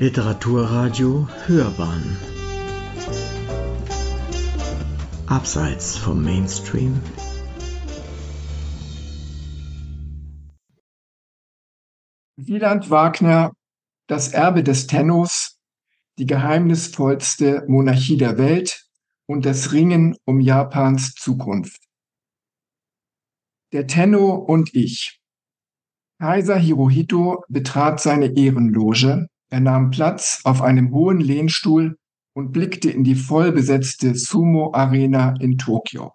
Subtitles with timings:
[0.00, 2.16] Literaturradio Hörbahn
[5.26, 7.02] Abseits vom Mainstream
[12.36, 13.52] Wieland Wagner
[14.06, 15.58] Das Erbe des Tennos,
[16.18, 18.86] die geheimnisvollste Monarchie der Welt
[19.26, 21.82] und das Ringen um Japans Zukunft.
[23.74, 25.20] Der Tenno und ich.
[26.18, 31.98] Kaiser Hirohito betrat seine Ehrenloge, er nahm Platz auf einem hohen Lehnstuhl
[32.34, 36.12] und blickte in die vollbesetzte Sumo-Arena in Tokio.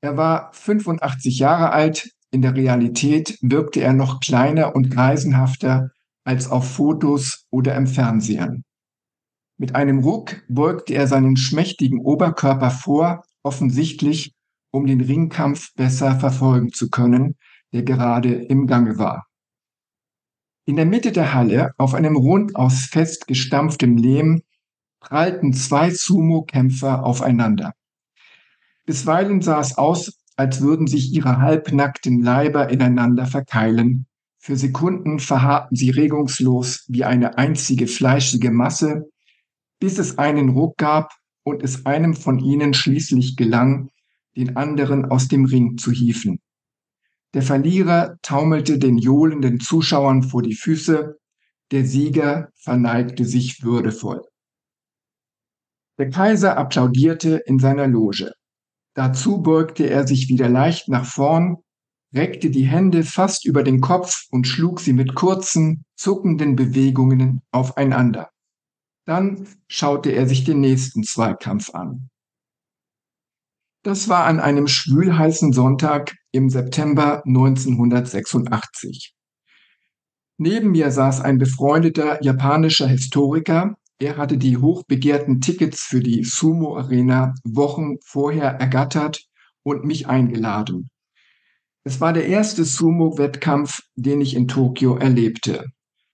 [0.00, 5.90] Er war 85 Jahre alt, in der Realität wirkte er noch kleiner und greisenhafter
[6.24, 8.64] als auf Fotos oder im Fernsehen.
[9.58, 14.34] Mit einem Ruck beugte er seinen schmächtigen Oberkörper vor, offensichtlich
[14.72, 17.36] um den Ringkampf besser verfolgen zu können,
[17.72, 19.26] der gerade im Gange war.
[20.64, 24.42] In der Mitte der Halle, auf einem rund aus fest gestampftem Lehm,
[25.00, 27.72] prallten zwei Sumo-Kämpfer aufeinander.
[28.86, 34.06] Bisweilen sah es aus, als würden sich ihre halbnackten Leiber ineinander verkeilen.
[34.38, 39.10] Für Sekunden verharrten sie regungslos wie eine einzige fleischige Masse,
[39.80, 41.12] bis es einen Ruck gab
[41.44, 43.88] und es einem von ihnen schließlich gelang,
[44.36, 46.40] den anderen aus dem Ring zu hieven.
[47.34, 51.16] Der Verlierer taumelte den johlenden Zuschauern vor die Füße,
[51.70, 54.22] der Sieger verneigte sich würdevoll.
[55.98, 58.32] Der Kaiser applaudierte in seiner Loge.
[58.94, 61.56] Dazu beugte er sich wieder leicht nach vorn,
[62.14, 68.30] reckte die Hände fast über den Kopf und schlug sie mit kurzen, zuckenden Bewegungen aufeinander.
[69.06, 72.10] Dann schaute er sich den nächsten Zweikampf an.
[73.82, 79.14] Das war an einem schwülheißen Sonntag im September 1986.
[80.38, 83.76] Neben mir saß ein befreundeter japanischer Historiker.
[83.98, 89.20] Er hatte die hochbegehrten Tickets für die Sumo Arena Wochen vorher ergattert
[89.62, 90.88] und mich eingeladen.
[91.84, 95.66] Es war der erste Sumo-Wettkampf, den ich in Tokio erlebte.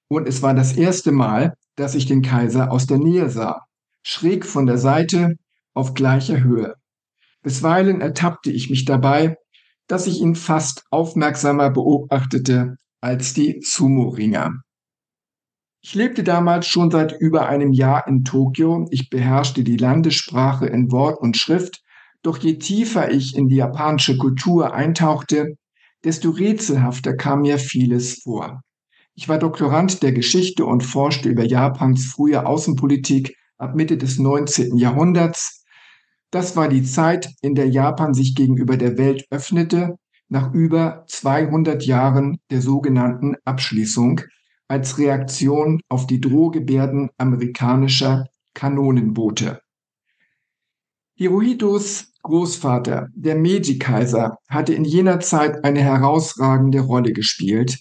[0.09, 3.63] Und es war das erste Mal, dass ich den Kaiser aus der Nähe sah.
[4.03, 5.37] Schräg von der Seite,
[5.75, 6.75] auf gleicher Höhe.
[7.43, 9.38] Bisweilen ertappte ich mich dabei,
[9.89, 14.61] dass ich ihn fast aufmerksamer beobachtete als die Sumo-Ringer.
[15.81, 18.87] Ich lebte damals schon seit über einem Jahr in Tokio.
[18.91, 21.83] Ich beherrschte die Landessprache in Wort und Schrift.
[22.23, 25.57] Doch je tiefer ich in die japanische Kultur eintauchte,
[26.05, 28.61] desto rätselhafter kam mir vieles vor.
[29.15, 34.77] Ich war Doktorand der Geschichte und forschte über Japans frühe Außenpolitik ab Mitte des 19.
[34.77, 35.58] Jahrhunderts
[36.31, 41.85] das war die Zeit, in der Japan sich gegenüber der Welt öffnete, nach über 200
[41.85, 44.21] Jahren der sogenannten Abschließung,
[44.69, 49.63] als Reaktion auf die Drohgebärden amerikanischer Kanonenboote.
[51.15, 57.79] Hirohitos Großvater, der Meiji-Kaiser, hatte in jener Zeit eine herausragende Rolle gespielt.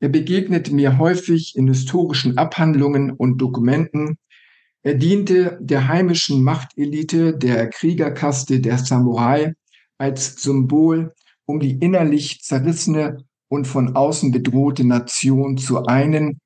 [0.00, 4.18] Er begegnete mir häufig in historischen Abhandlungen und Dokumenten,
[4.86, 9.54] er diente der heimischen Machtelite, der Kriegerkaste der Samurai
[9.98, 11.12] als Symbol,
[11.44, 16.38] um die innerlich zerrissene und von außen bedrohte Nation zu einen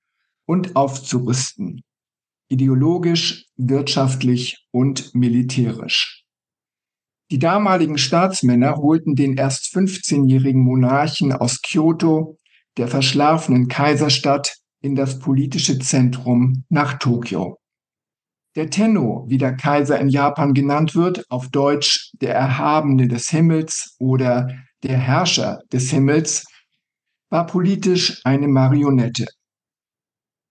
[0.46, 1.82] und aufzurüsten,
[2.48, 6.24] ideologisch, wirtschaftlich und militärisch.
[7.30, 12.38] Die damaligen Staatsmänner holten den erst 15-jährigen Monarchen aus Kyoto,
[12.78, 17.60] der verschlafenen Kaiserstadt, in das politische Zentrum nach Tokio.
[18.60, 23.96] Der Tenno, wie der Kaiser in Japan genannt wird, auf Deutsch der Erhabene des Himmels
[23.98, 24.50] oder
[24.82, 26.44] der Herrscher des Himmels,
[27.30, 29.24] war politisch eine Marionette.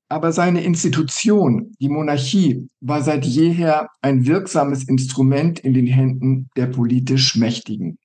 [0.10, 6.66] Aber seine Institution, die Monarchie, war seit jeher ein wirksames Instrument in den Händen der
[6.66, 8.00] politisch Mächtigen.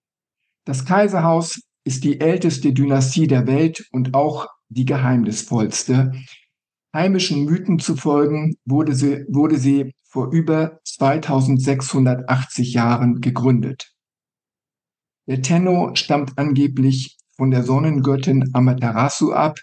[0.66, 6.12] Das Kaiserhaus ist die älteste Dynastie der Welt und auch die geheimnisvollste,
[6.94, 13.92] Heimischen Mythen zu folgen wurde sie, wurde sie vor über 2680 Jahren gegründet.
[15.26, 19.58] Der Tenno stammt angeblich von der Sonnengöttin Amaterasu ab.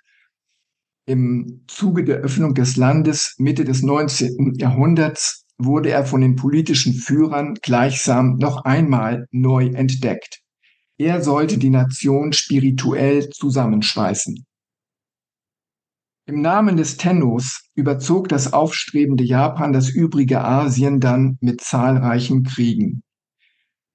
[1.05, 4.55] Im Zuge der Öffnung des Landes Mitte des 19.
[4.57, 10.41] Jahrhunderts wurde er von den politischen Führern gleichsam noch einmal neu entdeckt.
[10.97, 14.45] Er sollte die Nation spirituell zusammenschweißen.
[16.31, 23.03] Im Namen des Tennos überzog das aufstrebende Japan das übrige Asien dann mit zahlreichen Kriegen.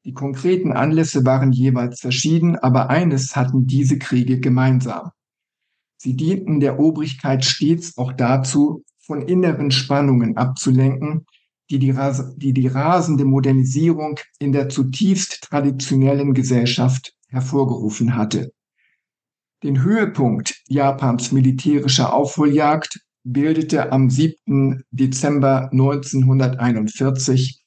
[0.05, 5.13] Die konkreten Anlässe waren jeweils verschieden, aber eines hatten diese Kriege gemeinsam.
[5.97, 11.25] Sie dienten der Obrigkeit stets auch dazu, von inneren Spannungen abzulenken,
[11.71, 11.95] die die,
[12.37, 18.53] die die rasende Modernisierung in der zutiefst traditionellen Gesellschaft hervorgerufen hatte.
[19.67, 24.85] Den Höhepunkt Japans militärischer Aufholjagd bildete am 7.
[24.93, 27.65] Dezember 1941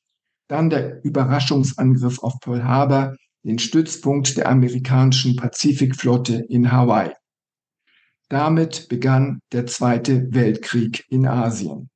[0.48, 7.12] dann der Überraschungsangriff auf Pearl Harbor, den Stützpunkt der amerikanischen Pazifikflotte in Hawaii.
[8.30, 11.90] Damit begann der Zweite Weltkrieg in Asien.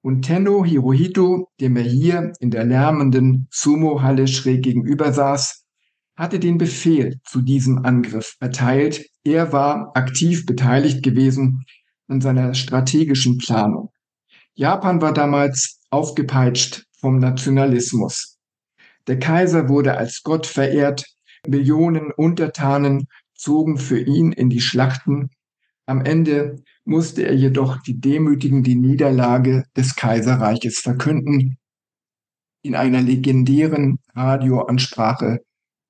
[0.00, 5.66] Und Tenno Hirohito, dem er hier in der lärmenden Sumo-Halle schräg gegenüber saß,
[6.16, 9.09] hatte den Befehl zu diesem Angriff erteilt.
[9.24, 11.64] Er war aktiv beteiligt gewesen
[12.08, 13.90] an seiner strategischen Planung.
[14.54, 18.38] Japan war damals aufgepeitscht vom Nationalismus.
[19.06, 21.04] Der Kaiser wurde als Gott verehrt,
[21.46, 25.30] Millionen Untertanen zogen für ihn in die Schlachten.
[25.86, 31.56] Am Ende musste er jedoch die demütigende Niederlage des Kaiserreiches verkünden.
[32.62, 35.40] In einer legendären Radioansprache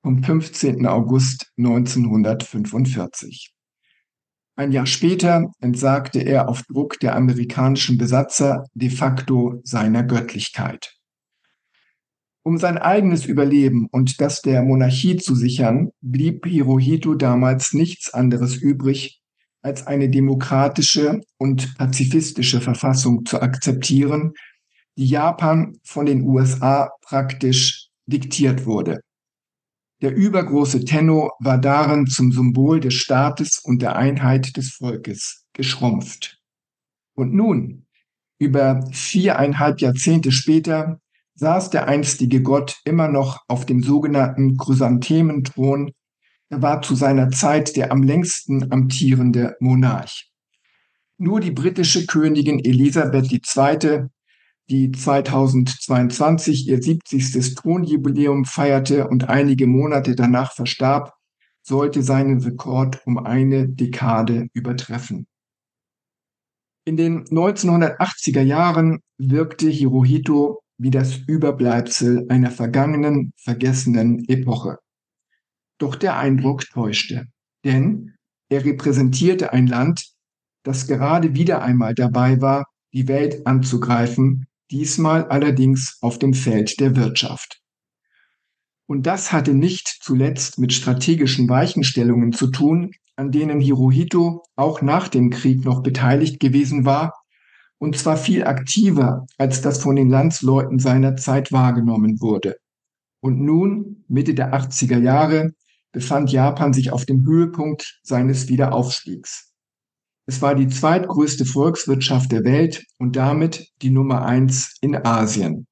[0.03, 0.87] vom 15.
[0.87, 3.53] August 1945.
[4.57, 10.97] Ein Jahr später entsagte er auf Druck der amerikanischen Besatzer de facto seiner Göttlichkeit.
[12.43, 18.57] Um sein eigenes Überleben und das der Monarchie zu sichern, blieb Hirohito damals nichts anderes
[18.57, 19.21] übrig,
[19.63, 24.33] als eine demokratische und pazifistische Verfassung zu akzeptieren,
[24.97, 29.01] die Japan von den USA praktisch diktiert wurde.
[30.01, 36.39] Der übergroße Tenno war darin zum Symbol des Staates und der Einheit des Volkes geschrumpft.
[37.15, 37.87] Und nun,
[38.39, 41.01] über viereinhalb Jahrzehnte später,
[41.35, 45.93] saß der einstige Gott immer noch auf dem sogenannten Chrysanthementhron.
[46.49, 50.31] Er war zu seiner Zeit der am längsten amtierende Monarch.
[51.19, 54.09] Nur die britische Königin Elisabeth II
[54.71, 57.57] die 2022 ihr 70.
[57.57, 61.13] Thronjubiläum feierte und einige Monate danach verstarb,
[61.63, 65.27] sollte seinen Rekord um eine Dekade übertreffen.
[66.87, 74.79] In den 1980er Jahren wirkte Hirohito wie das Überbleibsel einer vergangenen, vergessenen Epoche.
[75.79, 77.27] Doch der Eindruck täuschte,
[77.65, 78.15] denn
[78.49, 80.13] er repräsentierte ein Land,
[80.63, 86.97] das gerade wieder einmal dabei war, die Welt anzugreifen diesmal allerdings auf dem Feld der
[86.97, 87.61] Wirtschaft.
[88.87, 95.09] Und das hatte nicht zuletzt mit strategischen Weichenstellungen zu tun, an denen Hirohito auch nach
[95.09, 97.15] dem Krieg noch beteiligt gewesen war,
[97.79, 102.57] und zwar viel aktiver, als das von den Landsleuten seiner Zeit wahrgenommen wurde.
[103.21, 105.53] Und nun, Mitte der 80er Jahre,
[105.93, 109.50] befand Japan sich auf dem Höhepunkt seines Wiederaufstiegs.
[110.31, 115.67] Es war die zweitgrößte Volkswirtschaft der Welt und damit die Nummer eins in Asien.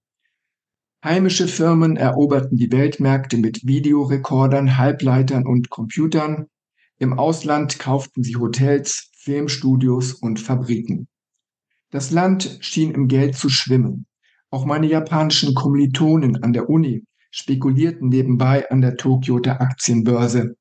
[1.04, 6.46] Heimische Firmen eroberten die Weltmärkte mit Videorekordern, Halbleitern und Computern.
[6.98, 11.06] Im Ausland kauften sie Hotels, Filmstudios und Fabriken.
[11.90, 14.06] Das Land schien im Geld zu schwimmen.
[14.50, 20.56] Auch meine japanischen Kommilitonen an der Uni spekulierten nebenbei an der Tokioter Aktienbörse.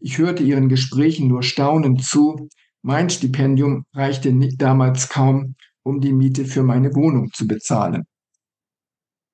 [0.00, 2.50] Ich hörte ihren Gesprächen nur staunend zu,
[2.82, 8.04] mein Stipendium reichte damals kaum, um die Miete für meine Wohnung zu bezahlen.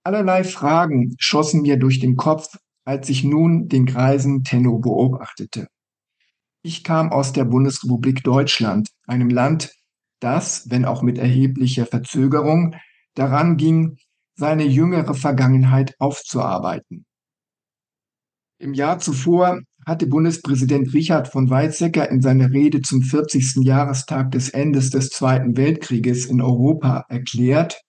[0.05, 5.69] Allerlei Fragen schossen mir durch den Kopf, als ich nun den greisen Tenno beobachtete.
[6.63, 9.75] Ich kam aus der Bundesrepublik Deutschland, einem Land,
[10.21, 12.75] das, wenn auch mit erheblicher Verzögerung,
[13.15, 13.99] daran ging,
[14.35, 17.05] seine jüngere Vergangenheit aufzuarbeiten.
[18.59, 23.65] Im Jahr zuvor hatte Bundespräsident Richard von Weizsäcker in seiner Rede zum 40.
[23.65, 27.81] Jahrestag des Endes des Zweiten Weltkrieges in Europa erklärt,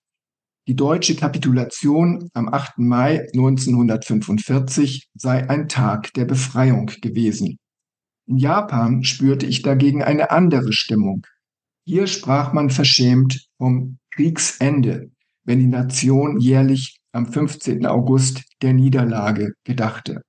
[0.66, 2.78] die deutsche Kapitulation am 8.
[2.78, 7.58] Mai 1945 sei ein Tag der Befreiung gewesen.
[8.26, 11.26] In Japan spürte ich dagegen eine andere Stimmung.
[11.84, 15.10] Hier sprach man verschämt vom Kriegsende,
[15.44, 17.84] wenn die Nation jährlich am 15.
[17.84, 20.22] August der Niederlage gedachte.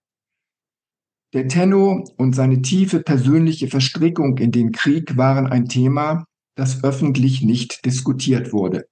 [1.33, 7.41] Der Tenno und seine tiefe persönliche Verstrickung in den Krieg waren ein Thema, das öffentlich
[7.41, 8.85] nicht diskutiert wurde.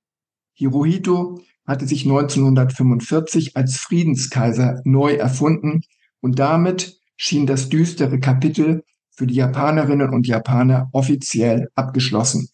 [0.54, 5.82] Hirohito hatte sich 1945 als Friedenskaiser neu erfunden
[6.22, 12.48] und damit schien das düstere Kapitel für die Japanerinnen und Japaner offiziell abgeschlossen.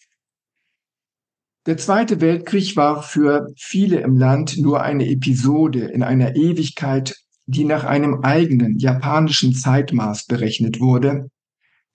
[1.68, 7.16] Der Zweite Weltkrieg war für viele im Land nur eine Episode in einer Ewigkeit
[7.48, 11.30] die nach einem eigenen japanischen Zeitmaß berechnet wurde.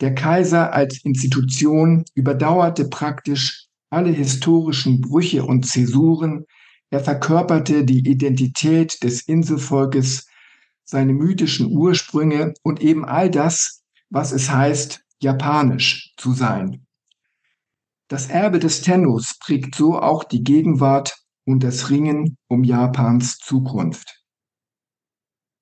[0.00, 6.44] Der Kaiser als Institution überdauerte praktisch alle historischen Brüche und Zäsuren,
[6.90, 10.26] er verkörperte die Identität des Inselvolkes,
[10.84, 16.86] seine mythischen Ursprünge und eben all das, was es heißt, japanisch zu sein.
[18.08, 21.16] Das Erbe des Tennos prägt so auch die Gegenwart
[21.46, 24.19] und das Ringen um Japans Zukunft.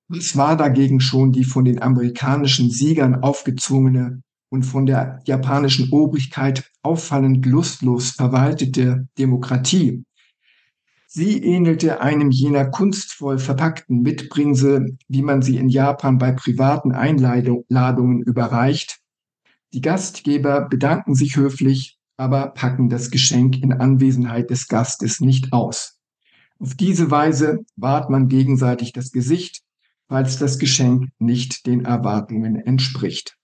[0.09, 6.69] Was war dagegen schon die von den amerikanischen Siegern aufgezwungene und von der japanischen Obrigkeit
[6.81, 10.03] auffallend lustlos verwaltete Demokratie?
[11.07, 18.21] Sie ähnelte einem jener kunstvoll verpackten Mitbringsel, wie man sie in Japan bei privaten Einladungen
[18.21, 18.99] überreicht.
[19.73, 25.97] Die Gastgeber bedanken sich höflich aber packen das Geschenk in Anwesenheit des Gastes nicht aus.
[26.59, 29.61] Auf diese Weise wahrt man gegenseitig das Gesicht,
[30.09, 33.37] falls das Geschenk nicht den Erwartungen entspricht.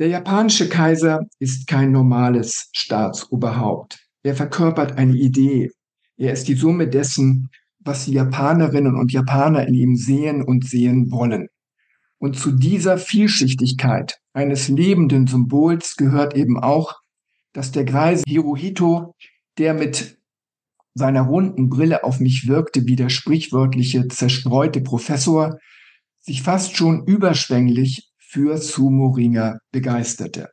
[0.00, 3.98] Der japanische Kaiser ist kein normales Staatsoberhaupt.
[4.22, 5.70] Er verkörpert eine Idee.
[6.16, 11.10] Er ist die Summe dessen, was die Japanerinnen und Japaner in ihm sehen und sehen
[11.10, 11.48] wollen.
[12.18, 16.94] Und zu dieser Vielschichtigkeit eines lebenden Symbols gehört eben auch,
[17.52, 19.14] dass der greise Hirohito,
[19.56, 20.17] der mit
[20.98, 25.56] seiner runden Brille auf mich wirkte wie der sprichwörtliche zerstreute Professor,
[26.20, 30.50] sich fast schon überschwänglich für Sumo-Ringer begeisterte.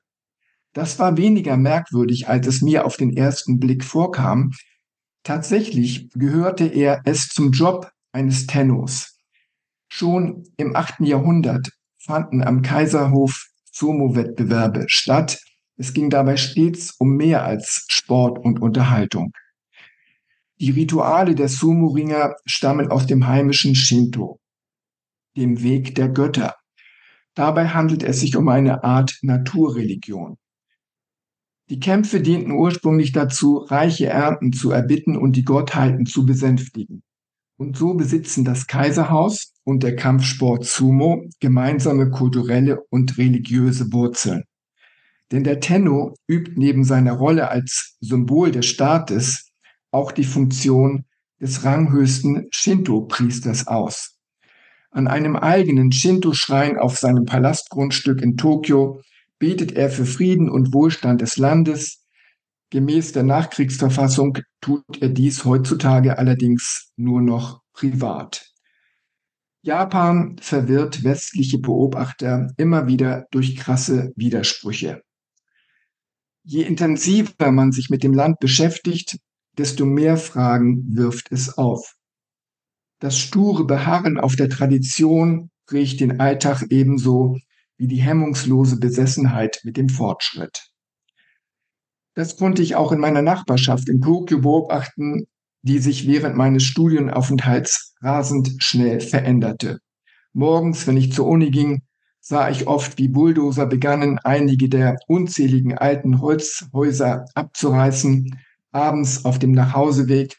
[0.74, 4.52] Das war weniger merkwürdig, als es mir auf den ersten Blick vorkam.
[5.24, 9.16] Tatsächlich gehörte er es zum Job eines Tennos,
[9.98, 11.02] Schon im 8.
[11.02, 15.40] Jahrhundert fanden am Kaiserhof Sumo-Wettbewerbe statt.
[15.78, 19.32] Es ging dabei stets um mehr als Sport und Unterhaltung.
[20.58, 24.40] Die Rituale der Sumo-Ringer stammen aus dem heimischen Shinto,
[25.36, 26.56] dem Weg der Götter.
[27.34, 30.38] Dabei handelt es sich um eine Art Naturreligion.
[31.70, 37.04] Die Kämpfe dienten ursprünglich dazu, reiche Ernten zu erbitten und die Gottheiten zu besänftigen.
[37.58, 44.44] Und so besitzen das Kaiserhaus und der Kampfsport Sumo gemeinsame kulturelle und religiöse Wurzeln.
[45.32, 49.52] Denn der Tenno übt neben seiner Rolle als Symbol des Staates
[49.96, 51.06] auch die Funktion
[51.42, 54.20] des ranghöchsten Shinto-Priesters aus.
[54.92, 59.02] An einem eigenen Shinto-Schrein auf seinem Palastgrundstück in Tokio
[59.40, 62.06] betet er für Frieden und Wohlstand des Landes,
[62.72, 68.52] Gemäß der Nachkriegsverfassung tut er dies heutzutage allerdings nur noch privat.
[69.62, 75.04] Japan verwirrt westliche Beobachter immer wieder durch krasse Widersprüche.
[76.44, 79.20] Je intensiver man sich mit dem Land beschäftigt,
[79.58, 81.96] desto mehr Fragen wirft es auf.
[83.00, 87.38] Das sture Beharren auf der Tradition riecht den Alltag ebenso
[87.78, 90.70] wie die hemmungslose Besessenheit mit dem Fortschritt.
[92.14, 95.26] Das konnte ich auch in meiner Nachbarschaft in Tokio beobachten,
[95.64, 99.80] die sich während meines Studienaufenthalts rasend schnell veränderte.
[100.32, 101.82] Morgens, wenn ich zur Uni ging,
[102.22, 108.40] sah ich oft, wie Bulldozer begannen, einige der unzähligen alten Holzhäuser abzureißen.
[108.76, 110.38] Abends auf dem Nachhauseweg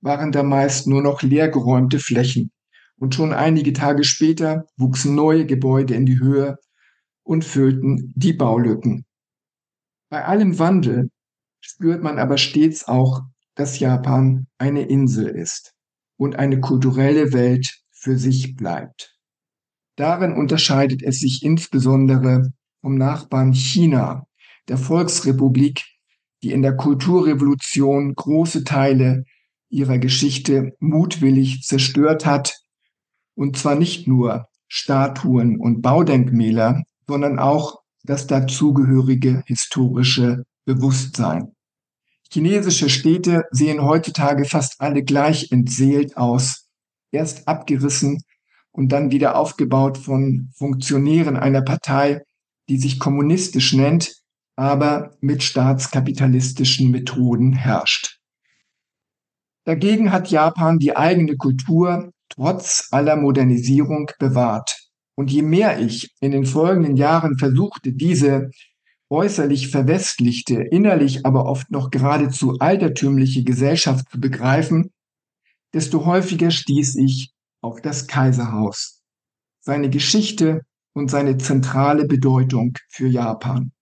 [0.00, 2.52] waren da meist nur noch leergeräumte Flächen.
[2.96, 6.58] Und schon einige Tage später wuchsen neue Gebäude in die Höhe
[7.24, 9.04] und füllten die Baulücken.
[10.10, 11.10] Bei allem Wandel
[11.60, 13.22] spürt man aber stets auch,
[13.56, 15.74] dass Japan eine Insel ist
[16.16, 19.16] und eine kulturelle Welt für sich bleibt.
[19.96, 24.26] Darin unterscheidet es sich insbesondere vom Nachbarn China,
[24.68, 25.82] der Volksrepublik,
[26.42, 29.24] die in der Kulturrevolution große Teile
[29.68, 32.54] ihrer Geschichte mutwillig zerstört hat,
[33.34, 41.52] und zwar nicht nur Statuen und Baudenkmäler, sondern auch das dazugehörige historische Bewusstsein.
[42.30, 46.68] Chinesische Städte sehen heutzutage fast alle gleich entseelt aus,
[47.10, 48.22] erst abgerissen
[48.70, 52.22] und dann wieder aufgebaut von Funktionären einer Partei,
[52.68, 54.21] die sich kommunistisch nennt,
[54.56, 58.18] aber mit staatskapitalistischen Methoden herrscht.
[59.64, 64.88] Dagegen hat Japan die eigene Kultur trotz aller Modernisierung bewahrt.
[65.14, 68.50] Und je mehr ich in den folgenden Jahren versuchte, diese
[69.10, 74.90] äußerlich verwestlichte, innerlich aber oft noch geradezu altertümliche Gesellschaft zu begreifen,
[75.74, 79.02] desto häufiger stieß ich auf das Kaiserhaus,
[79.60, 80.62] seine Geschichte
[80.94, 83.72] und seine zentrale Bedeutung für Japan.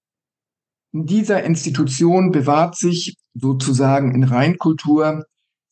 [0.92, 5.24] In dieser Institution bewahrt sich sozusagen in Reinkultur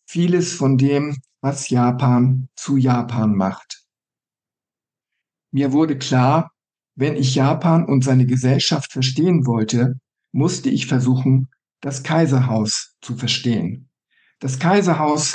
[0.06, 3.84] vieles von dem, was Japan zu Japan macht.
[5.50, 6.50] Mir wurde klar,
[6.94, 9.98] wenn ich Japan und seine Gesellschaft verstehen wollte,
[10.32, 11.48] musste ich versuchen,
[11.80, 13.88] das Kaiserhaus zu verstehen.
[14.40, 15.34] Das Kaiserhaus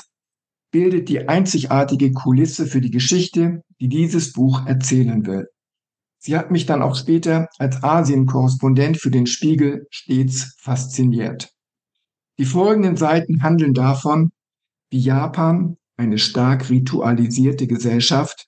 [0.72, 5.48] bildet die einzigartige Kulisse für die Geschichte, die dieses Buch erzählen will.
[6.26, 11.50] Sie hat mich dann auch später als Asien-Korrespondent für den Spiegel stets fasziniert.
[12.38, 14.32] Die folgenden Seiten handeln davon,
[14.90, 18.48] wie Japan, eine stark ritualisierte Gesellschaft,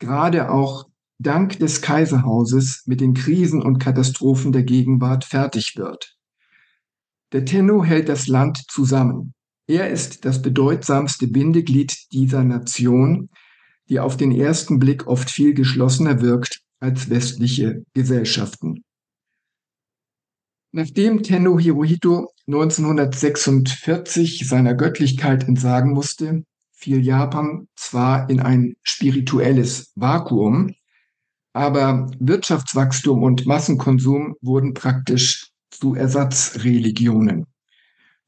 [0.00, 0.86] gerade auch
[1.20, 6.16] dank des Kaiserhauses mit den Krisen und Katastrophen der Gegenwart fertig wird.
[7.30, 9.32] Der Tenno hält das Land zusammen.
[9.68, 13.30] Er ist das bedeutsamste Bindeglied dieser Nation,
[13.88, 18.82] die auf den ersten Blick oft viel geschlossener wirkt als westliche Gesellschaften.
[20.72, 30.74] Nachdem Tenno Hirohito 1946 seiner Göttlichkeit entsagen musste, fiel Japan zwar in ein spirituelles Vakuum,
[31.52, 37.46] aber Wirtschaftswachstum und Massenkonsum wurden praktisch zu Ersatzreligionen.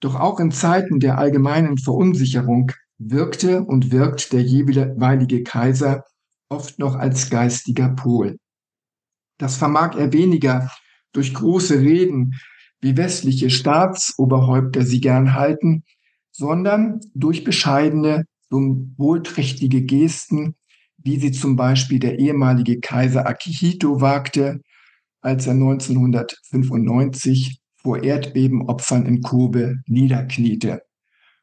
[0.00, 6.04] Doch auch in Zeiten der allgemeinen Verunsicherung wirkte und wirkt der jeweilige Kaiser
[6.50, 8.36] oft noch als geistiger Pol.
[9.44, 10.70] Das vermag er weniger
[11.12, 12.40] durch große Reden,
[12.80, 15.84] wie westliche Staatsoberhäupter sie gern halten,
[16.32, 20.54] sondern durch bescheidene, symbolträchtige Gesten,
[20.96, 24.62] wie sie zum Beispiel der ehemalige Kaiser Akihito wagte,
[25.20, 30.80] als er 1995 vor Erdbebenopfern in Kobe niederkniete.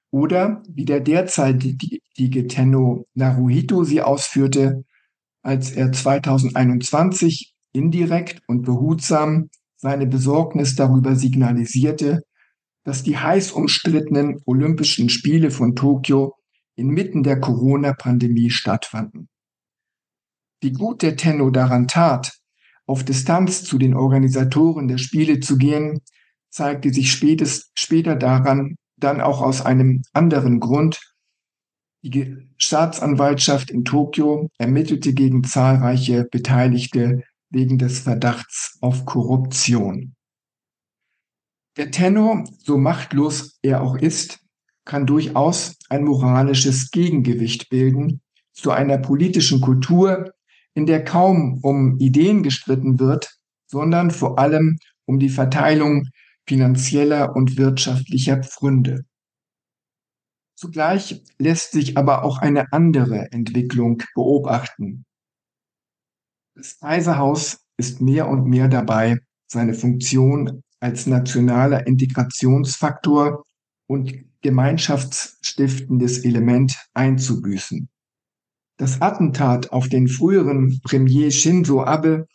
[0.10, 4.86] Oder wie der derzeitige Tenno Naruhito sie ausführte,
[5.44, 12.22] als er 2021 indirekt und behutsam seine Besorgnis darüber signalisierte,
[12.84, 16.36] dass die heiß umstrittenen Olympischen Spiele von Tokio
[16.76, 19.30] inmitten der Corona-Pandemie stattfanden.
[20.62, 22.38] Wie gut der Tenno daran tat,
[22.86, 26.02] auf Distanz zu den Organisatoren der Spiele zu gehen,
[26.50, 31.00] zeigte sich spätest, später daran dann auch aus einem anderen Grund.
[32.04, 40.16] Die Staatsanwaltschaft in Tokio ermittelte gegen zahlreiche Beteiligte wegen des Verdachts auf Korruption.
[41.78, 44.40] Der Tenor, so machtlos er auch ist,
[44.84, 48.22] kann durchaus ein moralisches Gegengewicht bilden
[48.54, 50.34] zu einer politischen Kultur,
[50.74, 53.30] in der kaum um Ideen gestritten wird,
[53.68, 56.08] sondern vor allem um die Verteilung
[56.48, 59.06] finanzieller und wirtschaftlicher Pfründe.
[60.56, 65.06] Zugleich lässt sich aber auch eine andere Entwicklung beobachten.
[66.56, 73.44] Das Kaiserhaus ist mehr und mehr dabei, seine Funktion als nationaler Integrationsfaktor
[73.88, 77.90] und gemeinschaftsstiftendes Element einzubüßen.
[78.78, 82.26] Das Attentat auf den früheren Premier Shinzo Abe,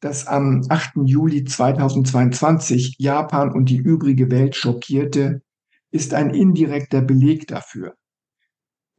[0.00, 0.98] das am 8.
[1.04, 5.42] Juli 2022 Japan und die übrige Welt schockierte,
[5.90, 7.94] ist ein indirekter Beleg dafür.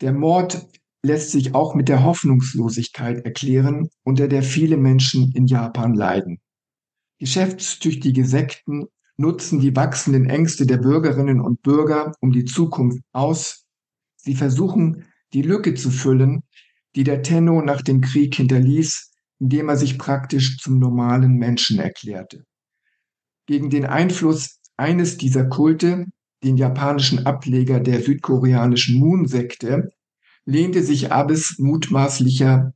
[0.02, 0.68] Der Mord
[1.04, 6.40] lässt sich auch mit der Hoffnungslosigkeit erklären, unter der viele Menschen in Japan leiden.
[7.20, 13.66] Geschäftstüchtige Sekten nutzen die wachsenden Ängste der Bürgerinnen und Bürger um die Zukunft aus.
[14.16, 16.44] Sie versuchen, die Lücke zu füllen,
[16.96, 22.46] die der Tenno nach dem Krieg hinterließ, indem er sich praktisch zum normalen Menschen erklärte.
[23.46, 26.06] Gegen den Einfluss eines dieser Kulte,
[26.44, 29.92] den japanischen Ableger der südkoreanischen Moon-Sekte,
[30.50, 32.74] lehnte sich Abes mutmaßlicher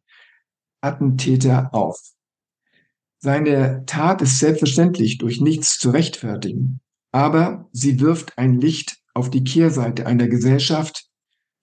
[0.81, 1.99] Attentäter auf.
[3.19, 6.81] Seine Tat ist selbstverständlich durch nichts zu rechtfertigen,
[7.11, 11.09] aber sie wirft ein Licht auf die Kehrseite einer Gesellschaft,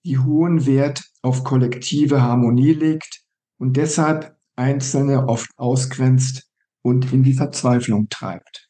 [0.03, 3.23] die hohen Wert auf kollektive Harmonie legt
[3.57, 6.49] und deshalb Einzelne oft ausgrenzt
[6.81, 8.69] und in die Verzweiflung treibt.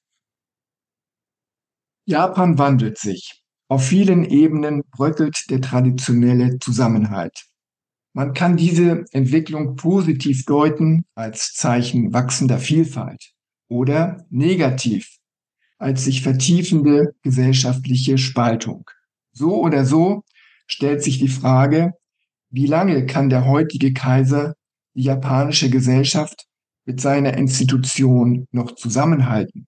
[2.05, 3.40] Japan wandelt sich.
[3.71, 7.45] Auf vielen Ebenen bröckelt der traditionelle Zusammenhalt.
[8.11, 13.31] Man kann diese Entwicklung positiv deuten als Zeichen wachsender Vielfalt
[13.69, 15.15] oder negativ
[15.77, 18.89] als sich vertiefende gesellschaftliche Spaltung.
[19.31, 20.23] So oder so
[20.67, 21.93] stellt sich die Frage,
[22.49, 24.53] wie lange kann der heutige Kaiser
[24.95, 26.43] die japanische Gesellschaft
[26.83, 29.65] mit seiner Institution noch zusammenhalten?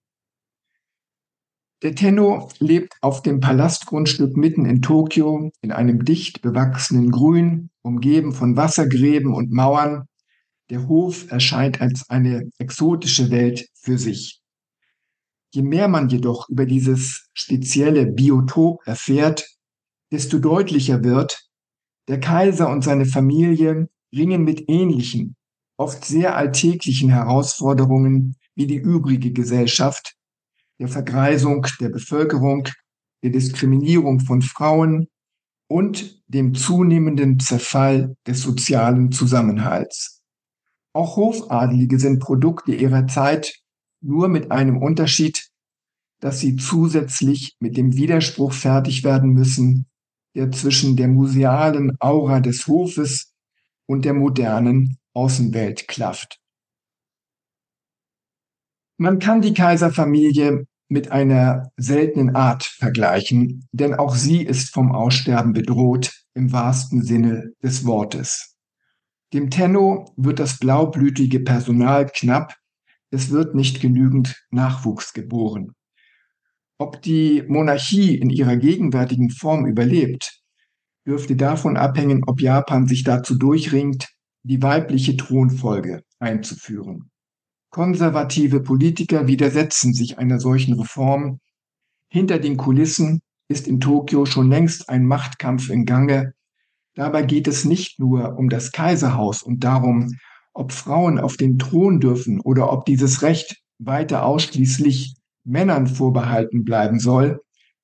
[1.84, 8.32] Der Tenno lebt auf dem Palastgrundstück mitten in Tokio in einem dicht bewachsenen Grün, umgeben
[8.32, 10.06] von Wassergräben und Mauern.
[10.70, 14.40] Der Hof erscheint als eine exotische Welt für sich.
[15.52, 19.46] Je mehr man jedoch über dieses spezielle Biotop erfährt,
[20.10, 21.46] desto deutlicher wird,
[22.08, 25.36] der Kaiser und seine Familie ringen mit ähnlichen,
[25.76, 30.16] oft sehr alltäglichen Herausforderungen wie die übrige Gesellschaft
[30.78, 32.68] der Vergreisung der Bevölkerung,
[33.22, 35.08] der Diskriminierung von Frauen
[35.68, 40.22] und dem zunehmenden Zerfall des sozialen Zusammenhalts.
[40.92, 43.60] Auch Hofadelige sind Produkte ihrer Zeit,
[44.00, 45.48] nur mit einem Unterschied,
[46.20, 49.86] dass sie zusätzlich mit dem Widerspruch fertig werden müssen,
[50.34, 53.32] der zwischen der musealen Aura des Hofes
[53.86, 56.40] und der modernen Außenwelt klafft.
[58.96, 65.52] Man kann die Kaiserfamilie mit einer seltenen Art vergleichen, denn auch sie ist vom Aussterben
[65.52, 68.56] bedroht im wahrsten Sinne des Wortes.
[69.32, 72.54] Dem Tenno wird das blaublütige Personal knapp,
[73.10, 75.72] es wird nicht genügend Nachwuchs geboren.
[76.78, 80.40] Ob die Monarchie in ihrer gegenwärtigen Form überlebt,
[81.06, 84.08] dürfte davon abhängen, ob Japan sich dazu durchringt,
[84.44, 87.10] die weibliche Thronfolge einzuführen.
[87.74, 91.40] Konservative Politiker widersetzen sich einer solchen Reform.
[92.08, 96.34] Hinter den Kulissen ist in Tokio schon längst ein Machtkampf in Gange.
[96.94, 100.16] Dabei geht es nicht nur um das Kaiserhaus und darum,
[100.52, 107.00] ob Frauen auf den Thron dürfen oder ob dieses Recht weiter ausschließlich Männern vorbehalten bleiben
[107.00, 107.40] soll.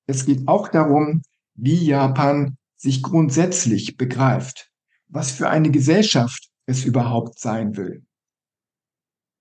[0.07, 1.23] Es geht auch darum,
[1.57, 4.71] wie Japan sich grundsätzlich begreift,
[5.09, 8.05] was für eine Gesellschaft es überhaupt sein will.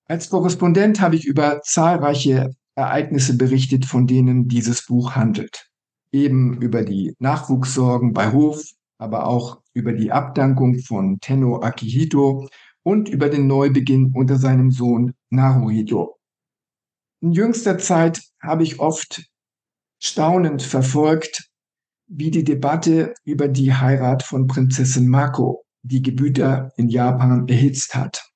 [0.09, 5.69] Als Korrespondent habe ich über zahlreiche Ereignisse berichtet, von denen dieses Buch handelt.
[6.11, 8.63] Eben über die Nachwuchssorgen bei Hof,
[8.97, 12.49] aber auch über die Abdankung von Tenno Akihito
[12.81, 16.17] und über den Neubeginn unter seinem Sohn Naruhito.
[17.21, 19.29] In jüngster Zeit habe ich oft
[20.01, 21.51] staunend verfolgt,
[22.07, 28.28] wie die Debatte über die Heirat von Prinzessin Mako die Gemüter in Japan erhitzt hat.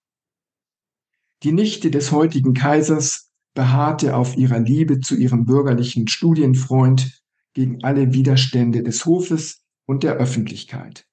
[1.44, 7.22] Die Nichte des heutigen Kaisers beharrte auf ihrer Liebe zu ihrem bürgerlichen Studienfreund
[7.54, 11.06] gegen alle Widerstände des Hofes und der Öffentlichkeit.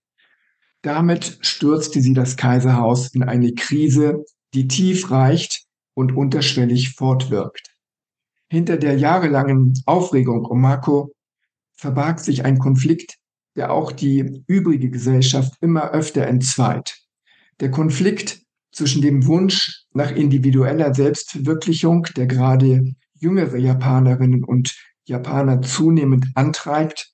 [0.82, 5.64] Damit stürzte sie das Kaiserhaus in eine Krise, die tief reicht
[5.94, 7.74] und unterschwellig fortwirkt.
[8.48, 11.12] Hinter der jahrelangen Aufregung um Mako
[11.76, 13.16] verbarg sich ein Konflikt,
[13.56, 16.98] der auch die übrige Gesellschaft immer öfter entzweit.
[17.58, 24.74] Der Konflikt zwischen dem Wunsch nach individueller Selbstverwirklichung, der gerade jüngere Japanerinnen und
[25.04, 27.12] Japaner zunehmend antreibt,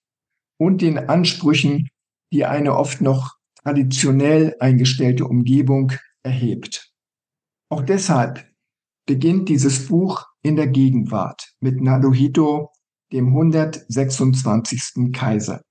[0.59, 1.89] und den Ansprüchen,
[2.33, 6.91] die eine oft noch traditionell eingestellte Umgebung erhebt.
[7.69, 8.47] Auch deshalb
[9.07, 12.71] beginnt dieses Buch in der Gegenwart mit Naruhito,
[13.13, 15.13] dem 126.
[15.13, 15.63] Kaiser.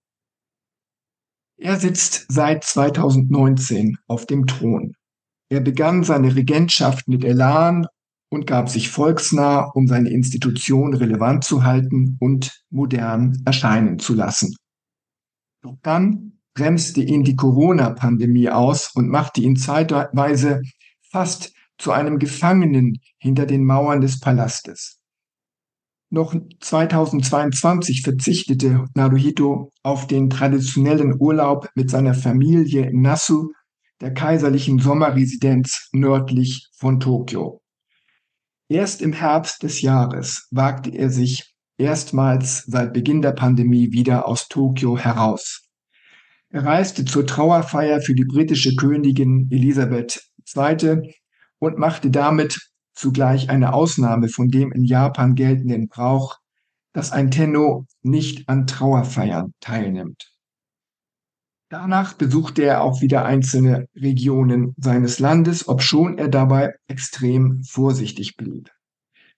[1.58, 4.94] Er sitzt seit 2019 auf dem Thron.
[5.50, 7.88] Er begann seine Regentschaft mit Elan
[8.30, 14.56] und gab sich volksnah, um seine Institution relevant zu halten und modern erscheinen zu lassen.
[15.62, 20.62] Doch dann bremste ihn die Corona-Pandemie aus und machte ihn zeitweise
[21.12, 25.00] fast zu einem Gefangenen hinter den Mauern des Palastes.
[26.10, 33.52] Noch 2022 verzichtete Naruhito auf den traditionellen Urlaub mit seiner Familie in Nasu
[34.02, 37.62] der kaiserlichen Sommerresidenz nördlich von Tokio.
[38.68, 44.48] Erst im Herbst des Jahres wagte er sich erstmals seit Beginn der Pandemie wieder aus
[44.48, 45.62] Tokio heraus.
[46.50, 50.24] Er reiste zur Trauerfeier für die britische Königin Elisabeth
[50.56, 51.14] II.
[51.60, 52.60] und machte damit
[52.94, 56.38] zugleich eine Ausnahme von dem in Japan geltenden Brauch,
[56.94, 60.35] dass ein Tenno nicht an Trauerfeiern teilnimmt.
[61.70, 68.70] Danach besuchte er auch wieder einzelne Regionen seines Landes, obschon er dabei extrem vorsichtig blieb.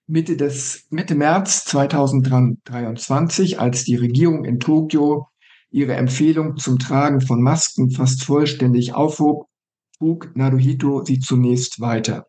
[0.08, 5.28] Mitte des, Mitte März 2023, als die Regierung in Tokio
[5.70, 9.48] ihre Empfehlung zum Tragen von Masken fast vollständig aufhob,
[9.98, 12.28] trug Naruhito sie zunächst weiter.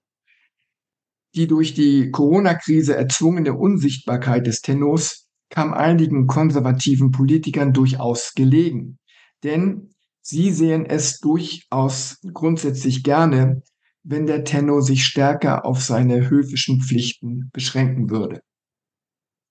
[1.34, 8.98] Die durch die Corona-Krise erzwungene Unsichtbarkeit des Tennos kam einigen konservativen Politikern durchaus gelegen.
[9.44, 13.62] Denn sie sehen es durchaus grundsätzlich gerne,
[14.02, 18.40] wenn der Tenno sich stärker auf seine höfischen Pflichten beschränken würde.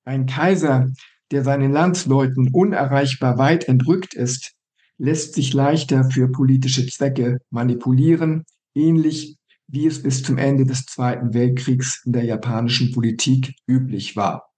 [0.05, 0.91] Ein Kaiser,
[1.31, 4.53] der seinen Landsleuten unerreichbar weit entrückt ist,
[4.97, 11.33] lässt sich leichter für politische Zwecke manipulieren, ähnlich wie es bis zum Ende des Zweiten
[11.33, 14.49] Weltkriegs in der japanischen Politik üblich war.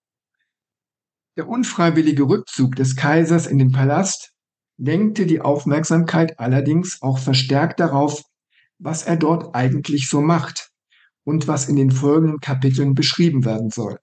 [1.35, 4.31] Der unfreiwillige Rückzug des Kaisers in den Palast
[4.79, 8.23] lenkte die Aufmerksamkeit allerdings auch verstärkt darauf,
[8.79, 10.71] was er dort eigentlich so macht
[11.25, 13.99] und was in den folgenden Kapiteln beschrieben werden soll.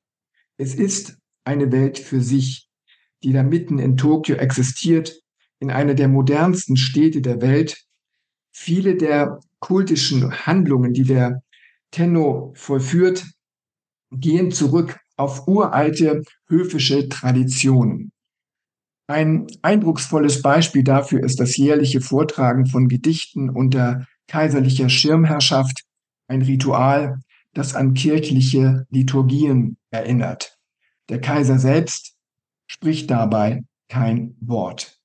[0.58, 2.68] Es ist eine Welt für sich,
[3.22, 5.18] die da mitten in Tokio existiert,
[5.58, 7.82] in einer der modernsten Städte der Welt.
[8.52, 11.42] Viele der kultischen Handlungen, die der
[11.90, 13.24] Tenno vollführt,
[14.10, 18.12] gehen zurück auf uralte höfische Traditionen.
[19.08, 25.82] Ein eindrucksvolles Beispiel dafür ist das jährliche Vortragen von Gedichten unter kaiserlicher Schirmherrschaft,
[26.26, 27.20] ein Ritual,
[27.54, 30.58] das an kirchliche Liturgien erinnert.
[31.08, 32.16] Der Kaiser selbst
[32.66, 34.98] spricht dabei kein Wort.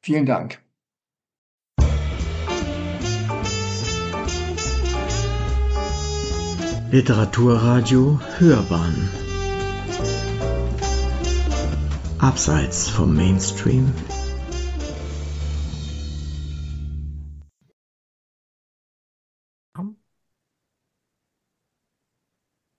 [0.00, 0.62] Vielen Dank.
[6.92, 9.23] Literaturradio Hörbahn
[12.24, 13.92] Abseits vom Mainstream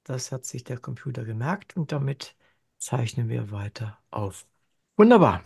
[0.04, 2.36] Das hat sich der Computer gemerkt und damit
[2.80, 4.48] zeichnen wir weiter auf.
[4.98, 5.44] Wunderbar.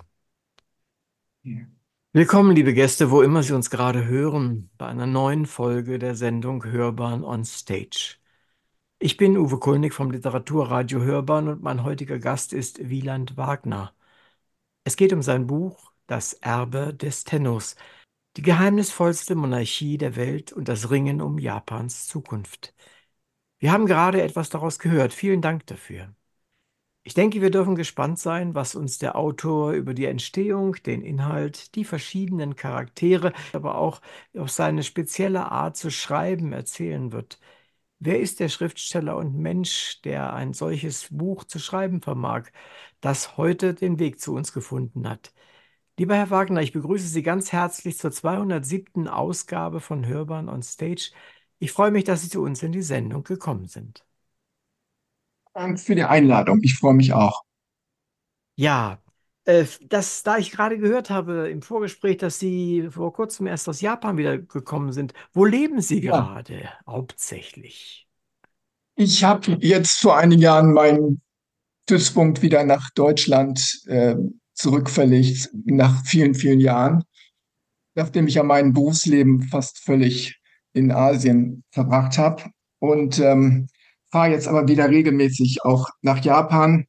[1.43, 1.65] Ja.
[2.13, 6.63] Willkommen, liebe Gäste, wo immer Sie uns gerade hören, bei einer neuen Folge der Sendung
[6.63, 8.18] Hörbahn on Stage.
[9.01, 13.93] Ich bin Uwe Kulnig vom Literaturradio Hörbahn und mein heutiger Gast ist Wieland Wagner.
[14.83, 17.75] Es geht um sein Buch Das Erbe des Tennos,
[18.37, 22.75] die geheimnisvollste Monarchie der Welt und das Ringen um Japans Zukunft.
[23.59, 25.13] Wir haben gerade etwas daraus gehört.
[25.13, 26.15] Vielen Dank dafür.
[27.03, 31.75] Ich denke, wir dürfen gespannt sein, was uns der Autor über die Entstehung, den Inhalt,
[31.75, 34.01] die verschiedenen Charaktere, aber auch
[34.37, 37.39] auf seine spezielle Art zu schreiben erzählen wird.
[37.99, 42.49] Wer ist der Schriftsteller und Mensch, der ein solches Buch zu schreiben vermag,
[43.01, 45.33] das heute den Weg zu uns gefunden hat?
[45.97, 49.07] Lieber Herr Wagner, ich begrüße Sie ganz herzlich zur 207.
[49.09, 51.11] Ausgabe von Hörbahn on Stage.
[51.59, 54.05] Ich freue mich, dass Sie zu uns in die Sendung gekommen sind.
[55.53, 56.59] Danke für die Einladung.
[56.63, 57.43] Ich freue mich auch.
[58.55, 59.01] Ja,
[59.87, 64.17] das, da ich gerade gehört habe im Vorgespräch, dass Sie vor kurzem erst aus Japan
[64.17, 66.21] wieder gekommen sind, wo leben Sie Ja.
[66.21, 68.07] gerade hauptsächlich?
[68.95, 71.21] Ich habe jetzt vor einigen Jahren meinen
[71.83, 74.15] Stützpunkt wieder nach Deutschland äh,
[74.53, 77.03] zurückverlegt, nach vielen, vielen Jahren,
[77.95, 80.39] nachdem ich ja mein Berufsleben fast völlig
[80.73, 82.43] in Asien verbracht habe
[82.79, 83.67] und ähm,
[84.11, 86.85] fahre jetzt aber wieder regelmäßig auch nach Japan.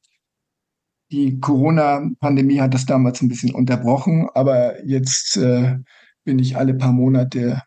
[1.10, 5.78] Die Corona-Pandemie hat das damals ein bisschen unterbrochen, aber jetzt äh,
[6.24, 7.62] bin ich alle paar Monate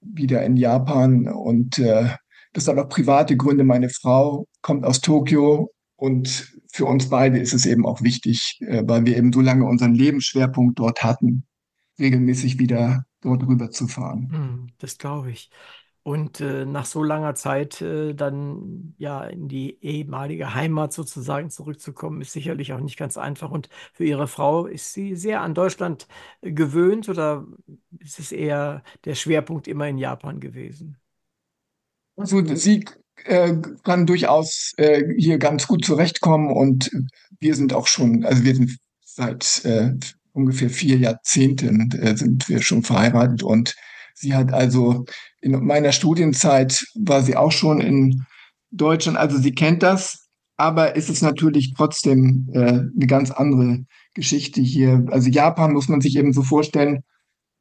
[0.00, 2.08] wieder in Japan und äh,
[2.52, 3.64] das hat auch private Gründe.
[3.64, 8.82] Meine Frau kommt aus Tokio und für uns beide ist es eben auch wichtig, äh,
[8.86, 11.46] weil wir eben so lange unseren Lebensschwerpunkt dort hatten,
[11.98, 14.28] regelmäßig wieder dort rüber zu fahren.
[14.30, 15.50] Hm, das glaube ich.
[16.06, 22.20] Und äh, nach so langer Zeit äh, dann ja in die ehemalige Heimat sozusagen zurückzukommen,
[22.20, 23.50] ist sicherlich auch nicht ganz einfach.
[23.50, 26.06] Und für Ihre Frau ist sie sehr an Deutschland
[26.42, 27.44] äh, gewöhnt oder
[27.98, 30.96] ist es eher der Schwerpunkt immer in Japan gewesen?
[32.14, 32.84] Also sie
[33.24, 36.88] äh, kann durchaus äh, hier ganz gut zurechtkommen und
[37.40, 39.90] wir sind auch schon, also wir sind seit äh,
[40.30, 43.74] ungefähr vier Jahrzehnten sind wir schon verheiratet und
[44.16, 45.04] sie hat also
[45.40, 48.24] in meiner Studienzeit war sie auch schon in
[48.70, 54.60] Deutschland, also sie kennt das, aber ist es natürlich trotzdem äh, eine ganz andere Geschichte
[54.60, 55.04] hier.
[55.10, 57.02] Also Japan muss man sich eben so vorstellen,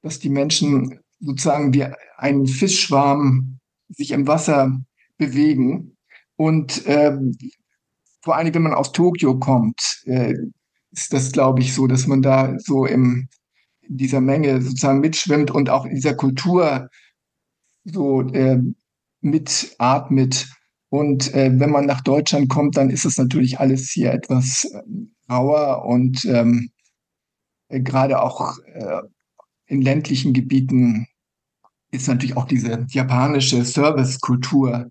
[0.01, 1.85] dass die Menschen sozusagen wie
[2.17, 4.79] einen Fischschwarm sich im Wasser
[5.17, 5.95] bewegen
[6.37, 7.37] und ähm,
[8.21, 10.33] vor allem, wenn man aus Tokio kommt, äh,
[10.91, 13.29] ist das, glaube ich, so, dass man da so im,
[13.87, 16.89] in dieser Menge sozusagen mitschwimmt und auch in dieser Kultur
[17.83, 18.59] so äh,
[19.21, 20.47] mitatmet.
[20.89, 24.81] Und äh, wenn man nach Deutschland kommt, dann ist es natürlich alles hier etwas äh,
[25.31, 26.69] rauer und ähm,
[27.69, 29.01] äh, gerade auch äh,
[29.67, 31.07] in ländlichen Gebieten
[31.91, 34.89] ist natürlich auch diese japanische Servicekultur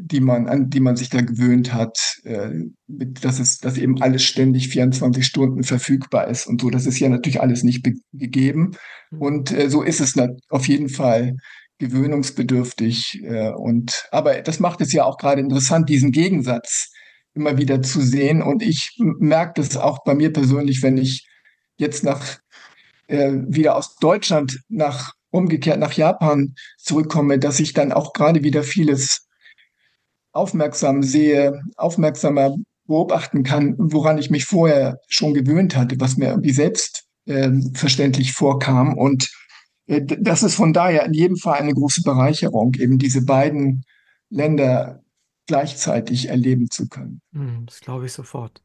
[0.00, 2.50] die man, an die man sich da gewöhnt hat, äh,
[2.86, 6.70] mit, dass es, dass eben alles ständig 24 Stunden verfügbar ist und so.
[6.70, 8.76] Das ist ja natürlich alles nicht gegeben.
[9.10, 9.20] Mhm.
[9.20, 10.14] Und äh, so ist es
[10.48, 11.36] auf jeden Fall
[11.78, 13.22] gewöhnungsbedürftig.
[13.22, 16.90] Äh, und, aber das macht es ja auch gerade interessant, diesen Gegensatz
[17.34, 18.42] immer wieder zu sehen.
[18.42, 21.26] Und ich merke das auch bei mir persönlich, wenn ich
[21.76, 22.38] jetzt nach,
[23.06, 28.62] äh, wieder aus Deutschland nach, umgekehrt nach Japan zurückkomme, dass ich dann auch gerade wieder
[28.62, 29.27] vieles
[30.38, 36.52] aufmerksam sehe, aufmerksamer beobachten kann, woran ich mich vorher schon gewöhnt hatte, was mir irgendwie
[36.52, 38.96] selbstverständlich äh, vorkam.
[38.96, 39.30] Und
[39.86, 43.84] äh, das ist von daher in jedem Fall eine große Bereicherung, eben diese beiden
[44.30, 45.02] Länder
[45.46, 47.20] gleichzeitig erleben zu können.
[47.32, 48.62] Hm, das glaube ich sofort.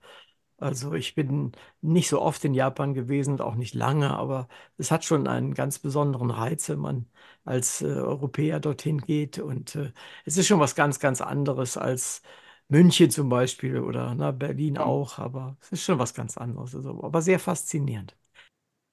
[0.57, 4.91] Also ich bin nicht so oft in Japan gewesen und auch nicht lange, aber es
[4.91, 7.07] hat schon einen ganz besonderen Reiz, wenn man
[7.45, 9.39] als äh, Europäer dorthin geht.
[9.39, 9.91] Und äh,
[10.25, 12.21] es ist schon was ganz, ganz anderes als
[12.69, 14.86] München zum Beispiel oder na, Berlin Ja.
[14.86, 16.75] auch, aber es ist schon was ganz anderes.
[16.75, 18.15] Also, aber sehr faszinierend.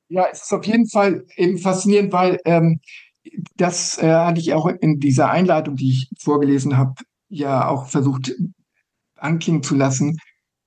[0.09, 2.81] Ja, es ist auf jeden Fall eben faszinierend, weil ähm,
[3.57, 6.95] das äh, hatte ich auch in dieser Einleitung, die ich vorgelesen habe,
[7.29, 8.33] ja auch versucht
[9.17, 10.19] anklingen zu lassen,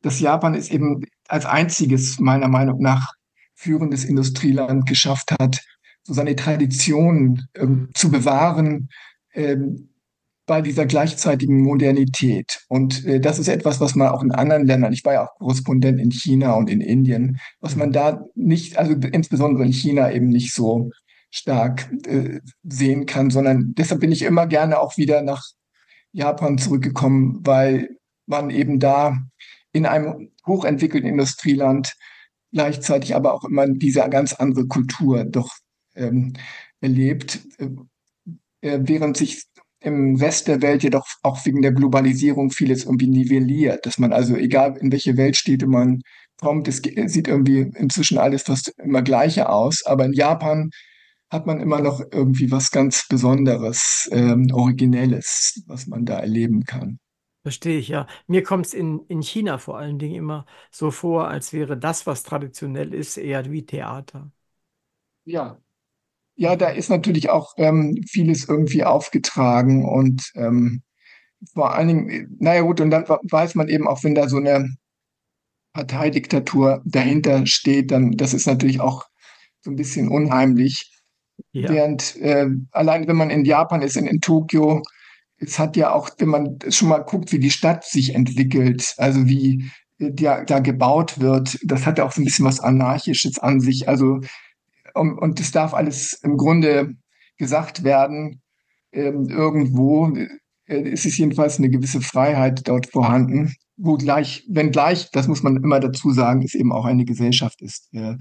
[0.01, 3.13] dass Japan es eben als einziges meiner Meinung nach
[3.55, 5.61] führendes Industrieland geschafft hat,
[6.03, 8.89] so seine Tradition ähm, zu bewahren
[9.33, 9.89] ähm,
[10.45, 12.63] bei dieser gleichzeitigen Modernität.
[12.67, 15.35] Und äh, das ist etwas, was man auch in anderen Ländern, ich war ja auch
[15.37, 20.27] Korrespondent in China und in Indien, was man da nicht, also insbesondere in China eben
[20.27, 20.89] nicht so
[21.31, 25.43] stark äh, sehen kann, sondern deshalb bin ich immer gerne auch wieder nach
[26.11, 27.89] Japan zurückgekommen, weil
[28.27, 29.17] man eben da
[29.71, 31.95] in einem hochentwickelten Industrieland
[32.51, 35.49] gleichzeitig aber auch immer diese ganz andere Kultur doch
[35.95, 36.33] ähm,
[36.81, 39.43] erlebt, äh, während sich
[39.79, 44.35] im Rest der Welt jedoch auch wegen der Globalisierung vieles irgendwie nivelliert, dass man also
[44.35, 46.01] egal in welche Weltstädte man
[46.39, 50.71] kommt, es sieht irgendwie inzwischen alles fast immer gleiche aus, aber in Japan
[51.29, 56.99] hat man immer noch irgendwie was ganz Besonderes, ähm, Originelles, was man da erleben kann.
[57.41, 58.07] Verstehe ich, ja.
[58.27, 62.07] Mir kommt es in, in China vor allen Dingen immer so vor, als wäre das,
[62.07, 64.31] was traditionell ist, eher wie Theater.
[65.25, 65.59] Ja,
[66.35, 70.81] ja, da ist natürlich auch ähm, vieles irgendwie aufgetragen und ähm,
[71.53, 74.75] vor allen Dingen, naja gut, und dann weiß man eben auch, wenn da so eine
[75.73, 79.05] Parteidiktatur dahinter steht, dann das ist natürlich auch
[79.61, 80.89] so ein bisschen unheimlich.
[81.51, 81.69] Ja.
[81.69, 84.83] Während äh, allein wenn man in Japan ist, in, in Tokio,
[85.37, 89.27] es hat ja auch, wenn man schon mal guckt, wie die Stadt sich entwickelt, also
[89.27, 89.69] wie
[89.99, 93.87] da, da gebaut wird, das hat ja auch so ein bisschen was Anarchisches an sich.
[93.89, 94.21] Also
[94.93, 96.93] um, und das darf alles im Grunde
[97.37, 98.41] gesagt werden.
[98.91, 100.15] Ähm, irgendwo
[100.67, 105.43] äh, ist es jedenfalls eine gewisse Freiheit dort vorhanden, wo gleich, wenn gleich, das muss
[105.43, 108.15] man immer dazu sagen, es eben auch eine Gesellschaft ist, äh,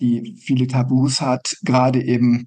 [0.00, 2.46] die viele Tabus hat, gerade eben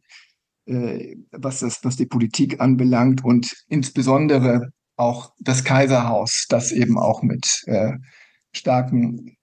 [0.66, 7.24] äh, was das, was die Politik anbelangt und insbesondere auch das Kaiserhaus, das eben auch
[7.24, 7.94] mit äh,
[8.54, 9.36] starken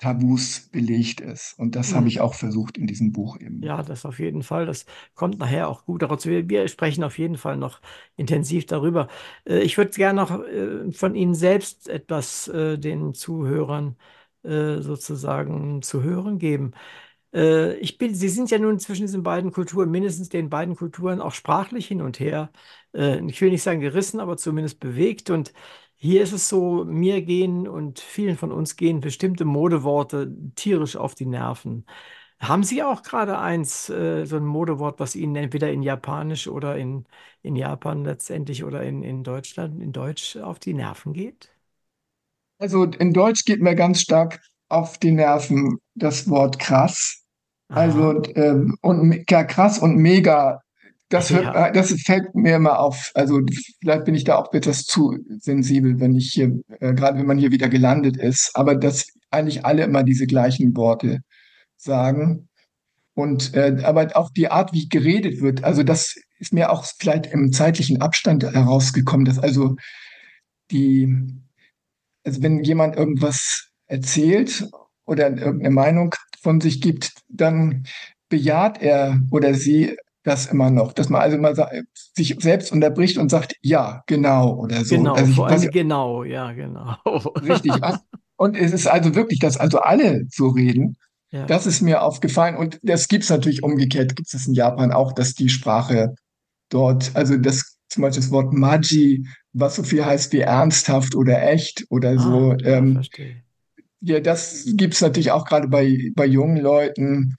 [0.00, 1.58] Tabus belegt ist.
[1.58, 1.94] Und das Mhm.
[1.94, 3.62] habe ich auch versucht in diesem Buch eben.
[3.62, 4.64] Ja, das auf jeden Fall.
[4.64, 6.24] Das kommt nachher auch gut daraus.
[6.24, 7.80] Wir, wir sprechen auf jeden Fall noch
[8.16, 9.08] intensiv darüber.
[9.44, 13.96] Äh, Ich würde gerne noch äh, von Ihnen selbst etwas äh, den Zuhörern
[14.42, 16.72] sozusagen zu hören geben.
[17.32, 21.32] Ich bin, Sie sind ja nun zwischen diesen beiden Kulturen, mindestens den beiden Kulturen, auch
[21.34, 22.50] sprachlich hin und her.
[22.94, 25.28] Ich will nicht sagen gerissen, aber zumindest bewegt.
[25.30, 25.52] Und
[26.00, 31.14] hier ist es so, mir gehen und vielen von uns gehen bestimmte Modeworte tierisch auf
[31.14, 31.86] die Nerven.
[32.40, 36.76] Haben Sie auch gerade eins, äh, so ein Modewort, was Ihnen entweder in Japanisch oder
[36.78, 37.06] in,
[37.42, 41.50] in Japan letztendlich oder in, in Deutschland, in Deutsch auf die Nerven geht?
[42.58, 47.24] Also in Deutsch geht mir ganz stark auf die Nerven das Wort krass.
[47.72, 48.30] Also Aha.
[48.34, 50.60] ähm, und me- ja, krass und mega,
[51.10, 51.66] das hört, Ja.
[51.66, 53.10] äh, das fällt mir immer auf.
[53.14, 53.40] Also
[53.80, 57.36] vielleicht bin ich da auch etwas zu sensibel, wenn ich hier, äh, gerade wenn man
[57.38, 61.20] hier wieder gelandet ist, aber dass eigentlich alle immer diese gleichen Worte
[61.76, 62.48] sagen.
[63.14, 67.26] Und äh, aber auch die Art, wie geredet wird, also das ist mir auch vielleicht
[67.26, 69.74] im zeitlichen Abstand herausgekommen, dass also
[70.70, 71.12] die,
[72.24, 74.68] also wenn jemand irgendwas erzählt
[75.06, 77.84] oder irgendeine Meinung von sich gibt, dann
[78.28, 79.96] bejaht er oder sie
[80.30, 81.70] das immer noch, dass man also sa-
[82.14, 84.96] sich selbst unterbricht und sagt, ja, genau oder so.
[84.96, 86.94] Genau, Also vor allem genau, ja, genau.
[87.42, 87.72] richtig.
[88.36, 90.96] Und es ist also wirklich, dass also alle so reden.
[91.32, 91.46] Ja.
[91.46, 95.12] Das ist mir aufgefallen und das gibt es natürlich umgekehrt, gibt es in Japan auch,
[95.12, 96.14] dass die Sprache
[96.70, 101.42] dort, also das zum Beispiel das Wort Maji, was so viel heißt wie ernsthaft oder
[101.48, 103.42] echt oder so, Ah, ja, ähm, verstehe.
[104.00, 107.36] ja, das gibt es natürlich auch gerade bei, bei jungen Leuten,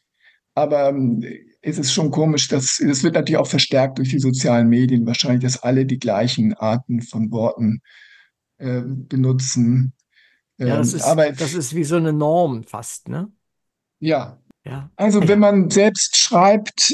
[0.55, 1.23] aber ähm,
[1.61, 5.43] es ist schon komisch, dass es wird natürlich auch verstärkt durch die sozialen Medien wahrscheinlich,
[5.43, 7.81] dass alle die gleichen Arten von Worten
[8.57, 9.93] äh, benutzen.
[10.57, 13.31] Ja, das Ähm, ist, aber das ist wie so eine Norm fast, ne?
[13.99, 14.91] ja, Ja.
[14.95, 16.93] Also wenn man selbst schreibt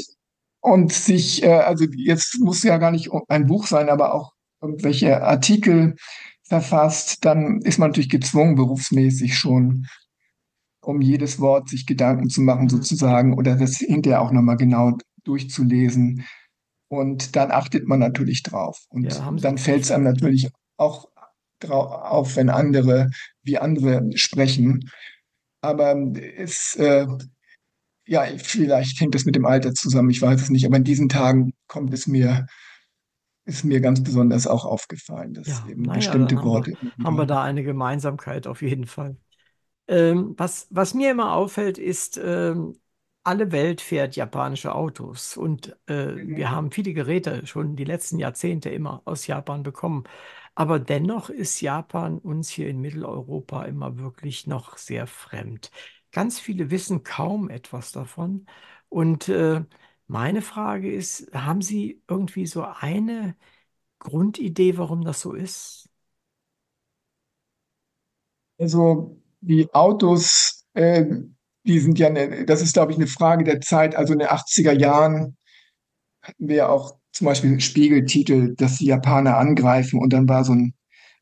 [0.60, 5.22] und sich, äh, also jetzt muss ja gar nicht ein Buch sein, aber auch irgendwelche
[5.22, 5.96] Artikel
[6.44, 9.86] verfasst, dann ist man natürlich gezwungen, berufsmäßig schon,
[10.88, 12.70] um jedes Wort sich Gedanken zu machen, Mhm.
[12.70, 16.24] sozusagen, oder das hinterher auch nochmal genau durchzulesen.
[16.90, 18.86] Und dann achtet man natürlich drauf.
[18.88, 21.10] Und Ja, dann fällt es einem natürlich auch
[21.68, 23.10] auf, wenn andere,
[23.42, 24.88] wie andere sprechen.
[25.60, 27.06] Aber es, äh,
[28.06, 30.64] ja, vielleicht hängt es mit dem Alter zusammen, ich weiß es nicht.
[30.64, 32.46] Aber in diesen Tagen kommt es mir,
[33.44, 36.92] ist mir ganz besonders auch aufgefallen, dass Ja, eben naja, bestimmte haben wir, Worte immer
[37.04, 37.34] haben wir wieder.
[37.34, 39.16] da eine Gemeinsamkeit auf jeden Fall.
[39.88, 42.74] Ähm, was, was mir immer auffällt, ist, ähm,
[43.24, 48.70] alle Welt fährt japanische Autos und äh, wir haben viele Geräte schon die letzten Jahrzehnte
[48.70, 50.04] immer aus Japan bekommen.
[50.54, 55.70] Aber dennoch ist Japan uns hier in Mitteleuropa immer wirklich noch sehr fremd.
[56.12, 58.46] Ganz viele wissen kaum etwas davon.
[58.88, 59.64] Und äh,
[60.06, 63.36] meine Frage ist, haben Sie irgendwie so eine
[64.00, 65.88] Grundidee, warum das so ist?
[68.58, 71.04] Also die Autos, äh,
[71.64, 73.94] die sind ja, eine, das ist, glaube ich, eine Frage der Zeit.
[73.94, 75.36] Also in den 80er Jahren
[76.22, 80.74] hatten wir auch zum Beispiel Spiegeltitel, dass die Japaner angreifen und dann war so ein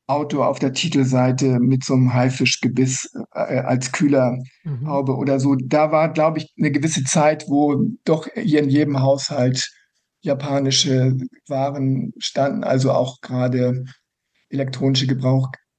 [0.08, 3.92] Auto auf der Titelseite mit so einem Haifischgebiss äh, als Mhm.
[3.92, 5.56] Kühlerhaube oder so.
[5.56, 9.68] Da war, glaube ich, eine gewisse Zeit, wo doch hier in jedem Haushalt
[10.20, 11.16] japanische
[11.48, 13.84] Waren standen, also auch gerade
[14.48, 15.06] elektronische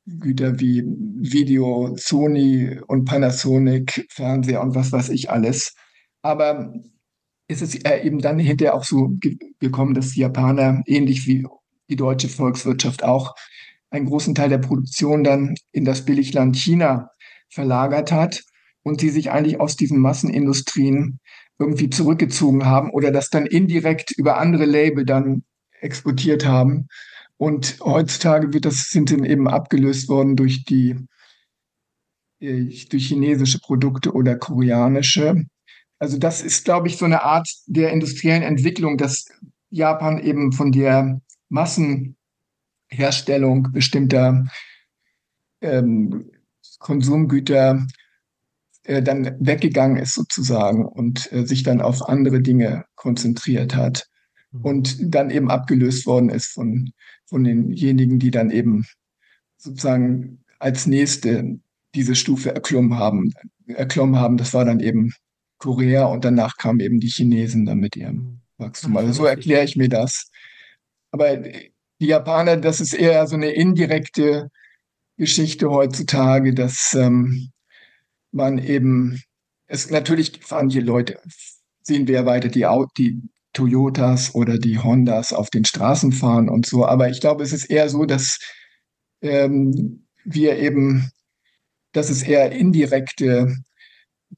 [0.08, 0.84] Gebrauchgüter wie
[1.20, 5.76] Video, Sony und Panasonic, Fernseher und was weiß ich alles.
[6.22, 6.74] Aber
[7.48, 11.46] ist es äh, eben dann hinterher auch so ge gekommen, dass die Japaner, ähnlich wie
[11.90, 13.36] die deutsche Volkswirtschaft auch,
[13.90, 17.10] einen großen Teil der Produktion dann in das Billigland China
[17.50, 18.44] verlagert hat
[18.84, 21.20] und sie sich eigentlich aus diesen Massenindustrien
[21.60, 25.44] irgendwie zurückgezogen haben oder das dann indirekt über andere Label dann
[25.80, 26.88] exportiert haben.
[27.38, 30.96] Und heutzutage wird das, sind dann eben abgelöst worden durch die,
[32.40, 35.46] durch chinesische Produkte oder koreanische.
[36.00, 39.26] Also das ist, glaube ich, so eine Art der industriellen Entwicklung, dass
[39.70, 44.46] Japan eben von der Massenherstellung bestimmter
[45.62, 46.32] ähm,
[46.80, 47.86] Konsumgüter
[48.84, 54.08] äh, dann weggegangen ist sozusagen und äh, sich dann auf andere Dinge konzentriert hat
[54.52, 54.66] Mhm.
[54.66, 56.92] und dann eben abgelöst worden ist von,
[57.28, 58.86] von denjenigen, die dann eben
[59.58, 61.60] sozusagen als nächste
[61.96, 63.34] diese Stufe erklommen haben.
[63.68, 65.12] Erklommen haben, das war dann eben
[65.58, 68.42] Korea und danach kamen eben die Chinesen dann mit ihrem Mhm.
[68.58, 68.98] Wachstum.
[68.98, 70.30] Ach, Also so erkläre ich mir das.
[71.12, 74.50] Aber die Japaner, das ist eher so eine indirekte
[75.18, 77.52] Geschichte heutzutage, dass ähm,
[78.32, 79.22] man eben,
[79.68, 81.20] es natürlich fahren hier Leute,
[81.82, 82.66] sehen wir ja weiter die,
[82.98, 83.22] die
[83.58, 86.86] Toyotas oder die Hondas auf den Straßen fahren und so.
[86.86, 88.38] Aber ich glaube, es ist eher so, dass
[89.22, 91.10] ähm, wir eben,
[91.92, 93.56] dass es eher indirekte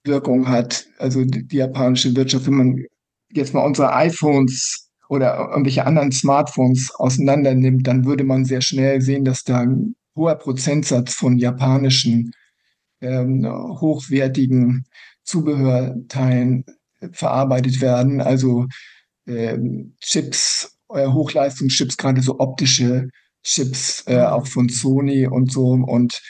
[0.05, 0.87] Wirkung hat.
[0.99, 2.85] Also die, japanische Wirtschaft, wenn man
[3.33, 9.01] jetzt mal unsere iPhones oder irgendwelche anderen Smartphones auseinander nimmt, dann würde man sehr schnell
[9.01, 12.31] sehen, dass da ein hoher Prozentsatz von japanischen
[13.01, 14.85] ähm, hochwertigen
[15.23, 16.63] Zubehörteilen
[17.11, 18.21] verarbeitet werden.
[18.21, 18.65] Also
[19.29, 23.09] ähm, Chips, äh, Hochleistungschips, gerade so optische
[23.43, 24.69] Chips, äh, auch von Mhm.
[24.69, 25.69] Sony und so.
[25.71, 26.21] Und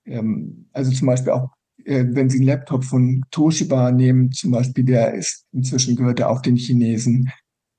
[0.06, 1.50] ähm, also zum Beispiel auch,
[1.84, 6.30] äh, wenn Sie einen Laptop von Toshiba nehmen, zum Beispiel, der ist inzwischen gehört er
[6.30, 7.32] auch den Chinesen.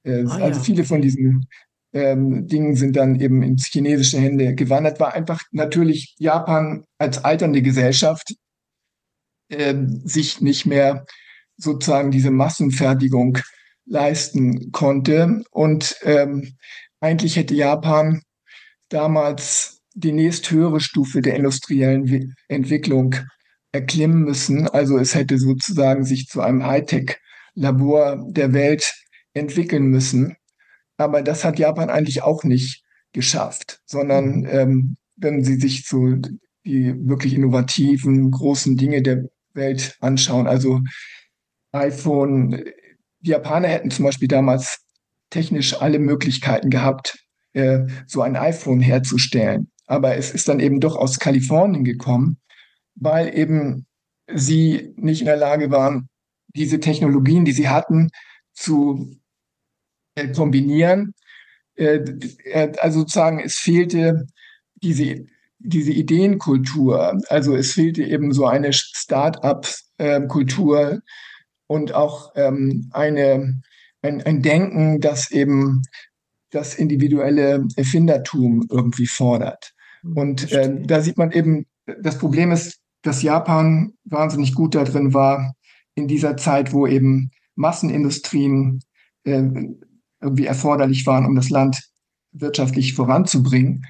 [0.05, 0.65] Äh, ah, also ja.
[0.65, 1.47] viele von diesen
[1.93, 5.01] ähm, Dingen sind dann eben ins chinesische Hände gewandert.
[5.01, 8.35] War einfach natürlich Japan als alternde Gesellschaft
[9.49, 9.75] äh,
[10.05, 11.07] sich nicht mehr
[11.57, 13.39] sozusagen diese Massenfertigung
[13.87, 15.43] leisten konnte.
[15.51, 16.57] Und ähm,
[17.01, 18.23] eigentlich hätte Japan
[18.89, 23.15] damals die nächsthöhere Stufe der industriellen Entwicklung
[23.73, 24.69] erklimmen müssen.
[24.69, 28.93] Also es hätte sozusagen sich zu einem Hightech-Labor der Welt
[29.33, 30.37] entwickeln müssen.
[30.99, 32.83] Aber das hat Japan eigentlich auch nicht
[33.13, 36.17] geschafft, sondern ähm, wenn Sie sich so
[36.67, 39.25] die wirklich innovativen, großen Dinge der
[39.55, 40.81] Welt anschauen, also
[41.73, 42.65] iPhone,
[43.21, 44.81] die Japaner hätten zum Beispiel damals
[45.31, 47.19] technisch alle Möglichkeiten gehabt,
[47.55, 49.71] äh, so ein iPhone herzustellen.
[49.87, 52.39] Aber es ist dann eben doch aus Kalifornien gekommen,
[52.95, 53.87] weil eben
[54.33, 56.09] sie nicht in der Lage waren,
[56.55, 58.09] diese Technologien, die sie hatten,
[58.55, 59.15] zu
[60.17, 61.15] äh, kombinieren.
[61.77, 62.01] Äh,
[62.45, 64.27] äh, also sozusagen, es fehlte
[64.77, 65.27] diese,
[65.59, 67.21] diese Ideenkultur.
[67.29, 71.03] Also es fehlte eben so eine Start-up-Kultur
[71.67, 73.61] und auch ähm, eine,
[74.03, 75.83] ein, ein Denken, das eben
[76.51, 79.75] das individuelle Erfindertum irgendwie fordert.
[80.15, 81.67] Und äh, da sieht man eben,
[82.03, 85.55] das Problem ist, dass Japan wahnsinnig gut darin war,
[85.95, 88.81] in dieser Zeit, wo eben Massenindustrien
[89.25, 89.43] äh,
[90.21, 91.81] irgendwie erforderlich waren, um das Land
[92.33, 93.85] wirtschaftlich voranzubringen.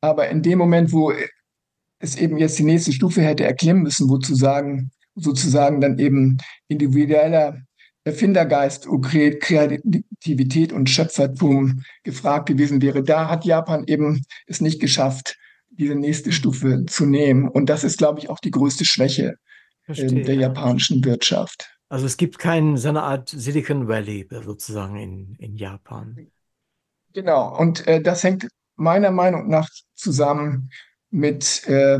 [0.00, 1.12] Aber in dem Moment, wo
[2.00, 6.38] es eben jetzt die nächste Stufe hätte erklimmen müssen, wo zu sagen, sozusagen dann eben
[6.68, 7.62] individueller
[8.04, 15.36] Erfindergeist, Kreativität und Schöpfertum gefragt gewesen wäre, da hat Japan eben es nicht geschafft,
[15.72, 17.48] diese nächste Stufe zu nehmen.
[17.48, 19.36] Und das ist, glaube ich, auch die größte Schwäche
[19.86, 21.68] äh, der japanischen Wirtschaft.
[21.88, 26.16] Also es gibt keinen, so eine Art Silicon Valley sozusagen in, in Japan.
[27.12, 30.70] Genau, und äh, das hängt meiner Meinung nach zusammen
[31.10, 31.98] mit äh,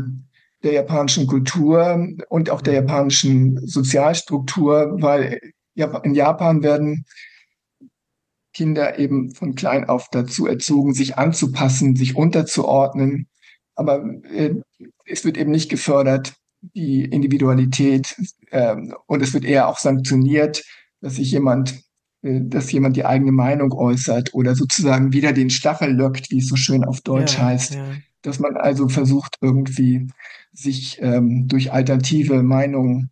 [0.63, 2.87] der japanischen Kultur und auch der mhm.
[2.87, 5.39] japanischen Sozialstruktur, weil
[5.75, 7.05] in Japan werden
[8.53, 13.27] Kinder eben von klein auf dazu erzogen, sich anzupassen, sich unterzuordnen.
[13.75, 14.55] Aber äh,
[15.05, 18.15] es wird eben nicht gefördert, die Individualität
[18.51, 18.75] äh,
[19.07, 20.63] und es wird eher auch sanktioniert,
[21.01, 21.81] dass sich jemand,
[22.21, 26.47] äh, dass jemand die eigene Meinung äußert oder sozusagen wieder den Stachel lockt, wie es
[26.47, 27.75] so schön auf Deutsch ja, heißt.
[27.75, 27.85] Ja.
[28.21, 30.07] Dass man also versucht, irgendwie
[30.53, 33.11] sich ähm, durch alternative Meinungen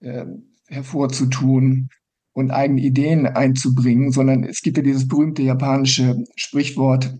[0.00, 0.26] äh,
[0.68, 1.88] hervorzutun
[2.34, 7.14] und eigene Ideen einzubringen, sondern es gibt ja dieses berühmte japanische Sprichwort,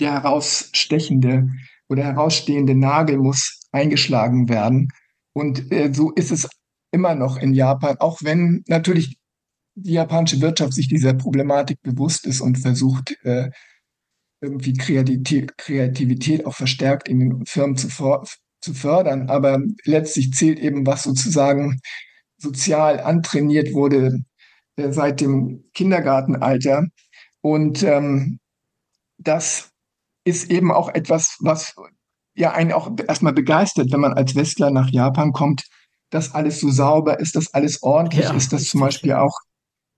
[0.00, 1.48] der herausstechende
[1.88, 4.88] oder herausstehende Nagel muss eingeschlagen werden.
[5.32, 6.48] Und äh, so ist es
[6.92, 9.18] immer noch in Japan, auch wenn natürlich
[9.74, 13.50] die japanische Wirtschaft sich dieser Problematik bewusst ist und versucht, äh,
[14.40, 17.88] irgendwie Kreativität, auch verstärkt in den Firmen zu,
[18.60, 19.28] zu fördern.
[19.28, 21.80] Aber letztlich zählt eben, was sozusagen
[22.38, 24.24] sozial antrainiert wurde
[24.76, 26.86] äh, seit dem Kindergartenalter.
[27.40, 28.38] Und ähm,
[29.18, 29.70] das
[30.26, 31.74] ist eben auch etwas, was
[32.34, 35.64] ja einen auch erstmal begeistert, wenn man als Westler nach Japan kommt,
[36.10, 39.38] dass alles so sauber ist, dass alles ordentlich ja, ist, dass zum Beispiel auch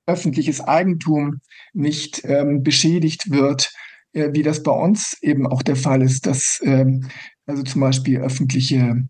[0.07, 1.41] öffentliches Eigentum
[1.72, 3.72] nicht ähm, beschädigt wird,
[4.12, 7.09] äh, wie das bei uns eben auch der Fall ist, dass ähm,
[7.47, 9.09] also zum Beispiel öffentliche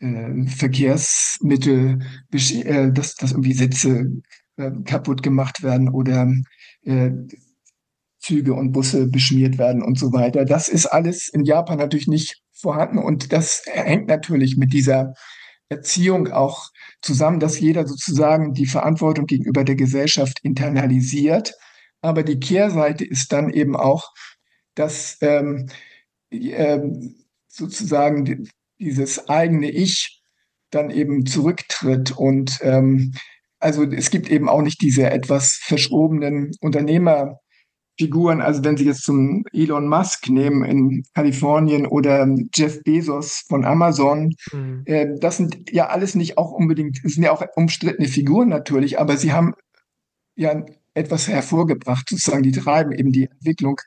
[0.00, 2.00] äh, Verkehrsmittel,
[2.32, 4.10] äh, dass, dass irgendwie Sitze
[4.56, 6.32] äh, kaputt gemacht werden oder
[6.82, 7.10] äh,
[8.18, 10.44] Züge und Busse beschmiert werden und so weiter.
[10.44, 15.14] Das ist alles in Japan natürlich nicht vorhanden und das hängt natürlich mit dieser
[15.68, 16.68] Erziehung auch
[17.02, 21.54] zusammen, dass jeder sozusagen die Verantwortung gegenüber der Gesellschaft internalisiert.
[22.00, 24.12] Aber die Kehrseite ist dann eben auch,
[24.74, 25.68] dass ähm,
[26.30, 27.16] ähm,
[27.48, 28.48] sozusagen
[28.78, 30.22] dieses eigene Ich
[30.70, 33.14] dann eben zurücktritt und ähm,
[33.58, 37.40] also es gibt eben auch nicht diese etwas verschobenen Unternehmer
[37.98, 43.64] Figuren, also wenn Sie jetzt zum Elon Musk nehmen in Kalifornien oder Jeff Bezos von
[43.64, 44.82] Amazon, mhm.
[44.86, 49.16] äh, das sind ja alles nicht auch unbedingt, sind ja auch umstrittene Figuren natürlich, aber
[49.16, 49.54] sie haben
[50.36, 53.80] ja etwas hervorgebracht, sozusagen, die treiben eben die Entwicklung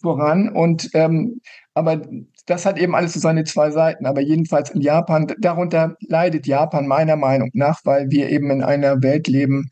[0.00, 0.48] voran.
[0.48, 1.40] Und ähm,
[1.74, 2.02] aber
[2.46, 4.06] das hat eben alles so seine zwei Seiten.
[4.06, 9.02] Aber jedenfalls in Japan, darunter leidet Japan meiner Meinung nach, weil wir eben in einer
[9.02, 9.70] Welt leben,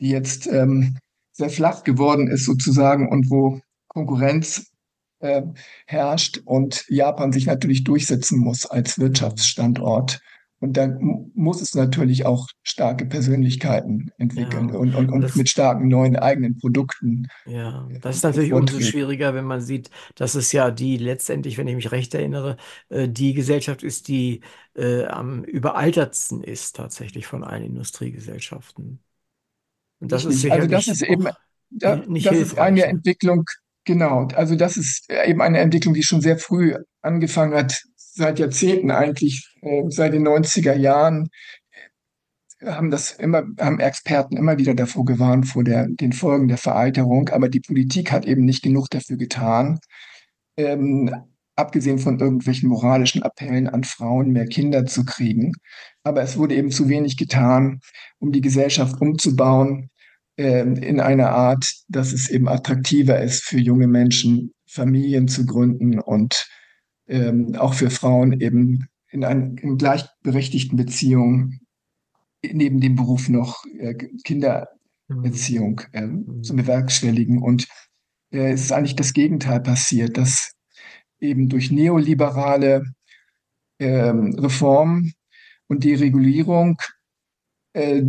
[0.00, 0.98] die jetzt ähm,
[1.38, 4.72] sehr flach geworden ist sozusagen und wo Konkurrenz
[5.20, 5.42] äh,
[5.86, 10.20] herrscht und Japan sich natürlich durchsetzen muss als Wirtschaftsstandort.
[10.60, 15.48] Und dann muss es natürlich auch starke Persönlichkeiten entwickeln Ja, und, und, und das, mit
[15.48, 20.34] starken neuen eigenen Produkten ja, das ist äh, natürlich umso schwieriger, wenn man sieht, dass
[20.34, 22.56] es ja die letztendlich, wenn ich mich recht erinnere,
[22.88, 24.40] äh, die Gesellschaft ist, die
[24.74, 28.98] äh, am überaltertsten ist tatsächlich von allen Industriegesellschaften.
[30.00, 30.48] Und das ist.
[30.50, 31.28] Also das ist eben,
[31.70, 32.86] da, ni- nicht das ist eine ne?
[32.86, 33.44] Entwicklung,
[33.84, 34.28] genau.
[34.34, 39.54] Also das ist eben eine Entwicklung, die schon sehr früh angefangen hat, seit Jahrzehnten eigentlich,
[39.62, 41.28] äh, seit den 90er Jahren
[42.64, 47.28] haben das immer, haben Experten immer wieder davor gewarnt, vor der, den Folgen der Veralterung,
[47.28, 49.78] aber die Politik hat eben nicht genug dafür getan.
[50.56, 51.14] Ähm,
[51.58, 55.52] abgesehen von irgendwelchen moralischen Appellen an Frauen, mehr Kinder zu kriegen.
[56.04, 57.80] Aber es wurde eben zu wenig getan,
[58.18, 59.90] um die Gesellschaft umzubauen
[60.36, 65.98] ähm, in eine Art, dass es eben attraktiver ist für junge Menschen, Familien zu gründen
[65.98, 66.48] und
[67.08, 71.60] ähm, auch für Frauen eben in, ein, in gleichberechtigten Beziehungen
[72.44, 73.94] neben dem Beruf noch äh.
[74.24, 76.06] Kindererziehung äh,
[76.42, 77.42] zu bewerkstelligen.
[77.42, 77.66] Und
[78.30, 80.52] äh, es ist eigentlich das Gegenteil passiert, dass
[81.20, 82.84] eben durch neoliberale
[83.78, 85.12] ähm, Reformen
[85.68, 86.78] und Deregulierung
[87.74, 88.02] äh,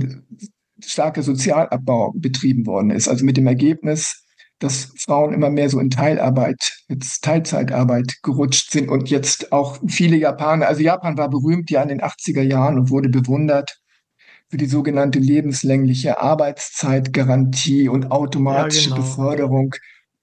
[0.83, 3.07] starker Sozialabbau betrieben worden ist.
[3.07, 4.23] Also mit dem Ergebnis,
[4.59, 10.17] dass Frauen immer mehr so in Teilarbeit, jetzt Teilzeitarbeit gerutscht sind und jetzt auch viele
[10.17, 13.79] Japaner, also Japan war berühmt ja in den 80er Jahren und wurde bewundert
[14.49, 19.01] für die sogenannte lebenslängliche Arbeitszeitgarantie und Ja, automatische genau.
[19.01, 19.75] Beförderung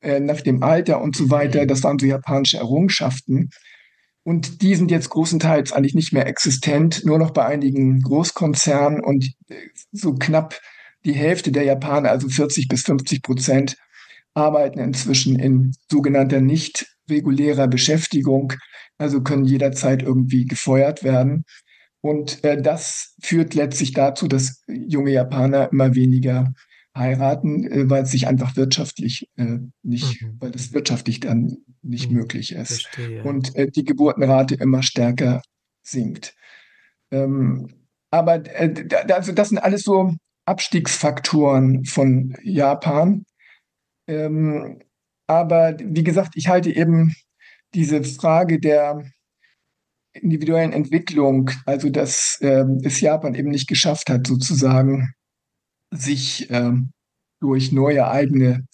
[0.07, 1.67] äh, nach dem Alter und so weiter.
[1.67, 3.51] Das waren so japanische Errungenschaften.
[4.23, 9.33] Und die sind jetzt großenteils eigentlich nicht mehr existent, nur noch bei einigen Großkonzernen und
[9.49, 9.55] äh,
[9.91, 10.61] so knapp
[11.05, 13.77] die Hälfte der Japaner, also 40 bis 50 Prozent,
[14.35, 18.53] arbeiten inzwischen in sogenannter nicht regulärer Beschäftigung,
[18.99, 21.45] also können jederzeit irgendwie gefeuert werden.
[22.01, 26.53] Und äh, das führt letztlich dazu, dass junge Japaner immer weniger
[26.97, 30.37] heiraten, äh, weil es sich einfach wirtschaftlich äh, nicht, Mhm.
[30.41, 32.17] weil es wirtschaftlich dann nicht Mhm.
[32.19, 33.23] möglich ist Verstehe.
[33.23, 35.43] und äh, die Geburtenrate immer stärker
[35.83, 36.35] sinkt.
[37.11, 37.69] Ähm,
[38.11, 40.15] aber äh, also das sind alles so
[40.47, 43.25] Abstiegsfaktoren von Japan.
[44.09, 44.81] Ähm,
[45.27, 47.15] aber wie gesagt, ich halte eben
[47.75, 49.05] diese Frage der
[50.13, 55.13] individuellen Entwicklung, also dass ähm, es Japan eben nicht geschafft hat, sozusagen
[55.91, 56.93] sich ähm,
[57.41, 58.67] durch neue eigene,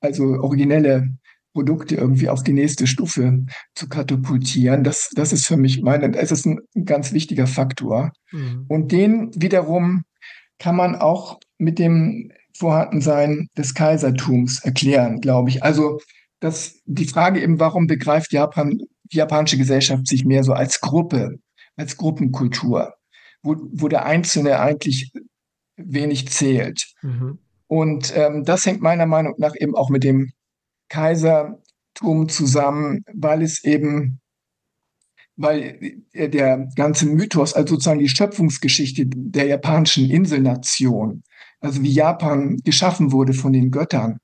[0.00, 1.10] also originelle
[1.52, 3.44] Produkte irgendwie auf die nächste Stufe
[3.74, 4.84] zu katapultieren.
[4.84, 8.12] Das, das ist für mich meine, es ist ein ganz wichtiger Faktor.
[8.30, 8.66] Mhm.
[8.68, 10.04] Und den wiederum
[10.58, 15.62] kann man auch mit dem Vorhandensein des Kaisertums erklären, glaube ich.
[15.64, 15.98] Also
[16.40, 18.78] dass die Frage eben, warum begreift Japan,
[19.12, 21.36] die japanische Gesellschaft sich mehr so als Gruppe,
[21.76, 22.94] als Gruppenkultur,
[23.42, 25.12] wo, wo der Einzelne eigentlich
[25.86, 26.92] wenig zählt.
[27.02, 27.38] Mhm.
[27.66, 30.32] Und ähm, das hängt meiner Meinung nach eben auch mit dem
[30.88, 34.20] Kaisertum zusammen, weil es eben,
[35.36, 35.78] weil
[36.14, 41.22] der ganze Mythos, also sozusagen die Schöpfungsgeschichte der japanischen Inselnation,
[41.60, 44.18] also wie Japan geschaffen wurde von den Göttern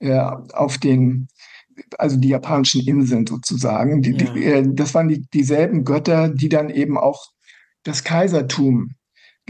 [0.00, 1.28] äh, auf den,
[1.98, 4.32] also die japanischen Inseln sozusagen, die, Ja.
[4.32, 7.30] die, äh, das waren die, dieselben Götter, die dann eben auch
[7.84, 8.94] das Kaisertum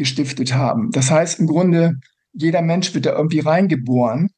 [0.01, 0.91] gestiftet haben.
[0.93, 2.01] Das heißt im Grunde,
[2.33, 4.31] jeder Mensch wird da irgendwie reingeboren.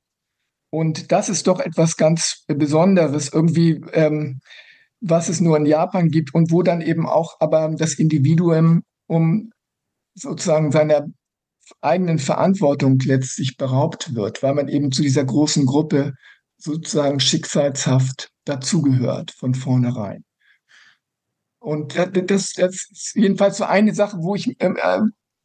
[0.71, 4.41] Und das ist doch etwas ganz Besonderes, irgendwie, ähm,
[5.01, 9.53] was es nur in Japan gibt und wo dann eben auch aber das Individuum um
[10.15, 11.07] sozusagen seiner
[11.81, 16.15] eigenen Verantwortung letztlich beraubt wird, weil man eben zu dieser großen Gruppe
[16.59, 20.25] sozusagen schicksalshaft dazugehört von vornherein.
[21.61, 25.03] Und äh, das, das ist jedenfalls so eine Sache, wo ich, ähm, äh,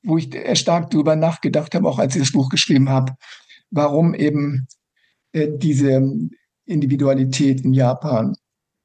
[0.07, 0.29] wo ich
[0.59, 3.13] stark drüber nachgedacht habe, auch als ich das Buch geschrieben habe,
[3.71, 4.67] warum eben
[5.33, 6.01] äh, diese
[6.65, 8.35] Individualität in Japan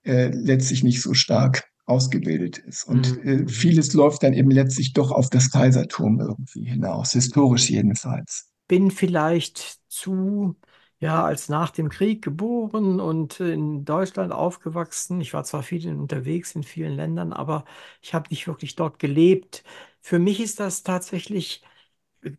[0.05, 2.85] äh, letztlich nicht so stark ausgebildet ist.
[2.85, 3.23] Und Mhm.
[3.25, 8.49] äh, vieles läuft dann eben letztlich doch auf das Kaisertum irgendwie hinaus, historisch jedenfalls.
[8.69, 10.57] bin vielleicht zu,
[10.99, 15.21] ja, als nach dem Krieg geboren und in Deutschland aufgewachsen.
[15.21, 17.65] Ich war zwar viel unterwegs in vielen Ländern, aber
[18.01, 19.65] ich habe nicht wirklich dort gelebt.
[20.03, 21.63] Für mich ist das tatsächlich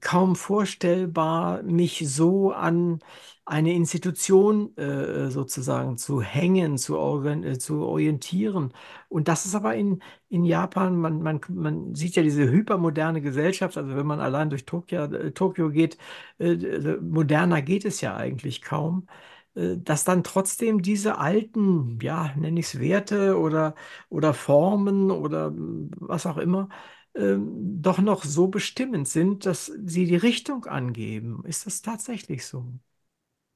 [0.02, 3.00] kaum vorstellbar, mich so an
[3.46, 6.96] eine Institution äh, sozusagen zu hängen, zu,
[7.26, 8.74] äh, zu orientieren.
[9.10, 13.78] Und das ist aber in, in Japan, man, man, man sieht ja diese hypermoderne Gesellschaft,
[13.78, 15.98] also wenn man allein durch Tokio, äh, Tokio geht,
[16.40, 16.56] äh,
[17.02, 19.08] moderner geht es ja eigentlich kaum.
[19.56, 23.76] äh, dass dann trotzdem diese alten, ja, nenne ich es Werte oder,
[24.10, 26.70] oder Formen oder was auch immer,
[27.16, 31.44] ähm, doch noch so bestimmend sind, dass sie die Richtung angeben.
[31.46, 32.66] Ist das tatsächlich so?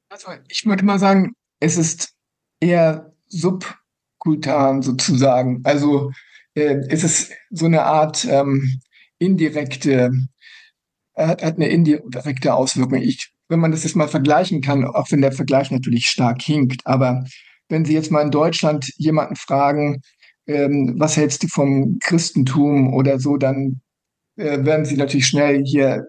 [0.09, 2.13] Also ich würde mal sagen, es ist
[2.59, 5.61] eher subkutan sozusagen.
[5.63, 6.11] Also
[6.53, 8.79] äh, es ist so eine Art ähm,
[9.17, 10.11] indirekte,
[11.15, 13.01] hat, hat eine indirekte Auswirkung.
[13.01, 16.81] Ich wenn man das jetzt mal vergleichen kann, auch wenn der Vergleich natürlich stark hinkt,
[16.85, 17.23] aber
[17.69, 20.01] wenn Sie jetzt mal in Deutschland jemanden fragen,
[20.47, 23.81] ähm, was hältst du vom Christentum oder so, dann
[24.37, 26.07] äh, werden Sie natürlich schnell hier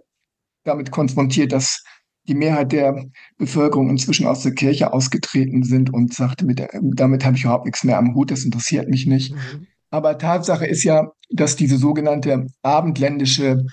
[0.64, 1.82] damit konfrontiert, dass
[2.28, 3.06] die Mehrheit der
[3.38, 7.84] Bevölkerung inzwischen aus der Kirche ausgetreten sind und sagte, mit, damit habe ich überhaupt nichts
[7.84, 9.34] mehr am Hut, das interessiert mich nicht.
[9.34, 9.66] Mhm.
[9.90, 13.64] Aber Tatsache ist ja, dass diese sogenannte abendländische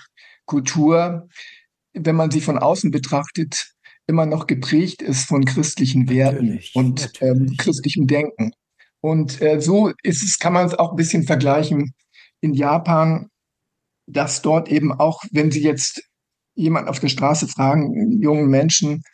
[0.46, 1.28] Kultur
[1.96, 3.72] wenn man sie von außen betrachtet,
[4.06, 8.52] immer noch geprägt ist von christlichen Werten natürlich, und ähm, christlichem Denken.
[9.06, 11.94] Und äh, so ist es, kann man es auch ein bisschen vergleichen
[12.40, 13.28] in Japan,
[14.08, 16.02] dass dort eben auch, wenn Sie jetzt
[16.56, 19.04] jemanden auf der Straße fragen, jungen Menschen,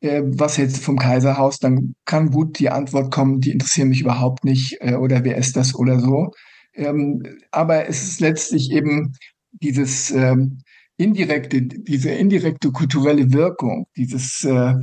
[0.00, 4.02] äh, was hältst du vom Kaiserhaus, dann kann gut die Antwort kommen, die interessieren mich
[4.02, 6.32] überhaupt nicht äh, oder wer ist das oder so.
[6.74, 9.14] Ähm, aber es ist letztlich eben
[9.52, 10.58] dieses ähm,
[10.98, 14.74] indirekte, diese indirekte kulturelle Wirkung, dieses, äh,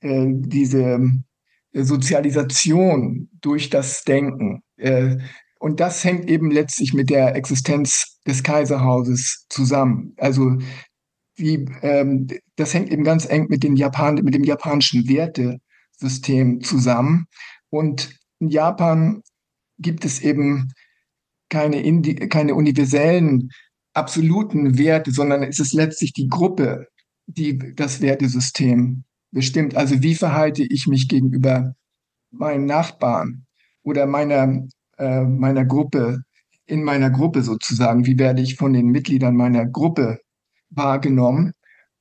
[0.00, 1.00] äh, diese
[1.72, 4.62] Sozialisation durch das Denken.
[4.76, 5.18] Äh,
[5.58, 10.14] und das hängt eben letztlich mit der Existenz des Kaiserhauses zusammen.
[10.16, 10.56] Also
[11.36, 17.26] wie, ähm, das hängt eben ganz eng mit, den Japan, mit dem japanischen Wertesystem zusammen.
[17.70, 19.22] Und in Japan
[19.78, 20.72] gibt es eben
[21.48, 21.82] keine,
[22.28, 23.50] keine universellen
[23.92, 26.86] absoluten Werte, sondern es ist letztlich die Gruppe,
[27.26, 29.76] die das Wertesystem bestimmt.
[29.76, 31.74] Also wie verhalte ich mich gegenüber
[32.30, 33.46] meinen Nachbarn
[33.82, 34.66] oder meiner,
[34.98, 36.22] äh, meiner Gruppe,
[36.66, 38.06] in meiner Gruppe sozusagen?
[38.06, 40.18] Wie werde ich von den Mitgliedern meiner Gruppe
[40.70, 41.52] wahrgenommen?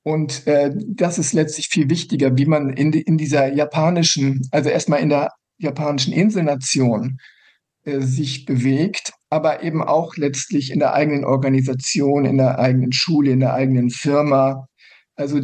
[0.03, 5.01] Und äh, das ist letztlich viel wichtiger, wie man in, in dieser japanischen, also erstmal
[5.01, 7.19] in der japanischen Inselnation
[7.83, 13.31] äh, sich bewegt aber eben auch letztlich in der eigenen Organisation, in der eigenen Schule,
[13.31, 14.67] in der eigenen Firma.
[15.15, 15.39] Also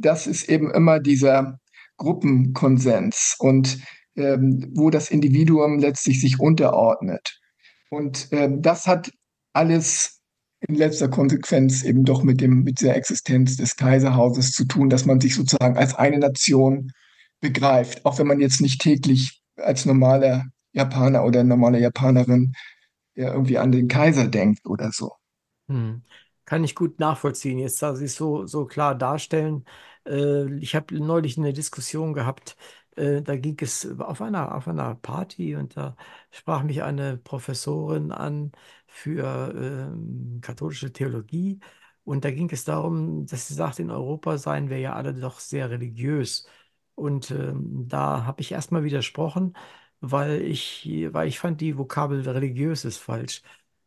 [0.00, 1.58] das ist eben immer dieser
[1.96, 3.78] Gruppenkonsens und
[4.16, 7.38] ähm, wo das Individuum letztlich sich unterordnet.
[7.90, 9.12] Und ähm, das hat
[9.52, 10.20] alles
[10.66, 15.06] in letzter Konsequenz eben doch mit dem mit der Existenz des Kaiserhauses zu tun, dass
[15.06, 16.92] man sich sozusagen als eine Nation
[17.40, 22.52] begreift, auch wenn man jetzt nicht täglich als normaler Japaner oder normale Japanerin
[23.16, 25.12] der irgendwie an den Kaiser denkt oder so.
[25.68, 26.02] Hm.
[26.44, 29.64] Kann ich gut nachvollziehen, jetzt da Sie es so, so klar darstellen.
[30.10, 32.56] Äh, ich habe neulich eine Diskussion gehabt,
[32.96, 35.96] äh, da ging es auf einer, auf einer Party und da
[36.30, 38.52] sprach mich eine Professorin an
[38.88, 41.60] für ähm, katholische Theologie.
[42.04, 45.38] Und da ging es darum, dass sie sagt, in Europa seien wir ja alle doch
[45.40, 46.46] sehr religiös.
[46.94, 49.54] Und ähm, da habe ich erstmal widersprochen
[50.02, 53.42] weil ich, weil ich fand, die Vokabel religiös ist falsch.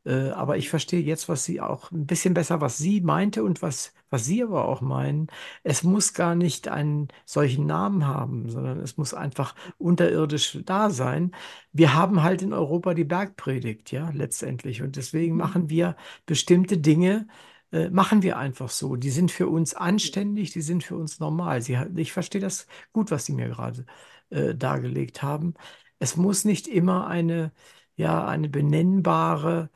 [0.06, 3.62] Äh, aber ich verstehe jetzt, was sie auch ein bisschen besser, was sie meinte und
[3.62, 5.28] was, was sie aber auch meinen.
[5.64, 11.32] Es muss gar nicht einen solchen Namen haben, sondern es muss einfach unterirdisch da sein.
[11.72, 14.82] Wir haben halt in Europa die Bergpredigt, ja, letztendlich.
[14.82, 15.40] Und deswegen mhm.
[15.40, 15.96] machen wir
[16.26, 17.28] bestimmte Dinge,
[17.72, 18.96] äh, machen wir einfach so.
[18.96, 21.62] Die sind für uns anständig, die sind für uns normal.
[21.62, 23.86] Sie, ich verstehe das gut, was Sie mir gerade
[24.30, 25.54] äh, dargelegt haben
[26.00, 27.54] es muss nicht immer eine,
[27.96, 29.70] ja, eine benennbare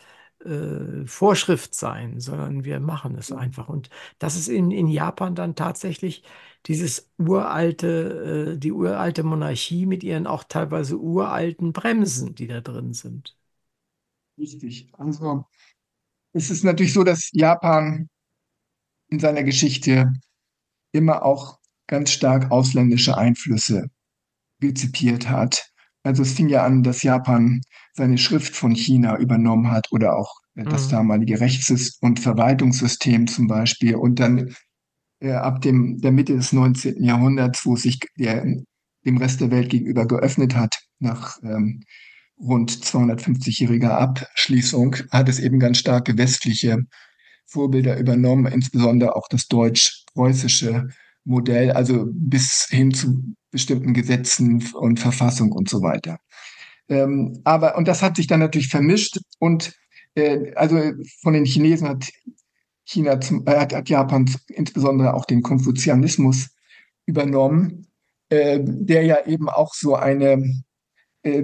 [0.44, 3.70] äh, Vorschrift sein, sondern wir machen es einfach.
[3.70, 6.24] Und das ist in, in Japan dann tatsächlich
[6.66, 12.94] dieses uralte, äh, die uralte Monarchie mit ihren auch teilweise uralten Bremsen, die da drin
[12.94, 13.38] sind.
[14.38, 14.90] Richtig.
[14.94, 15.46] Also
[16.34, 18.10] es ist natürlich so, dass Japan
[19.10, 20.14] in seiner Geschichte
[20.92, 23.90] immer auch ganz stark ausländische Einflüsse
[24.62, 25.72] rezipiert hat.
[26.08, 27.62] Also es fing ja an, dass Japan
[27.94, 30.92] seine Schrift von China übernommen hat oder auch äh, das mhm.
[30.92, 33.96] damalige Rechts- und Verwaltungssystem zum Beispiel.
[33.96, 34.56] Und dann
[35.20, 37.04] äh, ab dem, der Mitte des 19.
[37.04, 38.46] Jahrhunderts, wo sich der,
[39.06, 41.84] dem Rest der Welt gegenüber geöffnet hat, nach ähm,
[42.40, 46.78] rund 250-jähriger Abschließung, hat es eben ganz starke westliche
[47.46, 50.88] Vorbilder übernommen, insbesondere auch das deutsch-preußische
[51.28, 56.18] Modell, also bis hin zu bestimmten Gesetzen und Verfassung und so weiter.
[56.90, 59.74] Ähm, aber, und das hat sich dann natürlich vermischt und
[60.16, 60.80] äh, also
[61.22, 62.10] von den Chinesen hat
[62.86, 66.50] China, zum, äh, hat, hat Japan insbesondere auch den Konfuzianismus
[67.06, 67.88] übernommen.
[68.30, 70.44] äh, der ja eben auch so eine,
[71.24, 71.44] äh,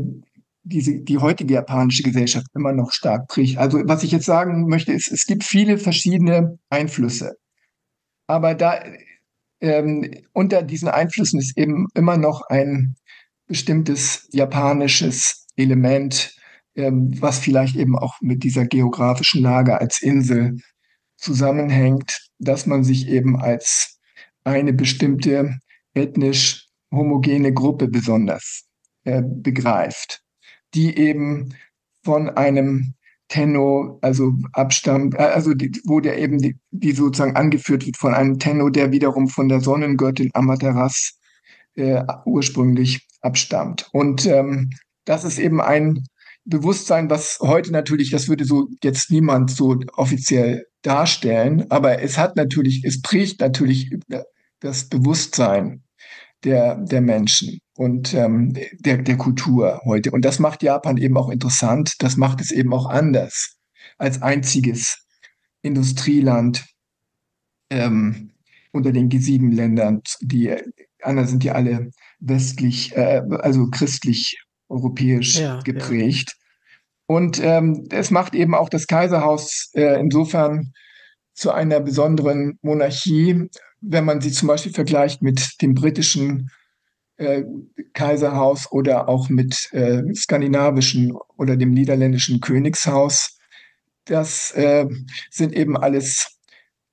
[0.63, 3.57] diese, die heutige japanische Gesellschaft immer noch stark prägt.
[3.57, 7.35] Also was ich jetzt sagen möchte, ist, es gibt viele verschiedene Einflüsse.
[8.27, 8.81] Aber da
[9.63, 12.95] ähm, unter diesen Einflüssen ist eben immer noch ein
[13.47, 16.35] bestimmtes japanisches Element,
[16.75, 20.57] ähm, was vielleicht eben auch mit dieser geografischen Lage als Insel
[21.15, 23.99] zusammenhängt, dass man sich eben als
[24.43, 25.57] eine bestimmte
[25.93, 28.65] ethnisch homogene Gruppe besonders
[29.05, 30.23] äh, begreift,
[30.73, 31.55] die eben
[32.03, 32.95] von einem
[33.33, 38.13] Tenno, also abstammt, äh, also die, wo der eben die, die, sozusagen angeführt wird von
[38.13, 41.13] einem Tenno, der wiederum von der Sonnengöttin Amaterasu
[41.73, 43.89] äh, ursprünglich abstammt.
[43.91, 44.69] Und ähm,
[45.05, 46.03] das ist eben ein
[46.45, 52.35] Bewusstsein, was heute natürlich, das würde so jetzt niemand so offiziell darstellen, aber es hat
[52.35, 53.89] natürlich, es prägt natürlich
[54.59, 55.81] das Bewusstsein
[56.43, 60.11] der, der Menschen und ähm, der, der Kultur heute.
[60.11, 63.57] Und das macht Japan eben auch interessant, das macht es eben auch anders
[63.97, 65.05] als einziges
[65.61, 66.65] Industrieland
[67.69, 68.31] ähm,
[68.71, 70.01] unter den G7-Ländern.
[70.21, 70.55] Die
[71.01, 74.37] anderen sind ja alle westlich, äh, also christlich
[74.69, 76.33] europäisch ja, geprägt.
[76.35, 76.43] Ja.
[77.05, 80.73] Und ähm, es macht eben auch das Kaiserhaus äh, insofern
[81.33, 83.49] zu einer besonderen Monarchie,
[83.81, 86.49] wenn man sie zum Beispiel vergleicht mit dem britischen
[87.23, 87.43] äh,
[87.93, 93.37] Kaiserhaus oder auch mit äh, skandinavischen oder dem niederländischen Königshaus.
[94.05, 94.85] Das äh,
[95.31, 96.39] sind eben alles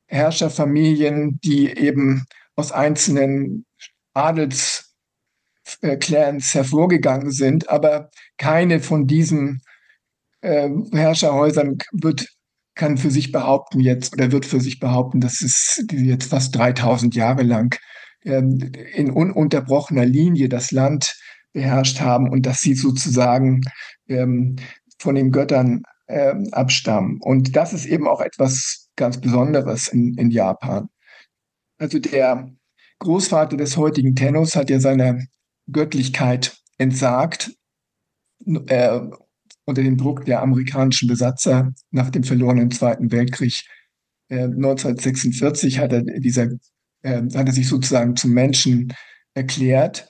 [0.07, 2.25] Herrscherfamilien, die eben
[2.57, 3.65] aus einzelnen
[4.15, 4.93] Adelsclans
[6.55, 9.63] hervorgegangen sind, aber keine von diesen
[10.41, 12.27] äh, Herrscherhäusern wird
[12.75, 17.15] kann für sich behaupten jetzt oder wird für sich behaupten, dass es jetzt fast 3000
[17.15, 17.79] Jahre lang
[18.25, 21.17] ähm, in ununterbrochener Linie das Land
[21.53, 23.63] beherrscht haben und dass sie sozusagen
[24.09, 24.57] ähm,
[24.99, 27.19] von den Göttern ähm, abstammen.
[27.21, 30.89] Und das ist eben auch etwas ganz Besonderes in, in Japan.
[31.79, 32.51] Also der
[32.99, 35.27] Großvater des heutigen Tennos hat ja seine
[35.73, 37.53] Göttlichkeit entsagt
[38.67, 39.01] äh,
[39.65, 43.65] unter dem Druck der amerikanischen Besatzer nach dem verlorenen Zweiten Weltkrieg.
[44.29, 46.49] Äh, 1946 hat er, dieser,
[47.03, 48.93] äh, hat er sich sozusagen zum Menschen
[49.35, 50.09] erklärt.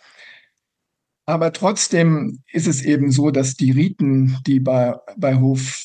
[1.26, 5.84] Aber trotzdem ist es eben so, dass die Riten, die bei, bei Hof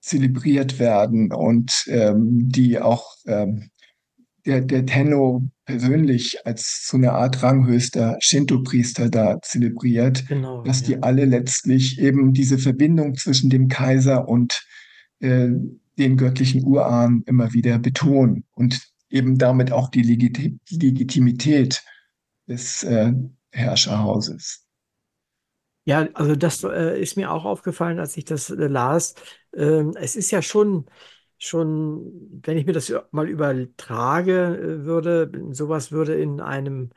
[0.00, 3.70] zelebriert werden und ähm, die auch ähm,
[4.44, 10.86] der, der Tenno persönlich als so eine Art ranghöchster Shinto-Priester da zelebriert, genau, dass ja.
[10.88, 14.66] die alle letztlich eben diese Verbindung zwischen dem Kaiser und
[15.20, 15.48] äh,
[15.98, 21.84] den göttlichen Urahn immer wieder betonen und eben damit auch die Legit Legitimität
[22.48, 23.12] des äh,
[23.50, 24.66] Herrscherhauses.
[25.84, 29.14] Ja, also das äh, ist mir auch aufgefallen, als ich das äh, las.
[29.54, 30.86] Ähm, es ist ja schon
[31.38, 36.90] schon, wenn ich mir das mal übertrage äh, würde, sowas würde in einem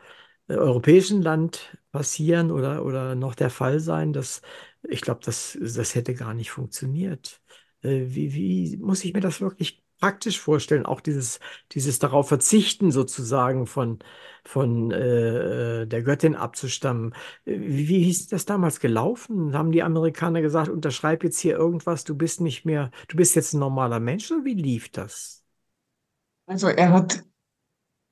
[0.47, 4.41] äh, europäischen Land passieren oder, oder noch der Fall sein, dass
[4.83, 7.41] ich glaube, das, das hätte gar nicht funktioniert.
[7.81, 11.39] Äh, wie, wie muss ich mir das wirklich praktisch vorstellen, auch dieses,
[11.71, 13.99] dieses darauf verzichten sozusagen von,
[14.43, 17.13] von äh, äh der Göttin abzustammen.
[17.45, 19.57] Wie, wie ist das damals gelaufen?
[19.57, 23.53] Haben die Amerikaner gesagt, unterschreib jetzt hier irgendwas, du bist nicht mehr, du bist jetzt
[23.53, 25.43] ein normaler Mensch oder wie lief das?
[26.47, 27.23] Also er hat,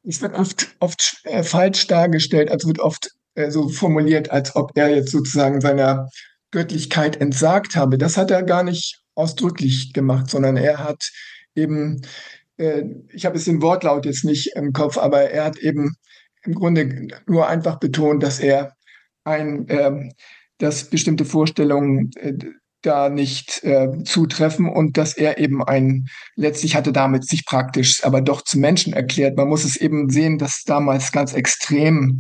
[0.04, 4.72] es wird oft, oft äh, falsch dargestellt, also wird oft äh, so formuliert, als ob
[4.76, 6.10] er jetzt sozusagen seiner
[6.52, 7.98] Göttlichkeit entsagt habe.
[7.98, 11.12] Das hat er gar nicht ausdrücklich gemacht, sondern er hat
[11.56, 12.02] eben,
[12.58, 15.96] äh, ich habe es den Wortlaut jetzt nicht im Kopf, aber er hat eben
[16.44, 18.74] im Grunde nur einfach betont, dass er
[19.24, 20.10] ein, äh,
[20.58, 22.34] dass bestimmte Vorstellungen äh,
[22.82, 28.22] da nicht äh, zutreffen und dass er eben ein, letztlich hatte damit sich praktisch, aber
[28.22, 29.38] doch zum Menschen erklärt.
[29.38, 32.20] Man muss es eben sehen, dass damals ganz extrem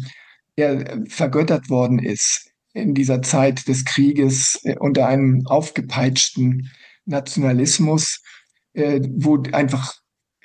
[0.56, 6.72] er vergöttert worden ist in dieser Zeit des Krieges äh, unter einem aufgepeitschten
[7.06, 8.22] Nationalismus
[8.74, 9.94] äh, wo einfach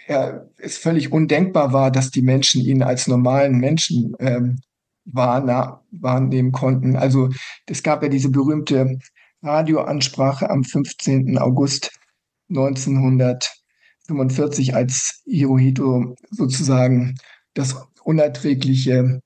[0.07, 4.59] ja, es völlig undenkbar war, dass die Menschen ihn als normalen Menschen ähm,
[5.05, 6.97] wahrnehmen konnten.
[6.97, 7.29] Also
[7.66, 8.99] es gab ja diese berühmte
[9.43, 11.39] Radioansprache am 15.
[11.39, 11.99] August
[12.51, 17.14] 1945, als Hirohito sozusagen
[17.55, 19.20] das unerträgliche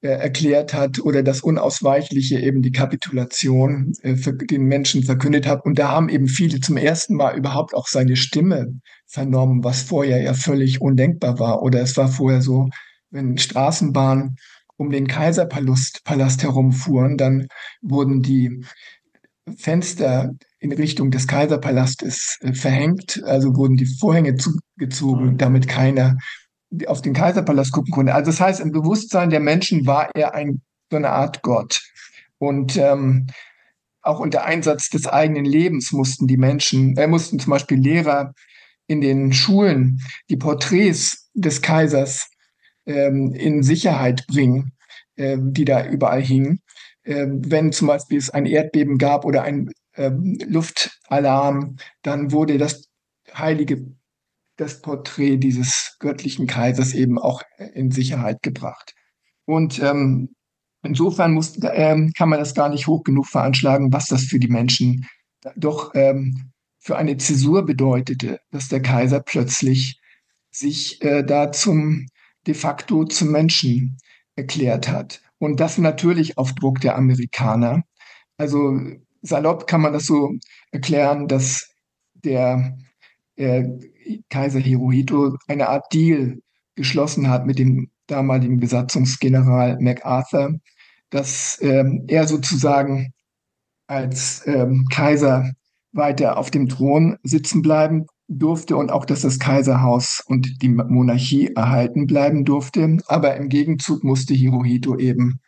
[0.00, 5.64] äh, erklärt hat oder das Unausweichliche eben die Kapitulation äh, für den Menschen verkündet hat.
[5.64, 8.74] Und da haben eben viele zum ersten Mal überhaupt auch seine Stimme
[9.06, 11.62] vernommen, was vorher ja völlig undenkbar war.
[11.62, 12.68] Oder es war vorher so,
[13.10, 14.36] wenn Straßenbahn
[14.76, 17.48] um den Kaiserpalast Palast herumfuhren, dann
[17.82, 18.64] wurden die
[19.56, 20.30] Fenster
[20.60, 25.38] in Richtung des Kaiserpalastes äh, verhängt, also wurden die Vorhänge zugezogen, mhm.
[25.38, 26.16] damit keiner
[26.86, 28.14] auf den Kaiserpalast gucken konnte.
[28.14, 31.80] Also das heißt, im Bewusstsein der Menschen war er ein, so eine Art Gott.
[32.38, 33.26] Und ähm,
[34.02, 38.32] auch unter Einsatz des eigenen Lebens mussten die Menschen, äh, mussten zum Beispiel Lehrer
[38.86, 40.00] in den Schulen
[40.30, 42.30] die Porträts des Kaisers
[42.86, 44.72] ähm, in Sicherheit bringen,
[45.16, 46.62] äh, die da überall hingen.
[47.02, 50.10] Äh, wenn zum Beispiel es ein Erdbeben gab oder ein äh,
[50.46, 52.88] Luftalarm, dann wurde das
[53.34, 53.84] heilige,
[54.58, 57.42] das Porträt dieses göttlichen Kaisers eben auch
[57.74, 58.94] in Sicherheit gebracht.
[59.46, 60.34] Und ähm,
[60.82, 64.48] insofern muss, ähm, kann man das gar nicht hoch genug veranschlagen, was das für die
[64.48, 65.06] Menschen
[65.56, 70.00] doch ähm, für eine Zäsur bedeutete, dass der Kaiser plötzlich
[70.50, 72.06] sich äh, da zum
[72.46, 73.98] de facto zum Menschen
[74.36, 75.20] erklärt hat.
[75.38, 77.84] Und das natürlich auf Druck der Amerikaner.
[78.36, 78.78] Also
[79.22, 80.32] salopp kann man das so
[80.72, 81.70] erklären, dass
[82.14, 82.76] der
[83.36, 83.68] äh,
[84.30, 86.40] Kaiser Hirohito eine Art Deal
[86.74, 90.58] geschlossen hat mit dem damaligen Besatzungsgeneral MacArthur,
[91.10, 93.12] dass ähm, er sozusagen
[93.86, 95.52] als ähm, Kaiser
[95.92, 101.54] weiter auf dem Thron sitzen bleiben durfte und auch, dass das Kaiserhaus und die Monarchie
[101.54, 102.98] erhalten bleiben durfte.
[103.06, 105.40] Aber im Gegenzug musste Hirohito eben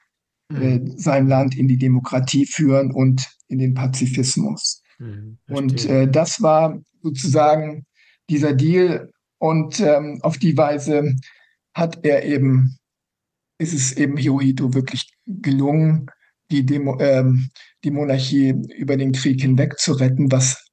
[0.50, 0.98] äh, mhm.
[0.98, 4.82] sein Land in die Demokratie führen und in den Pazifismus.
[4.98, 7.84] Mhm, und äh, das war sozusagen
[8.30, 9.10] dieser Deal.
[9.38, 11.14] Und ähm, auf die Weise
[11.74, 12.78] hat er eben,
[13.58, 16.06] ist es eben Hirohito wirklich gelungen,
[16.50, 17.50] die, Demo, ähm,
[17.84, 20.66] die Monarchie über den Krieg hinweg zu retten, was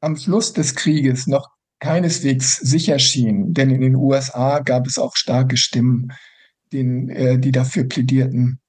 [0.00, 1.48] am Schluss des Krieges noch
[1.80, 3.52] keineswegs sicher schien.
[3.52, 6.12] Denn in den USA gab es auch starke Stimmen,
[6.72, 8.60] den, äh, die dafür plädierten,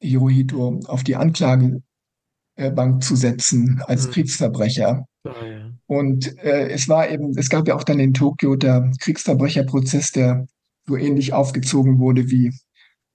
[0.00, 4.10] Hirohito auf die Anklagebank zu setzen als mhm.
[4.12, 5.04] Kriegsverbrecher.
[5.24, 5.67] Oh, ja.
[5.88, 10.46] Und äh, es war eben, es gab ja auch dann in Tokio der Kriegsverbrecherprozess, der
[10.86, 12.52] so ähnlich aufgezogen wurde wie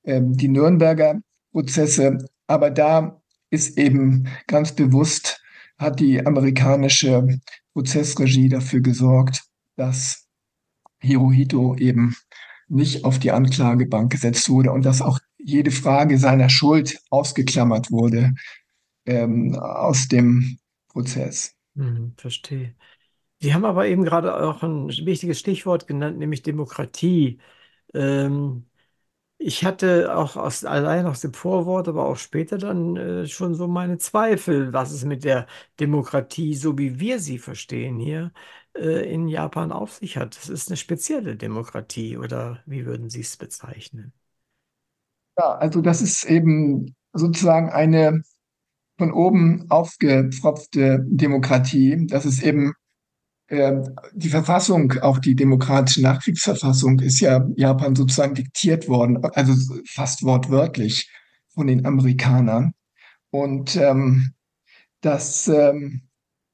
[0.03, 1.21] ähm, die Nürnberger
[1.51, 2.17] Prozesse.
[2.47, 3.21] Aber da
[3.51, 5.39] ist eben ganz bewusst,
[5.78, 7.39] hat die amerikanische
[7.74, 9.43] Prozessregie dafür gesorgt,
[9.76, 10.26] dass
[10.99, 12.15] Hirohito eben
[12.69, 18.34] nicht auf die Anklagebank gesetzt wurde und dass auch jede Frage seiner Schuld ausgeklammert wurde
[19.05, 20.57] ähm, aus dem
[20.88, 21.53] Prozess.
[21.76, 22.76] Hm, verstehe.
[23.41, 27.39] Sie haben aber eben gerade auch ein wichtiges Stichwort genannt, nämlich Demokratie.
[27.93, 28.67] Ähm,
[29.39, 33.67] ich hatte auch aus, allein aus dem Vorwort, aber auch später dann äh, schon so
[33.67, 35.47] meine Zweifel, was es mit der
[35.80, 38.34] Demokratie, so wie wir sie verstehen hier,
[38.76, 40.38] äh, in Japan auf sich hat.
[40.38, 44.13] Das ist eine spezielle Demokratie, oder wie würden Sie es bezeichnen?
[45.38, 48.21] Ja, also das ist eben sozusagen eine
[48.97, 52.05] von oben aufgepfropfte Demokratie.
[52.07, 52.73] Das ist eben
[53.49, 59.53] ähm, die Verfassung, auch die demokratische Nachkriegsverfassung, ist ja Japan sozusagen diktiert worden, also
[59.87, 61.09] fast wortwörtlich
[61.53, 62.73] von den Amerikanern.
[63.31, 64.33] Und ähm,
[65.01, 66.03] das ähm,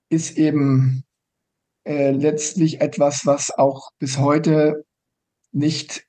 [0.09, 1.03] ist eben
[1.85, 4.85] äh, letztlich etwas, was auch bis heute
[5.51, 6.05] nicht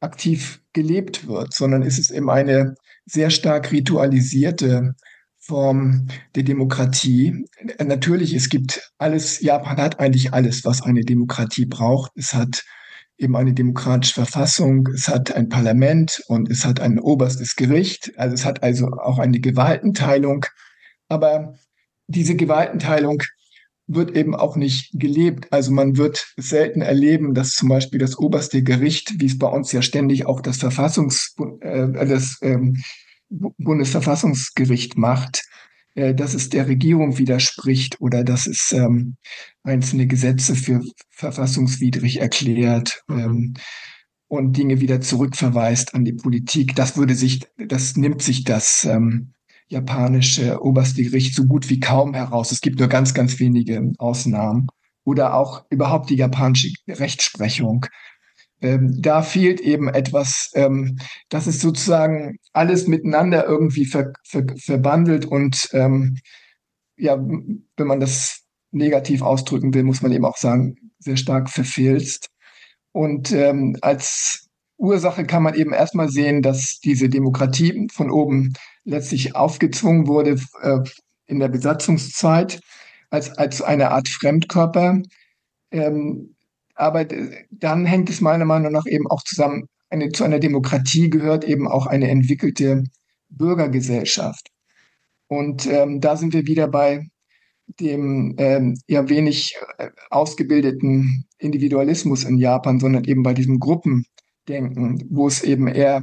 [0.00, 2.74] aktiv gelebt wird, sondern ist es eben eine
[3.06, 4.94] sehr stark ritualisierte
[5.48, 7.46] Form der Demokratie.
[7.82, 12.12] Natürlich, es gibt alles, Japan hat eigentlich alles, was eine Demokratie braucht.
[12.16, 12.64] Es hat
[13.16, 18.12] eben eine demokratische Verfassung, es hat ein Parlament und es hat ein oberstes Gericht.
[18.16, 20.44] Also es hat also auch eine Gewaltenteilung.
[21.08, 21.54] Aber
[22.06, 23.22] diese Gewaltenteilung
[23.86, 25.50] wird eben auch nicht gelebt.
[25.50, 29.72] Also man wird selten erleben, dass zum Beispiel das oberste Gericht, wie es bei uns
[29.72, 32.76] ja ständig auch das Verfassungs, äh, das ähm,
[33.28, 35.44] Bundesverfassungsgericht macht,
[35.94, 39.16] äh, dass es der Regierung widerspricht oder dass es ähm,
[39.62, 43.18] einzelne Gesetze für verfassungswidrig erklärt mhm.
[43.18, 43.54] ähm,
[44.28, 46.76] und Dinge wieder zurückverweist an die Politik.
[46.76, 49.32] Das würde sich, das nimmt sich das ähm,
[49.68, 52.52] japanische oberste Gericht so gut wie kaum heraus.
[52.52, 54.68] Es gibt nur ganz, ganz wenige Ausnahmen.
[55.04, 57.86] Oder auch überhaupt die japanische Rechtsprechung
[58.60, 60.98] ähm, da fehlt eben etwas, ähm,
[61.28, 66.18] das ist sozusagen alles miteinander irgendwie ver, ver, verbandelt und ähm,
[66.96, 72.28] ja, wenn man das negativ ausdrücken will, muss man eben auch sagen, sehr stark verfilzt.
[72.92, 78.54] Und ähm, als Ursache kann man eben erstmal sehen, dass diese Demokratie von oben
[78.84, 80.80] letztlich aufgezwungen wurde äh,
[81.26, 82.60] in der Besatzungszeit
[83.10, 85.02] als, als eine Art Fremdkörper.
[85.70, 86.34] Ähm,
[86.78, 87.06] aber
[87.50, 91.66] dann hängt es meiner Meinung nach eben auch zusammen eine, zu einer Demokratie gehört eben
[91.66, 92.84] auch eine entwickelte
[93.30, 94.48] Bürgergesellschaft.
[95.28, 97.06] Und ähm, da sind wir wieder bei
[97.66, 105.26] dem ähm, ja wenig äh, ausgebildeten Individualismus in Japan, sondern eben bei diesem Gruppendenken, wo
[105.26, 106.02] es eben eher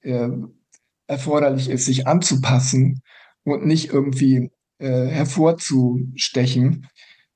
[0.00, 0.28] äh,
[1.06, 3.02] erforderlich ist, sich anzupassen
[3.44, 6.88] und nicht irgendwie äh, hervorzustechen.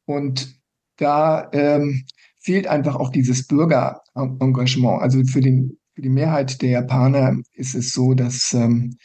[0.04, 0.60] Und
[0.96, 2.04] da ähm,
[2.43, 5.01] fehlt einfach auch dieses Bürgerengagement.
[5.01, 8.97] Also für, den, für die Mehrheit der Japaner ist es so, dass ähm,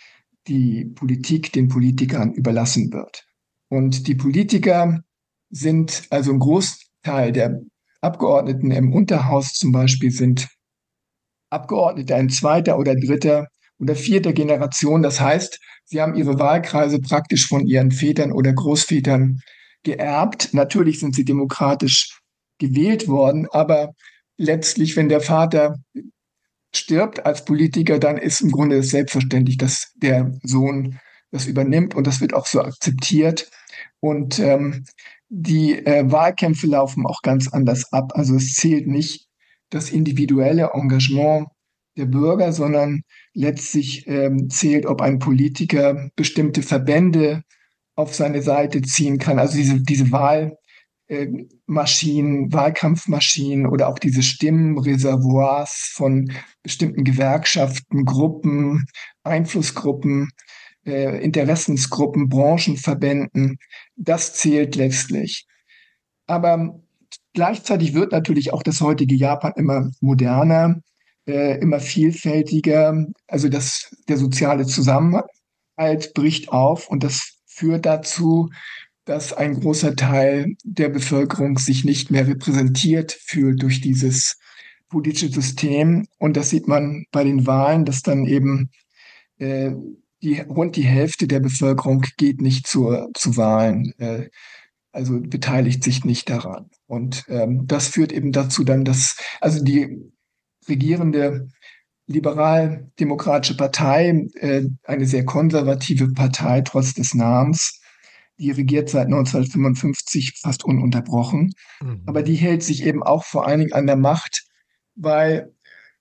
[0.47, 3.25] die Politik den Politikern überlassen wird.
[3.69, 5.01] Und die Politiker
[5.49, 7.61] sind, also ein Großteil der
[8.01, 10.47] Abgeordneten im Unterhaus zum Beispiel sind
[11.49, 13.47] Abgeordnete in zweiter oder dritter
[13.79, 15.01] oder vierter Generation.
[15.01, 19.39] Das heißt, sie haben ihre Wahlkreise praktisch von ihren Vätern oder Großvätern
[19.83, 20.53] geerbt.
[20.53, 22.19] Natürlich sind sie demokratisch
[22.57, 23.93] gewählt worden, aber
[24.37, 25.77] letztlich, wenn der Vater
[26.73, 30.99] stirbt als Politiker, dann ist im Grunde selbstverständlich, dass der Sohn
[31.31, 33.49] das übernimmt und das wird auch so akzeptiert.
[33.99, 34.85] Und ähm,
[35.29, 38.13] die äh, Wahlkämpfe laufen auch ganz anders ab.
[38.15, 39.27] Also es zählt nicht
[39.69, 41.47] das individuelle Engagement
[41.97, 43.01] der Bürger, sondern
[43.33, 47.41] letztlich ähm, zählt, ob ein Politiker bestimmte Verbände
[47.95, 49.39] auf seine Seite ziehen kann.
[49.39, 50.11] Also diese, diese
[51.09, 56.31] Wahlmaschinen, Wahlkampfmaschinen oder auch diese Stimmenreservoirs von
[56.63, 58.85] bestimmten Gewerkschaften, Gruppen,
[59.23, 60.29] Einflussgruppen,
[60.85, 63.57] äh, Interessensgruppen, Branchenverbänden,
[63.95, 65.45] das zählt letztlich.
[66.27, 66.79] Aber
[67.33, 70.81] gleichzeitig wird natürlich auch das heutige Japan immer moderner,
[71.25, 73.05] äh, immer vielfältiger.
[73.27, 78.49] Also das, der soziale Zusammenhalt bricht auf und das führt dazu,
[79.07, 84.37] dass ein großer Teil der Bevölkerung sich nicht mehr repräsentiert fühlt durch dieses
[84.89, 86.07] politische System.
[86.17, 88.69] Und das sieht man bei den Wahlen, dass dann eben
[89.37, 89.71] äh,
[90.21, 94.29] die, rund die Hälfte der Bevölkerung geht nicht zur, zu Wahlen, äh,
[94.91, 96.69] also beteiligt sich nicht daran.
[96.85, 100.11] Und ähm, das führt eben dazu dann, dass also die
[100.67, 101.47] regierende
[102.07, 107.76] liberal-demokratische Partei, äh, eine sehr konservative Partei trotz des Namens,
[108.37, 111.53] die regiert seit 1955 fast ununterbrochen.
[111.81, 112.03] Mhm.
[112.05, 114.43] Aber die hält sich eben auch vor allen Dingen an der Macht,
[114.95, 115.53] weil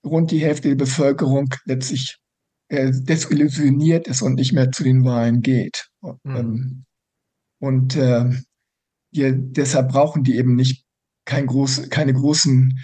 [0.03, 2.17] rund die Hälfte der Bevölkerung letztlich
[2.69, 5.89] äh, desillusioniert ist und nicht mehr zu den Wahlen geht.
[6.01, 6.17] Mhm.
[6.25, 6.85] Ähm,
[7.59, 8.25] und äh,
[9.11, 10.85] die, deshalb brauchen die eben nicht
[11.25, 12.79] kein groß, keine großen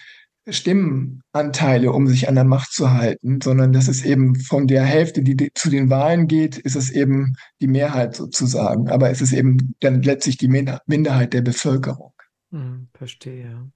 [0.48, 5.22] Stimmenanteile, um sich an der Macht zu halten, sondern das ist eben von der Hälfte,
[5.22, 8.90] die zu den Wahlen geht, ist es eben die Mehrheit sozusagen.
[8.90, 12.14] Aber es ist eben dann letztlich die Minderheit der Bevölkerung.
[12.52, 13.72] Hm, verstehe.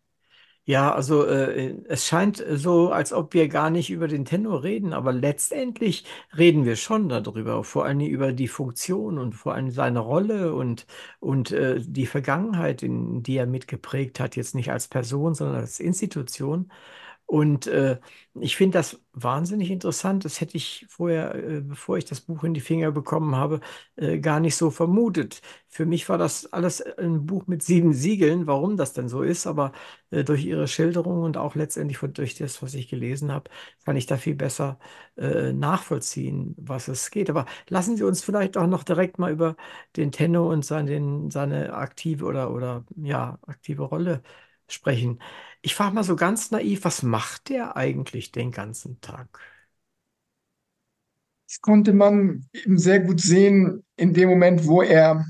[0.70, 4.92] Ja, also äh, es scheint so, als ob wir gar nicht über den Tenor reden,
[4.92, 6.04] aber letztendlich
[6.38, 10.86] reden wir schon darüber, vor allem über die Funktion und vor allem seine Rolle und,
[11.22, 15.80] und äh, die Vergangenheit, in die er mitgeprägt hat, jetzt nicht als Person, sondern als
[15.80, 16.70] Institution.
[17.30, 18.00] Und äh,
[18.40, 20.24] ich finde das wahnsinnig interessant.
[20.24, 23.60] Das hätte ich vorher, äh, bevor ich das Buch in die Finger bekommen habe,
[23.98, 25.42] äh, gar nicht so vermutet.
[25.68, 29.46] Für mich war das alles ein Buch mit sieben Siegeln, warum das denn so ist,
[29.46, 29.74] aber
[30.12, 33.50] äh, durch Ihre Schilderung und auch letztendlich durch das, was ich gelesen habe,
[33.86, 34.80] kann ich da viel besser
[35.18, 37.30] äh, nachvollziehen, was es geht.
[37.30, 39.56] Aber lassen Sie uns vielleicht auch noch direkt mal über
[39.98, 44.22] den Tenno und seine, seine aktive oder, oder ja, aktive Rolle
[44.70, 45.22] sprechen.
[45.62, 49.40] Ich frage mal so ganz naiv, was macht der eigentlich den ganzen Tag?
[51.48, 55.26] Das konnte man eben sehr gut sehen in dem Moment, wo er,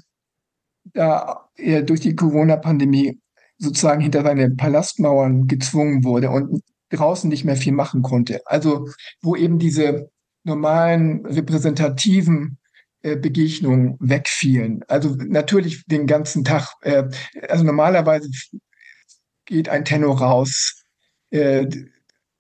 [0.84, 3.20] da er durch die Corona-Pandemie
[3.60, 8.42] sozusagen hinter seine Palastmauern gezwungen wurde und draußen nicht mehr viel machen konnte.
[8.46, 8.88] Also
[9.22, 10.10] wo eben diese
[10.44, 12.58] normalen repräsentativen
[13.02, 14.84] äh, Begegnungen wegfielen.
[14.88, 17.04] Also natürlich den ganzen Tag, äh,
[17.48, 18.30] also normalerweise
[19.48, 20.84] geht ein Tenor raus
[21.32, 21.66] äh,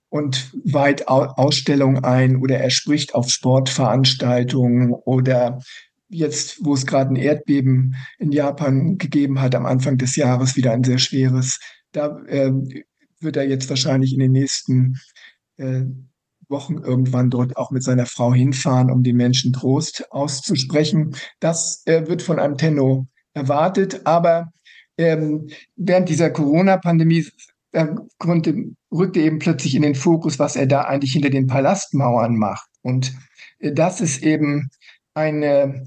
[0.09, 5.59] und weiht Ausstellungen ein oder er spricht auf Sportveranstaltungen oder
[6.09, 10.71] jetzt, wo es gerade ein Erdbeben in Japan gegeben hat, am Anfang des Jahres wieder
[10.71, 11.59] ein sehr schweres,
[11.91, 12.51] da äh,
[13.19, 14.95] wird er jetzt wahrscheinlich in den nächsten
[15.57, 15.83] äh,
[16.49, 21.15] Wochen irgendwann dort auch mit seiner Frau hinfahren, um den Menschen Trost auszusprechen.
[21.39, 24.51] Das äh, wird von einem Tenno erwartet, aber
[24.97, 27.27] ähm, während dieser Corona-Pandemie
[27.71, 27.87] äh,
[28.17, 28.55] konnte,
[28.91, 32.67] rückte eben plötzlich in den Fokus, was er da eigentlich hinter den Palastmauern macht.
[32.81, 33.13] Und
[33.59, 34.69] äh, das ist eben
[35.13, 35.85] eine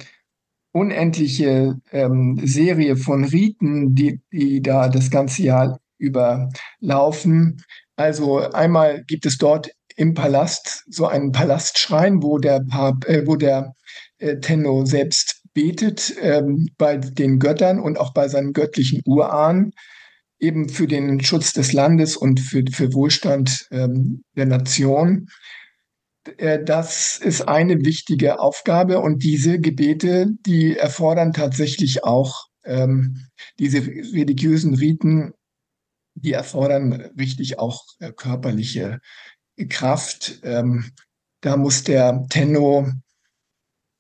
[0.72, 6.48] unendliche ähm, Serie von Riten, die, die da das ganze Jahr über
[6.80, 7.62] laufen.
[7.96, 13.36] Also einmal gibt es dort im Palast so einen Palastschrein, wo der, Pap, äh, wo
[13.36, 13.74] der
[14.18, 19.72] äh, Tenno selbst betet ähm, bei den Göttern und auch bei seinen göttlichen Urahnen,
[20.38, 25.28] eben für den Schutz des Landes und für, für Wohlstand ähm, der Nation.
[26.38, 33.26] Äh, das ist eine wichtige Aufgabe und diese Gebete, die erfordern tatsächlich auch ähm,
[33.58, 35.32] diese religiösen Riten,
[36.14, 39.00] die erfordern richtig auch äh, körperliche
[39.68, 40.40] Kraft.
[40.42, 40.90] Ähm,
[41.42, 42.86] da muss der Tenno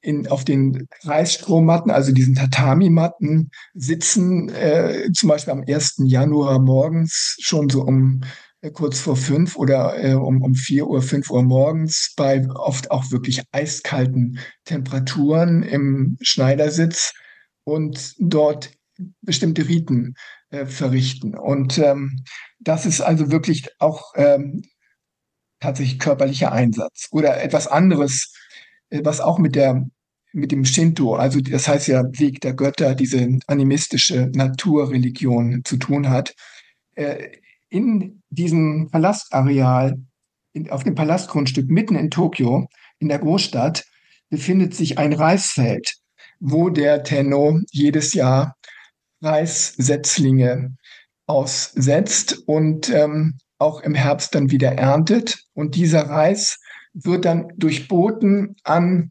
[0.00, 6.02] in, auf den Reisstrohmatten, also diesen Tatami-Matten, sitzen, äh, zum Beispiel am 1.
[6.04, 8.22] Januar morgens schon so um
[8.62, 12.90] äh, kurz vor fünf oder äh, um, um vier Uhr, fünf Uhr morgens bei oft
[12.90, 17.12] auch wirklich eiskalten Temperaturen im Schneidersitz
[17.64, 18.70] und dort
[19.22, 20.14] bestimmte Riten
[20.50, 21.34] äh, verrichten.
[21.34, 22.22] Und ähm,
[22.58, 24.62] das ist also wirklich auch ähm,
[25.60, 27.08] tatsächlich körperlicher Einsatz.
[27.10, 28.32] Oder etwas anderes,
[28.90, 29.86] was auch mit der
[30.32, 36.08] mit dem Shinto, also das heißt ja Weg der Götter, diese animistische Naturreligion zu tun
[36.08, 36.34] hat.
[36.94, 37.30] Äh,
[37.68, 39.98] in diesem Palastareal,
[40.52, 42.68] in, auf dem Palastgrundstück mitten in Tokio,
[42.98, 43.84] in der Großstadt,
[44.28, 45.96] befindet sich ein Reisfeld,
[46.38, 48.56] wo der Tenno jedes Jahr
[49.22, 50.76] Reissetzlinge
[51.26, 55.44] aussetzt und ähm, auch im Herbst dann wieder erntet.
[55.54, 56.58] Und dieser Reis
[56.92, 59.10] wird dann durch Booten an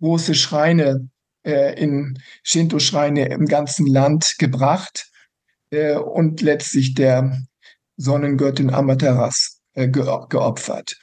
[0.00, 1.08] große Schreine
[1.44, 5.10] äh, in Shinto-Schreine im ganzen Land gebracht
[5.70, 7.40] äh, und letztlich der
[7.96, 10.98] Sonnengöttin Amaterasu äh, ge geopfert.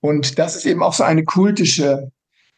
[0.00, 2.12] Und das ist eben auch so eine kultische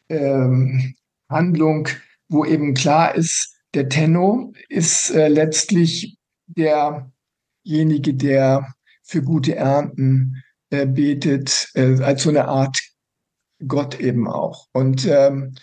[0.08, 0.94] ähm,
[1.28, 1.88] Handlung,
[2.28, 10.86] wo eben klar ist, der Tenno ist äh, letztlich derjenige, der für gute Ernten äh,
[10.86, 12.78] betet, äh, als so eine Art
[13.66, 14.66] Gott eben auch.
[14.72, 15.54] Und ähm,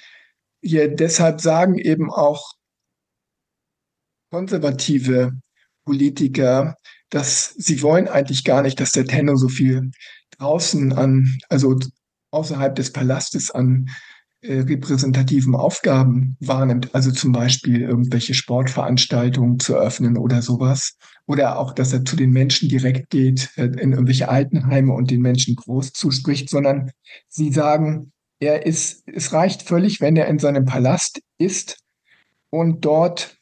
[0.62, 2.54] hier deshalb sagen eben auch
[4.32, 5.32] konservative
[5.86, 6.76] Politiker,
[7.10, 9.92] dass sie wollen eigentlich gar nicht, dass der Tenno so viel
[10.38, 11.80] draußen an, also
[12.32, 13.90] außerhalb des Palastes an
[14.48, 20.98] äh, repräsentativen Aufgaben wahrnimmt, also zum Beispiel irgendwelche Sportveranstaltungen zu öffnen oder sowas.
[21.26, 25.22] Oder auch, dass er zu den Menschen direkt geht, äh, in irgendwelche Altenheime und den
[25.22, 26.92] Menschen groß zuspricht, sondern
[27.28, 31.80] sie sagen, er ist, es reicht völlig, wenn er in seinem Palast ist
[32.50, 33.38] und dort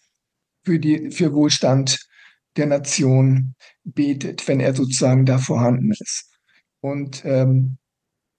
[0.63, 1.99] für die, für Wohlstand
[2.55, 6.31] der Nation betet, wenn er sozusagen da vorhanden ist.
[6.79, 7.77] Und ähm,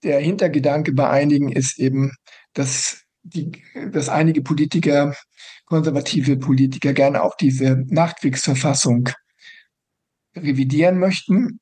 [0.03, 2.13] der Hintergedanke bei einigen ist eben,
[2.55, 3.63] dass, die,
[3.93, 5.15] dass einige Politiker,
[5.67, 9.11] konservative Politiker, gerne auch diese Nachkriegsverfassung
[10.37, 11.61] revidieren möchten.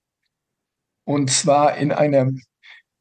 [1.05, 2.41] Und zwar in einem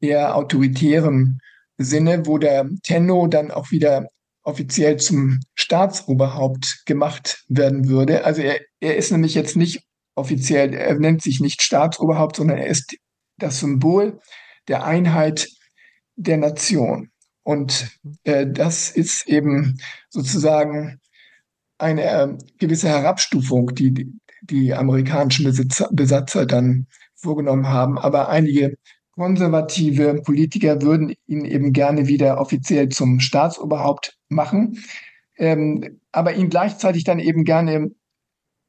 [0.00, 1.38] eher autoritären
[1.78, 4.08] Sinne, wo der Tenno dann auch wieder
[4.42, 8.24] offiziell zum Staatsoberhaupt gemacht werden würde.
[8.24, 12.66] Also er, er ist nämlich jetzt nicht offiziell, er nennt sich nicht Staatsoberhaupt, sondern er
[12.66, 12.96] ist
[13.38, 14.20] das Symbol
[14.68, 15.48] der Einheit
[16.16, 17.11] der Nation.
[17.42, 19.78] Und äh, das ist eben
[20.08, 21.00] sozusagen
[21.78, 22.28] eine äh,
[22.58, 24.12] gewisse Herabstufung, die,
[24.42, 27.98] die amerikanischen Besitzer, Besatzer dann vorgenommen haben.
[27.98, 28.76] Aber einige
[29.12, 34.78] konservative Politiker würden ihn eben gerne wieder offiziell zum Staatsoberhaupt machen,
[35.36, 37.90] ähm, aber ihn gleichzeitig dann eben gerne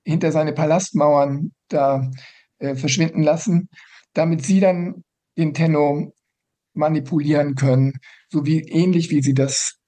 [0.06, 2.12] hinter seine Palastmauern da
[2.60, 3.70] äh, verschwinden lassen,
[4.14, 5.04] damit sie dann
[5.38, 6.14] den Tenno
[6.74, 7.94] manipulieren können,
[8.34, 9.80] so wie ähnlich wie sie das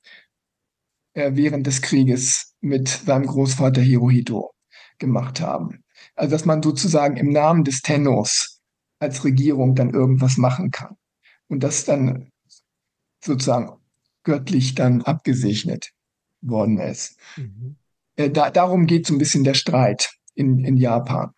[1.13, 4.51] äh, während des Krieges mit seinem Großvater Hirohito
[4.99, 5.83] gemacht haben.
[6.15, 8.61] Also dass man sozusagen im Namen des Tennos
[8.99, 10.95] als Regierung dann irgendwas machen kann
[11.47, 12.29] und das dann
[13.23, 13.81] sozusagen
[14.23, 15.91] göttlich dann abgesegnet
[16.41, 17.17] worden ist.
[17.37, 17.77] Mhm.
[18.15, 21.31] Äh, da, darum geht so ein bisschen der Streit in, in Japan.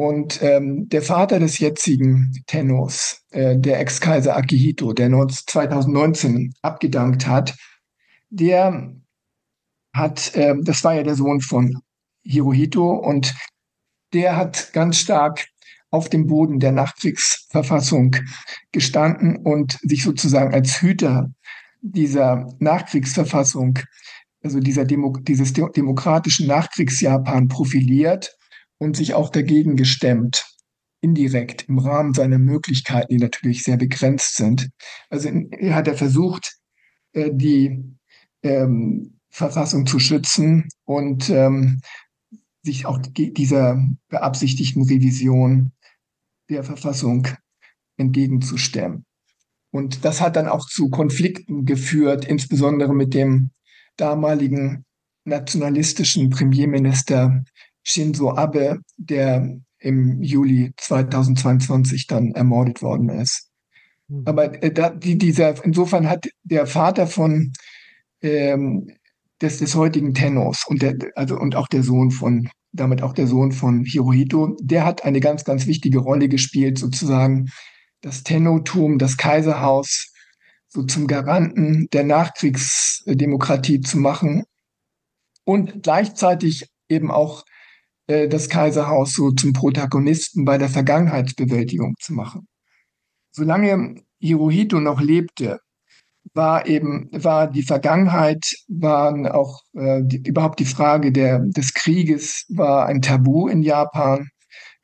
[0.00, 7.54] Und ähm, der Vater des jetzigen Tennos, äh, der Ex-Kaiser Akihito, der 2019 abgedankt hat,
[8.30, 8.94] der
[9.92, 11.82] hat, äh, das war ja der Sohn von
[12.22, 13.34] Hirohito und
[14.14, 15.44] der hat ganz stark
[15.90, 18.16] auf dem Boden der Nachkriegsverfassung
[18.72, 21.28] gestanden und sich sozusagen als Hüter
[21.82, 23.78] dieser Nachkriegsverfassung,
[24.42, 28.34] also dieser Demo dieses demokratischen Nachkriegsjapan profiliert
[28.80, 30.46] und sich auch dagegen gestemmt,
[31.02, 34.70] indirekt im Rahmen seiner Möglichkeiten, die natürlich sehr begrenzt sind.
[35.10, 36.56] Also hat er versucht,
[37.12, 37.84] äh, die
[38.42, 41.80] ähm, Verfassung zu schützen und ähm,
[42.62, 45.72] sich auch dieser beabsichtigten Revision
[46.48, 47.28] der Verfassung
[47.96, 49.04] entgegenzustemmen.
[49.72, 53.50] Und das hat dann auch zu Konflikten geführt, insbesondere mit dem
[53.96, 54.84] damaligen
[55.24, 57.44] nationalistischen Premierminister
[57.82, 63.50] Shinzo Abe, der im Juli 2022 dann ermordet worden ist.
[64.08, 64.22] Mhm.
[64.26, 67.52] Aber äh, da, die, dieser, insofern hat der Vater von
[68.22, 68.90] ähm,
[69.40, 73.26] des, des heutigen Tennos und der, also und auch der Sohn von, damit auch der
[73.26, 77.48] Sohn von Hirohito, der hat eine ganz, ganz wichtige Rolle gespielt, sozusagen
[78.02, 80.12] das Tennotum, das Kaiserhaus
[80.68, 84.44] so zum Garanten der Nachkriegsdemokratie zu machen
[85.44, 87.44] und gleichzeitig eben auch
[88.10, 92.48] äh, das Kaiserhaus so zum Protagonisten bei der Vergangenheitsbewältigung zu machen.
[93.30, 95.60] Solange Hirohito noch lebte,
[96.34, 102.46] war eben, war die Vergangenheit, waren auch äh, die, überhaupt die Frage der, des Krieges
[102.48, 104.28] war ein Tabu in Japan.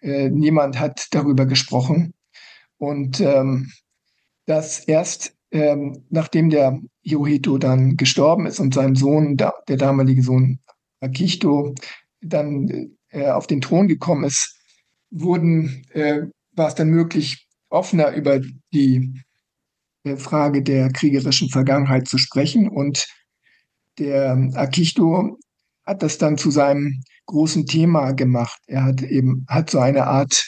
[0.01, 2.15] Äh, niemand hat darüber gesprochen.
[2.79, 3.73] Und ähm,
[4.47, 10.61] das erst ähm, nachdem der Hirohito dann gestorben ist und sein Sohn, der damalige Sohn
[11.01, 11.75] Akihito,
[12.21, 14.55] dann äh, auf den Thron gekommen ist,
[15.11, 16.23] wurden, äh,
[16.53, 18.41] war es dann möglich, offener über
[18.75, 19.23] die
[20.05, 22.69] äh, Frage der kriegerischen Vergangenheit zu sprechen.
[22.69, 23.09] Und
[23.99, 25.39] der Akihito
[25.87, 28.61] hat das dann zu seinem großen Thema gemacht.
[28.67, 30.45] Er hat eben, hat so eine Art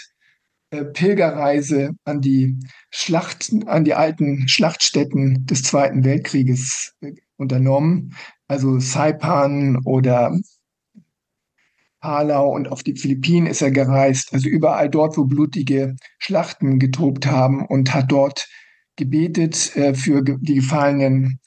[0.70, 2.58] äh, Pilgerreise an die
[2.90, 8.14] Schlachten, an die alten Schlachtstätten des Zweiten Weltkrieges äh, unternommen.
[8.46, 10.38] Also Saipan oder
[12.00, 14.32] Palau und auf die Philippinen ist er gereist.
[14.32, 18.48] Also überall dort, wo blutige Schlachten getobt haben und hat dort
[18.96, 21.40] gebetet äh, für die gefallenen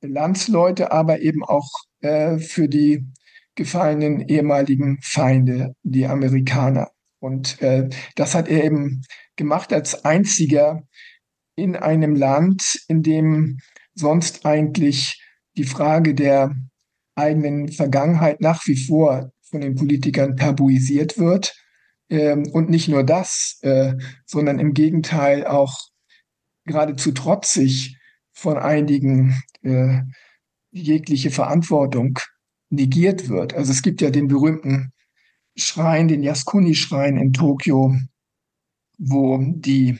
[0.00, 1.68] Landsleute, aber eben auch
[2.00, 3.06] äh, für die
[3.54, 6.90] gefallenen ehemaligen Feinde, die Amerikaner.
[7.20, 9.02] Und äh, das hat er eben
[9.36, 10.82] gemacht als einziger
[11.56, 13.58] in einem Land, in dem
[13.94, 15.20] sonst eigentlich
[15.56, 16.54] die Frage der
[17.16, 21.54] eigenen Vergangenheit nach wie vor von den Politikern tabuisiert wird.
[22.10, 23.94] Ähm, und nicht nur das, äh,
[24.24, 25.78] sondern im Gegenteil auch
[26.64, 27.98] geradezu trotzig
[28.32, 30.00] von einigen äh,
[30.70, 32.18] jegliche Verantwortung
[32.70, 33.54] negiert wird.
[33.54, 34.92] Also es gibt ja den berühmten
[35.56, 37.96] Schrein, den Yasukuni-Schrein in Tokio,
[38.98, 39.98] wo die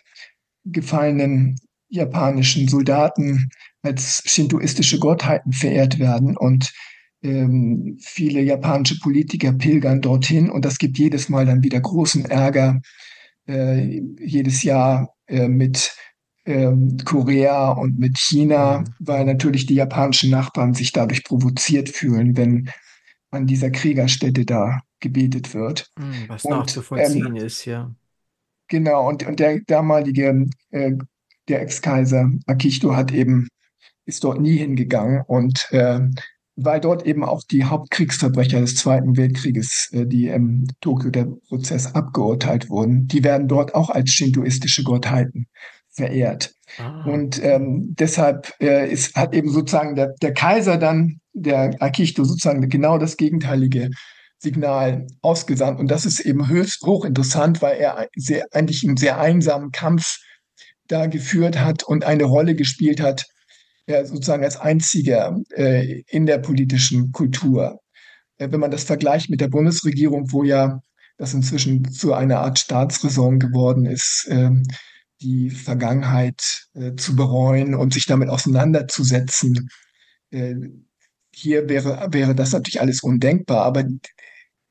[0.64, 1.56] gefallenen
[1.88, 3.48] japanischen Soldaten
[3.82, 6.72] als shintoistische Gottheiten verehrt werden und
[7.22, 12.80] ähm, viele japanische Politiker pilgern dorthin und das gibt jedes Mal dann wieder großen Ärger,
[13.46, 15.96] äh, jedes Jahr äh, mit
[16.44, 18.84] ähm, Korea und mit China, mhm.
[19.00, 22.70] weil natürlich die japanischen Nachbarn sich dadurch provoziert fühlen, wenn
[23.30, 25.90] an dieser Kriegerstätte da gebetet wird.
[25.98, 27.94] Mhm, was und, nachzuvollziehen ähm, ist, ja.
[28.68, 30.92] Genau, und, und der damalige, äh,
[31.48, 33.48] der Ex-Kaiser Akihito hat eben,
[34.04, 36.00] ist dort nie hingegangen und äh,
[36.60, 41.94] weil dort eben auch die Hauptkriegsverbrecher des Zweiten Weltkrieges, äh, die im Tokio der Prozess
[41.94, 45.47] abgeurteilt wurden, die werden dort auch als shintoistische Gottheiten
[45.89, 46.55] verehrt.
[46.78, 47.05] Ah.
[47.05, 52.68] Und ähm, deshalb äh, ist, hat eben sozusagen der, der Kaiser dann, der Akihito sozusagen
[52.68, 53.90] genau das gegenteilige
[54.39, 55.78] Signal ausgesandt.
[55.78, 60.18] Und das ist eben höchst hochinteressant, weil er sehr, eigentlich einen sehr einsamen Kampf
[60.89, 63.26] da geführt hat und eine Rolle gespielt hat,
[63.89, 67.81] ja, sozusagen als einziger äh, in der politischen Kultur.
[68.36, 70.81] Äh, wenn man das vergleicht mit der Bundesregierung, wo ja
[71.16, 74.51] das inzwischen zu einer Art Staatsräson geworden ist, äh,
[75.20, 79.69] die Vergangenheit äh, zu bereuen und sich damit auseinanderzusetzen.
[80.31, 80.55] Äh,
[81.35, 83.85] hier wäre, wäre das natürlich alles undenkbar, aber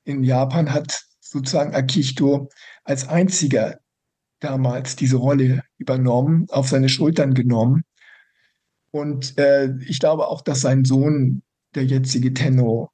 [0.04, 2.50] in Japan hat sozusagen Akihito
[2.84, 3.80] als einziger
[4.40, 7.84] damals diese Rolle übernommen, auf seine Schultern genommen.
[8.92, 11.44] Und äh, ich glaube auch, dass sein Sohn,
[11.76, 12.90] der jetzige Tenno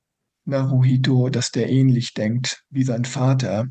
[0.46, 3.68] Naruhito, dass der ähnlich denkt wie sein Vater.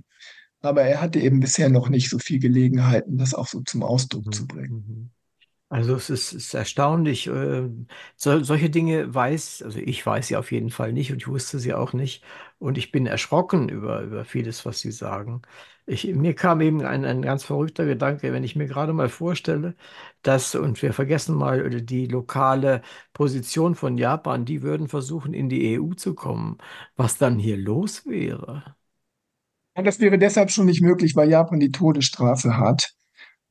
[0.60, 4.26] Aber er hatte eben bisher noch nicht so viel Gelegenheiten, das auch so zum Ausdruck
[4.26, 4.32] mhm.
[4.32, 4.84] zu bringen.
[4.86, 5.10] Mhm.
[5.68, 7.26] Also es ist, ist erstaunlich.
[7.28, 7.68] Äh,
[8.16, 11.58] so, solche Dinge weiß, also ich weiß sie auf jeden Fall nicht und ich wusste
[11.58, 12.22] sie auch nicht.
[12.58, 15.40] Und ich bin erschrocken über, über vieles, was Sie sagen.
[15.86, 19.74] Ich, mir kam eben ein, ein ganz verrückter Gedanke, wenn ich mir gerade mal vorstelle,
[20.22, 22.82] dass, und wir vergessen mal die lokale
[23.12, 26.58] Position von Japan, die würden versuchen, in die EU zu kommen,
[26.96, 28.76] was dann hier los wäre.
[29.76, 32.92] Ja, das wäre deshalb schon nicht möglich, weil Japan die Todesstrafe hat.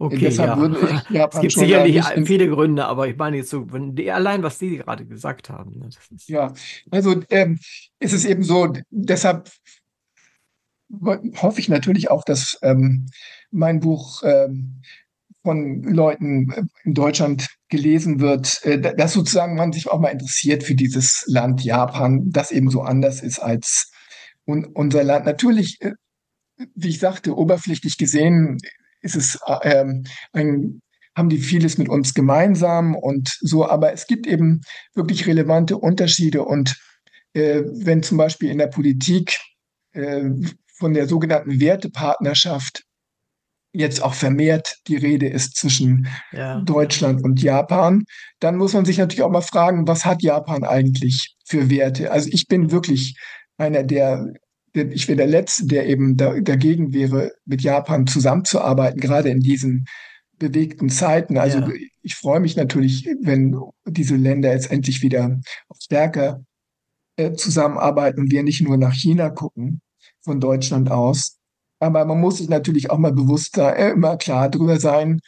[0.01, 0.57] Okay, Deshalb ja.
[0.57, 4.41] würde ich Japan es gibt sicherlich viele Gründe, aber ich meine jetzt so, die, allein,
[4.41, 5.77] was Sie gerade gesagt haben.
[5.77, 5.89] Ne,
[6.25, 6.51] ja,
[6.89, 7.59] also ähm,
[7.99, 9.51] ist es eben so, deshalb
[11.35, 13.07] hoffe ich natürlich auch, dass ähm,
[13.51, 14.81] mein Buch ähm,
[15.43, 20.63] von Leuten äh, in Deutschland gelesen wird, äh, dass sozusagen man sich auch mal interessiert
[20.63, 23.91] für dieses Land Japan, das eben so anders ist als
[24.45, 25.25] unser Land.
[25.25, 25.93] Natürlich, äh,
[26.75, 28.57] wie ich sagte, oberflächlich gesehen
[29.01, 30.03] ist es ähm,
[30.33, 30.81] ein
[31.15, 34.61] haben die vieles mit uns gemeinsam und so, aber es gibt eben
[34.93, 36.79] wirklich relevante Unterschiede und
[37.33, 39.37] äh, wenn zum Beispiel in der Politik
[39.91, 40.29] äh,
[40.81, 42.81] von der sogenannten Wertepartnerschaft
[43.71, 46.59] jetzt auch vermehrt die Rede ist zwischen ja.
[46.61, 48.03] Deutschland und Japan,
[48.39, 52.11] dann muss man sich natürlich auch mal fragen, was hat Japan eigentlich für Werte?
[52.11, 53.15] Also ich bin wirklich
[53.57, 54.25] einer der,
[54.73, 59.39] der ich wäre der Letzte, der eben da, dagegen wäre, mit Japan zusammenzuarbeiten, gerade in
[59.39, 59.85] diesen
[60.39, 61.37] bewegten Zeiten.
[61.37, 61.69] Also ja.
[62.01, 63.55] ich freue mich natürlich, wenn
[63.85, 65.39] diese Länder jetzt endlich wieder
[65.79, 66.43] stärker
[67.17, 69.79] äh, zusammenarbeiten und wir nicht nur nach China gucken
[70.23, 71.37] von Deutschland aus.
[71.79, 75.19] Aber man muss sich natürlich auch mal bewusst äh, immer klar darüber sein,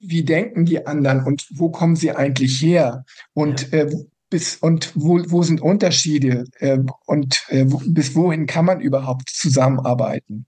[0.00, 3.90] wie denken die anderen und wo kommen sie eigentlich her und äh,
[4.30, 10.46] bis und wo, wo sind Unterschiede äh, und äh, bis wohin kann man überhaupt zusammenarbeiten.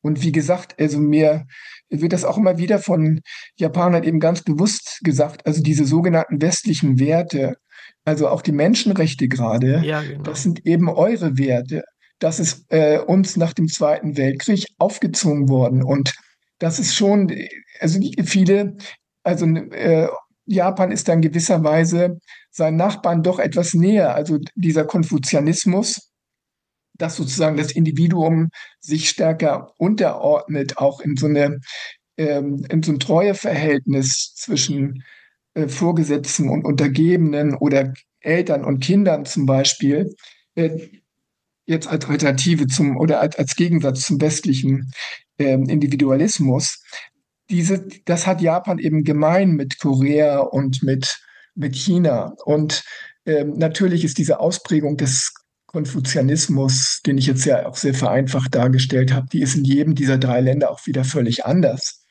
[0.00, 1.46] Und wie gesagt, also mir
[1.88, 3.20] wird das auch immer wieder von
[3.56, 7.56] Japanern eben ganz bewusst gesagt, also diese sogenannten westlichen Werte,
[8.04, 10.22] also auch die Menschenrechte gerade, ja, genau.
[10.22, 11.84] das sind eben eure Werte.
[12.22, 15.82] Das ist äh, uns nach dem Zweiten Weltkrieg aufgezwungen worden.
[15.82, 16.14] Und
[16.60, 17.34] das ist schon,
[17.80, 18.76] also viele,
[19.24, 20.06] also äh,
[20.46, 22.20] Japan ist dann gewisserweise
[22.52, 24.14] seinen Nachbarn doch etwas näher.
[24.14, 26.10] Also dieser Konfuzianismus,
[26.94, 31.58] dass sozusagen das Individuum sich stärker unterordnet, auch in so eine
[32.18, 35.02] ähm, in so ein Treueverhältnis zwischen
[35.54, 40.14] äh, Vorgesetzten und Untergebenen oder Eltern und Kindern zum Beispiel,
[40.54, 40.78] äh,
[41.66, 44.92] jetzt als Alternative zum oder als, Gegensatz zum westlichen
[45.38, 46.82] äh, Individualismus.
[47.50, 51.20] Diese, das hat Japan eben gemein mit Korea und mit,
[51.54, 52.34] mit China.
[52.44, 52.84] Und
[53.26, 55.32] ähm, natürlich ist diese Ausprägung des
[55.66, 60.18] Konfuzianismus, den ich jetzt ja auch sehr vereinfacht dargestellt habe, die ist in jedem dieser
[60.18, 62.04] drei Länder auch wieder völlig anders.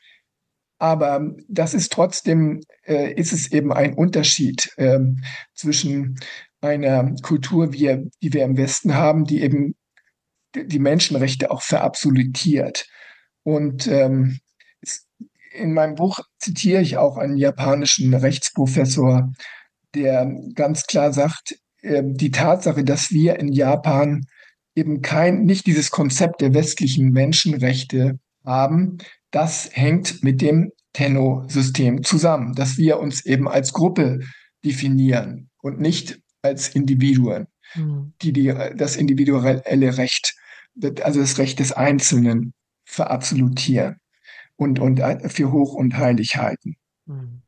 [0.79, 4.99] Aber das ist trotzdem, äh, ist es eben ein Unterschied äh,
[5.53, 6.17] zwischen
[6.61, 9.75] einer Kultur, wie, die wir im Westen haben, die eben
[10.55, 12.87] die Menschenrechte auch verabsolutiert.
[13.43, 14.39] Und ähm,
[15.53, 19.31] in meinem Buch zitiere ich auch einen japanischen Rechtsprofessor,
[19.95, 24.25] der ganz klar sagt, ähm, die Tatsache, dass wir in Japan
[24.75, 28.99] eben kein, nicht dieses Konzept der westlichen Menschenrechte haben,
[29.31, 34.19] das hängt mit dem Tenno-System zusammen, dass wir uns eben als Gruppe
[34.63, 38.13] definieren und nicht als Individuen, mhm.
[38.21, 40.35] die, die das individuelle Recht,
[41.03, 42.53] also das Recht des Einzelnen
[42.85, 43.97] verabsolutieren
[44.55, 45.01] und, und
[45.31, 46.75] für hoch und heilig halten.
[47.05, 47.41] Mhm.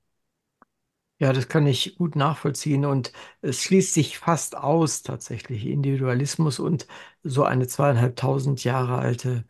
[1.19, 6.85] Ja, das kann ich gut nachvollziehen und es schließt sich fast aus tatsächlich Individualismus und
[7.23, 9.45] so eine zweieinhalbtausend Jahre alte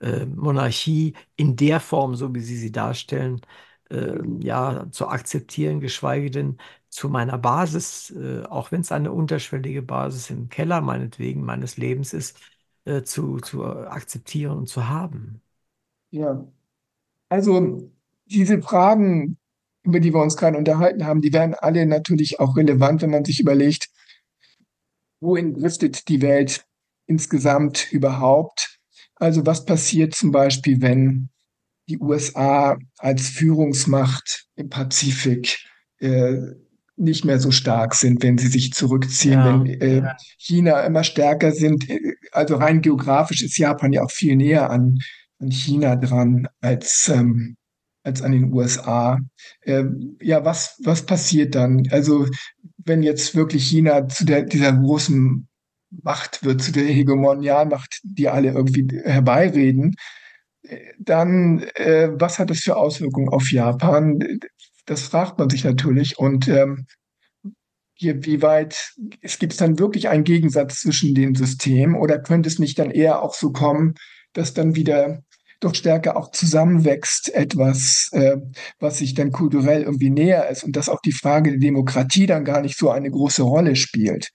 [0.00, 3.42] äh, Monarchie in der Form, so wie Sie sie darstellen,
[3.90, 6.58] äh, ja, zu akzeptieren, geschweige denn
[6.90, 12.12] zu meiner Basis, äh, auch wenn es eine unterschwellige Basis im Keller meinetwegen meines Lebens
[12.12, 12.38] ist,
[12.84, 15.40] äh, zu, zu akzeptieren und zu haben.
[16.10, 16.44] Ja,
[17.28, 17.90] also
[18.26, 19.38] diese Fragen
[19.82, 23.24] über die wir uns gerade unterhalten haben, die werden alle natürlich auch relevant, wenn man
[23.24, 23.88] sich überlegt,
[25.20, 26.64] wohin driftet die Welt
[27.06, 28.78] insgesamt überhaupt?
[29.16, 31.30] Also was passiert zum Beispiel, wenn
[31.88, 35.58] die USA als Führungsmacht im Pazifik
[35.98, 36.36] äh,
[37.00, 40.02] nicht mehr so stark sind, wenn sie sich zurückziehen, ja, wenn äh.
[40.36, 41.86] China immer stärker sind.
[42.32, 44.98] Also rein geografisch ist Japan ja auch viel näher an,
[45.38, 47.56] an China dran als, ähm,
[48.02, 49.18] als an den USA.
[49.64, 51.88] Ähm, ja, was, was passiert dann?
[51.90, 52.26] Also,
[52.76, 55.48] wenn jetzt wirklich China zu der, dieser großen
[56.02, 59.96] Macht wird, zu der Hegemonialmacht, die alle irgendwie herbeireden,
[60.62, 64.18] äh, dann äh, was hat das für Auswirkungen auf Japan?
[64.86, 66.18] Das fragt man sich natürlich.
[66.18, 66.86] Und ähm,
[67.94, 72.58] hier, wie weit es gibt dann wirklich einen Gegensatz zwischen den Systemen oder könnte es
[72.58, 73.94] nicht dann eher auch so kommen,
[74.32, 75.22] dass dann wieder
[75.60, 78.38] doch stärker auch zusammenwächst, etwas, äh,
[78.78, 82.46] was sich dann kulturell irgendwie näher ist und dass auch die Frage der Demokratie dann
[82.46, 84.30] gar nicht so eine große Rolle spielt.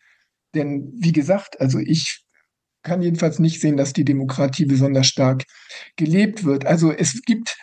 [0.54, 2.24] Denn wie gesagt, also ich
[2.84, 5.44] kann jedenfalls nicht sehen, dass die Demokratie besonders stark
[5.96, 6.68] gelebt wird.
[6.68, 7.58] Also es gibt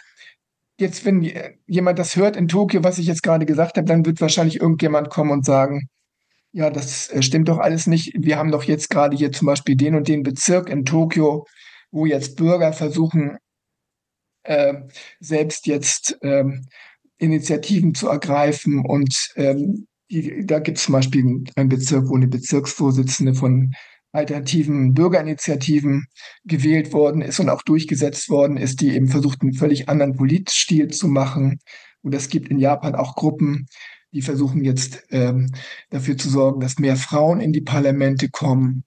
[0.82, 1.22] jetzt, wenn
[1.66, 5.08] jemand das hört in Tokio, was ich jetzt gerade gesagt habe, dann wird wahrscheinlich irgendjemand
[5.08, 5.88] kommen und sagen,
[6.52, 8.12] ja, das äh, stimmt doch alles nicht.
[8.18, 11.46] Wir haben doch jetzt gerade hier zum Beispiel den und den Bezirk in Tokio,
[11.90, 13.38] wo jetzt Bürger versuchen,
[14.42, 14.74] äh,
[15.20, 16.66] selbst jetzt ähm,
[17.18, 18.84] Initiativen zu ergreifen.
[18.84, 23.72] Und ähm, die, da gibt es zum Beispiel einen Bezirk, wo eine Bezirksvorsitzende von
[24.12, 26.06] alternativen Bürgerinitiativen
[26.44, 30.88] gewählt worden ist und auch durchgesetzt worden ist, die eben versucht, einen völlig anderen Politstil
[30.88, 31.58] zu machen.
[32.02, 33.66] Und es gibt in Japan auch Gruppen,
[34.12, 35.50] die versuchen jetzt ähm,
[35.88, 38.84] dafür zu sorgen, dass mehr Frauen in die Parlamente kommen.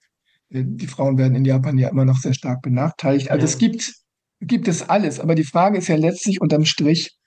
[0.50, 3.32] Äh, die Frauen werden in Japan ja immer noch sehr stark benachteiligt.
[3.32, 3.52] Also ja.
[3.52, 3.94] es gibt,
[4.42, 5.20] gibt es alles.
[5.20, 7.18] Aber die Frage ist ja letztlich unterm Strich,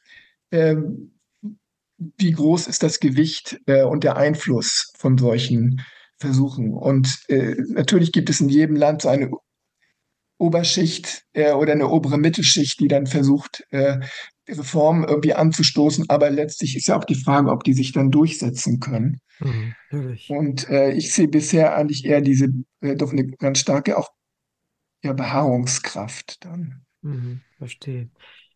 [0.52, 1.18] ähm,
[2.16, 5.80] wie groß ist das Gewicht äh, und der Einfluss von solchen
[6.19, 6.74] Versuchen?
[6.74, 9.31] Und äh, natürlich gibt es in jedem Land so eine
[10.39, 13.99] Oberschicht äh, oder eine obere Mittelschicht, die dann versucht, äh,
[14.49, 16.07] Reformen irgendwie anzustoßen.
[16.09, 19.20] Aber letztlich ist ja auch die Frage, ob die sich dann durchsetzen können.
[19.40, 19.74] Mhm,
[20.28, 22.49] und äh, ich sehe bisher eigentlich eher diese
[22.81, 24.09] äh, doch eine ganz starke auch
[25.03, 26.85] ja, Beharrungskraft dann.
[27.03, 28.11] Mhm, verstehe.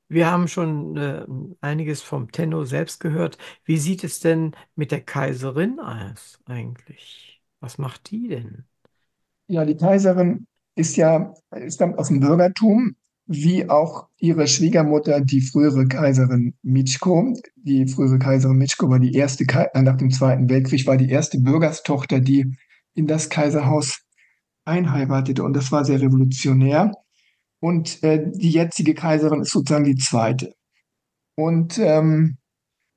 [0.09, 1.25] Wir haben schon äh,
[1.61, 3.39] einiges vom Tenno selbst gehört.
[3.65, 7.32] Wie sieht es denn mit der Kaiserin aus eigentlich?
[7.63, 8.65] Was macht die denn?
[9.47, 11.33] Ja, die Kaiserin ist ja,
[11.69, 17.33] stammt aus dem Bürgertum, wie auch ihre Schwiegermutter, die frühere Kaiserin Michiko.
[17.55, 21.39] Die frühere Kaiserin Michiko war die erste, äh, nach dem Zweiten Weltkrieg, war die erste
[21.39, 22.57] Bürgerstochter, die
[22.95, 24.03] in das Kaiserhaus
[24.65, 25.45] einheiratete.
[25.45, 26.91] Und das war sehr revolutionär.
[27.61, 30.53] Und äh, die jetzige Kaiserin ist sozusagen die zweite.
[31.37, 32.39] Und ähm,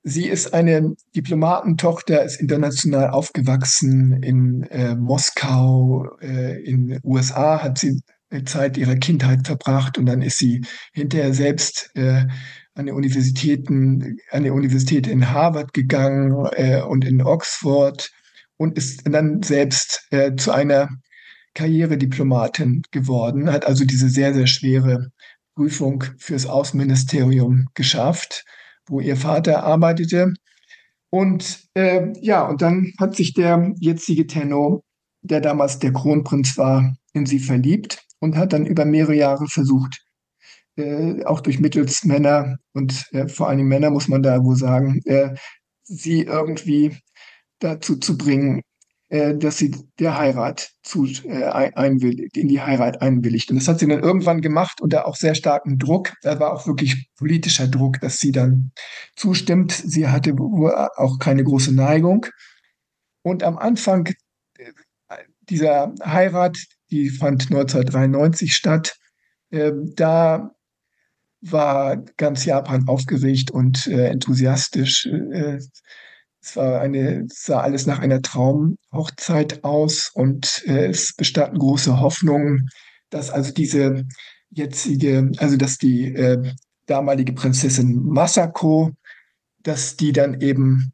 [0.05, 8.01] sie ist eine Diplomatentochter, ist international aufgewachsen in äh, Moskau, äh, in USA hat sie
[8.45, 10.61] Zeit ihrer Kindheit verbracht und dann ist sie
[10.93, 12.25] hinterher selbst äh,
[12.75, 18.11] an der Universitäten, an der Universität in Harvard gegangen äh, und in Oxford
[18.57, 20.89] und ist dann selbst äh, zu einer
[21.55, 25.09] Karrierediplomatin geworden, hat also diese sehr, sehr schwere
[25.55, 28.43] Prüfung fürs Außenministerium geschafft,
[28.87, 30.33] wo ihr Vater arbeitete.
[31.09, 34.83] Und äh, ja, und dann hat sich der jetzige Tenno,
[35.21, 40.03] der damals der Kronprinz war, in sie verliebt und hat dann über mehrere Jahre versucht,
[40.75, 44.99] äh, auch durch mittels Männer und äh, vor allem Männer muss man da wohl sagen,
[45.05, 45.35] äh,
[45.83, 46.97] sie irgendwie
[47.59, 48.61] dazu zu bringen,
[49.35, 53.49] dass sie der Heirat zu, äh, einwilligt, in die Heirat einwilligt.
[53.49, 56.13] Und das hat sie dann irgendwann gemacht unter auch sehr starken Druck.
[56.21, 58.71] Da war auch wirklich politischer Druck, dass sie dann
[59.15, 59.71] zustimmt.
[59.71, 60.35] Sie hatte
[60.95, 62.25] auch keine große Neigung.
[63.21, 64.07] Und am Anfang
[64.57, 64.71] äh,
[65.49, 66.57] dieser Heirat,
[66.91, 68.95] die fand 1993 statt,
[69.51, 70.51] äh, da
[71.41, 75.05] war ganz Japan aufgeregt und äh, enthusiastisch.
[75.05, 75.59] Äh,
[76.45, 82.69] es war eine, sah alles nach einer Traumhochzeit aus und äh, es bestanden große Hoffnungen,
[83.09, 84.05] dass also diese
[84.51, 86.53] jetzige, also dass die äh,
[86.85, 88.91] damalige Prinzessin Masako,
[89.63, 90.93] dass die dann eben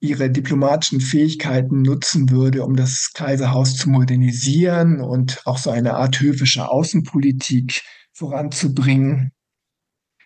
[0.00, 6.20] ihre diplomatischen Fähigkeiten nutzen würde, um das Kaiserhaus zu modernisieren und auch so eine Art
[6.20, 7.80] höfische Außenpolitik
[8.12, 9.32] voranzubringen.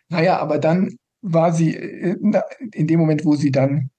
[0.08, 2.16] Naja, aber dann war sie äh,
[2.72, 3.90] in dem Moment, wo sie dann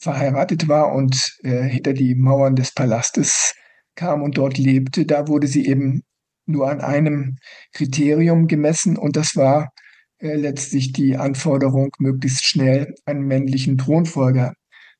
[0.00, 3.54] verheiratet war und äh, hinter die Mauern des Palastes
[3.94, 6.02] kam und dort lebte, da wurde sie eben
[6.46, 7.36] nur an einem
[7.72, 9.70] Kriterium gemessen und das war
[10.18, 14.54] äh, letztlich die Anforderung, möglichst schnell einen männlichen Thronfolger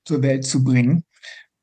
[0.05, 1.05] zur Welt zu bringen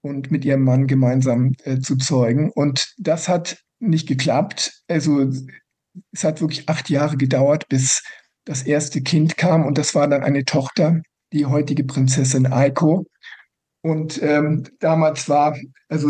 [0.02, 2.52] und mit ihrem Mann gemeinsam äh, zu zeugen.
[2.52, 4.84] Und das hat nicht geklappt.
[4.88, 5.32] Also
[6.12, 8.04] es hat wirklich acht Jahre gedauert, bis
[8.46, 11.02] das erste Kind kam und das war dann eine Tochter,
[11.34, 13.06] die heutige Prinzessin Aiko.
[13.82, 15.58] Und ähm, damals war,
[15.90, 16.10] also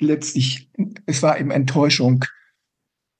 [0.00, 0.70] letztlich,
[1.06, 2.24] es war eben Enttäuschung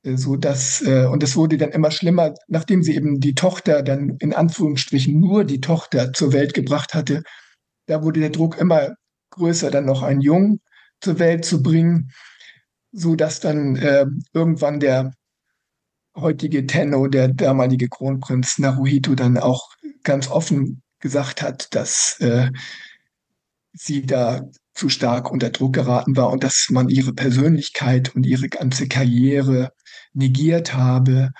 [0.02, 3.82] Äh, so dass, äh, und es wurde dann immer schlimmer, nachdem sie eben die Tochter
[3.82, 7.22] dann in Anführungsstrichen nur die Tochter zur Welt gebracht hatte.
[7.86, 8.94] Da wurde der Druck immer
[9.30, 10.60] größer, dann noch einen Jungen
[11.00, 12.10] zur Welt zu bringen,
[12.92, 15.12] so dass dann äh, irgendwann der
[16.16, 19.70] heutige Tenno, der damalige Kronprinz Naruhito, dann auch
[20.02, 22.50] ganz offen gesagt hat, dass äh,
[23.72, 24.42] sie da
[24.74, 29.72] zu stark unter Druck geraten war und dass man ihre Persönlichkeit und ihre ganze Karriere
[30.12, 31.30] negiert habe.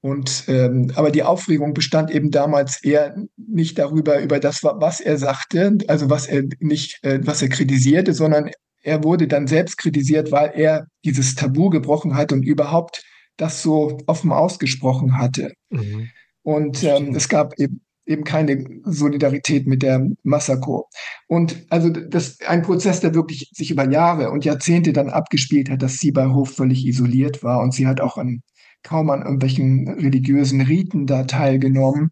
[0.00, 5.18] Und ähm, aber die Aufregung bestand eben damals eher nicht darüber, über das, was er
[5.18, 8.50] sagte, also was er nicht, äh, was er kritisierte, sondern
[8.82, 13.02] er wurde dann selbst kritisiert, weil er dieses Tabu gebrochen hat und überhaupt
[13.36, 15.52] das so offen ausgesprochen hatte.
[15.68, 16.08] Mhm.
[16.42, 20.88] Und ähm, es gab eben eben keine Solidarität mit der Masako.
[21.28, 25.80] Und also das ein Prozess, der wirklich sich über Jahre und Jahrzehnte dann abgespielt hat,
[25.82, 28.42] dass sie bei Hof völlig isoliert war und sie hat auch an,
[28.82, 32.10] kaum an irgendwelchen religiösen Riten da teilgenommen.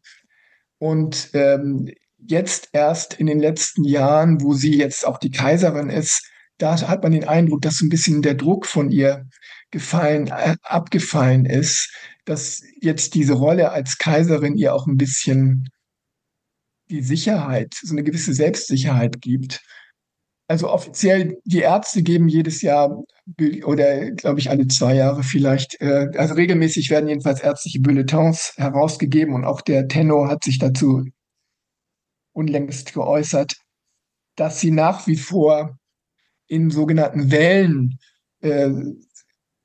[0.79, 1.89] Und ähm,
[2.19, 7.03] jetzt erst in den letzten Jahren, wo sie jetzt auch die Kaiserin ist, da hat
[7.03, 9.27] man den Eindruck, dass so ein bisschen der Druck von ihr
[9.71, 11.93] gefallen, äh, abgefallen ist,
[12.25, 15.69] dass jetzt diese Rolle als Kaiserin ihr auch ein bisschen
[16.91, 19.61] die Sicherheit, so eine gewisse Selbstsicherheit gibt.
[20.49, 23.03] Also offiziell, die Ärzte geben jedes Jahr
[23.65, 29.35] oder glaube ich alle zwei Jahre vielleicht, äh, also regelmäßig werden jedenfalls ärztliche Bulletins herausgegeben
[29.35, 31.05] und auch der Tenor hat sich dazu
[32.33, 33.57] unlängst geäußert,
[34.37, 35.79] dass sie nach wie vor
[36.47, 37.99] in sogenannten Wellen
[38.41, 38.71] äh,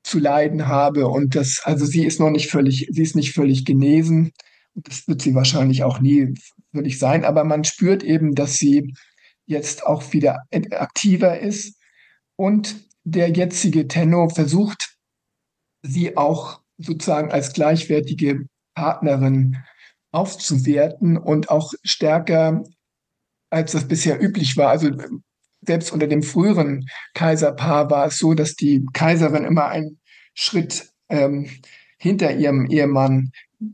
[0.02, 3.64] zu leiden habe und das, also sie ist noch nicht völlig, sie ist nicht völlig
[3.64, 4.32] genesen.
[4.74, 6.34] Und das wird sie wahrscheinlich auch nie
[6.74, 7.24] würde ich sein.
[7.24, 8.94] Aber man spürt eben, dass sie
[9.46, 11.78] jetzt auch wieder aktiver ist.
[12.36, 14.96] Und der jetzige Tenno versucht,
[15.82, 19.56] sie auch sozusagen als gleichwertige Partnerin
[20.10, 22.64] aufzuwerten und auch stärker,
[23.50, 24.70] als das bisher üblich war.
[24.70, 24.90] Also
[25.66, 30.00] selbst unter dem früheren Kaiserpaar war es so, dass die Kaiserin immer einen
[30.34, 31.48] Schritt ähm,
[31.98, 33.30] hinter ihrem Ehemann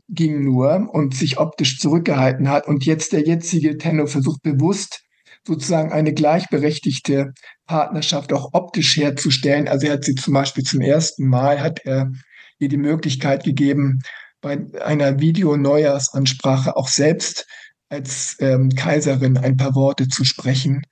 [0.09, 2.67] ging nur und sich optisch zurückgehalten hat.
[2.67, 5.01] Und jetzt der jetzige Tenno versucht bewusst
[5.45, 7.33] sozusagen eine gleichberechtigte
[7.65, 9.67] Partnerschaft auch optisch herzustellen.
[9.67, 12.11] Also er hat sie zum Beispiel zum ersten Mal, hat er
[12.59, 13.99] ihr die Möglichkeit gegeben,
[14.39, 17.47] bei einer Videoneujahrs-Ansprache auch selbst
[17.89, 20.83] als ähm, Kaiserin ein paar Worte zu sprechen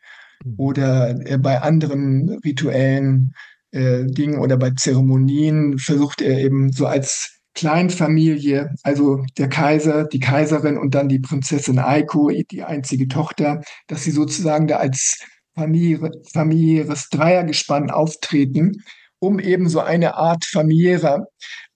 [0.43, 0.53] mhm.
[0.57, 3.33] oder äh, bei anderen rituellen
[3.71, 10.21] äh, Dingen oder bei Zeremonien versucht er eben so als Kleinfamilie, also der Kaiser, die
[10.21, 15.19] Kaiserin und dann die Prinzessin Aiko, die einzige Tochter, dass sie sozusagen da als
[15.55, 18.81] Familie, familiäres Dreiergespann auftreten,
[19.19, 21.27] um eben so eine Art familiärer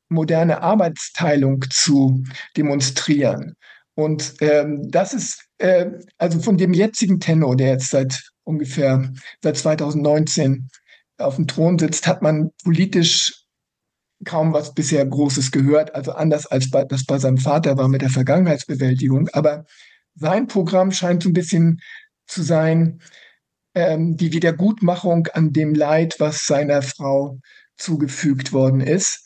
[0.07, 2.23] moderne Arbeitsteilung zu
[2.55, 3.55] demonstrieren.
[3.93, 5.87] Und ähm, das ist äh,
[6.17, 9.11] also von dem jetzigen Tenor, der jetzt seit ungefähr
[9.41, 10.69] seit 2019
[11.17, 13.42] auf dem Thron sitzt, hat man politisch
[14.23, 18.01] kaum was bisher Großes gehört, also anders als bei, das bei seinem Vater war mit
[18.01, 19.29] der Vergangenheitsbewältigung.
[19.33, 19.65] Aber
[20.15, 21.79] sein Programm scheint so ein bisschen
[22.27, 22.99] zu sein,
[23.75, 27.39] ähm, die Wiedergutmachung an dem Leid, was seiner Frau
[27.77, 29.25] zugefügt worden ist.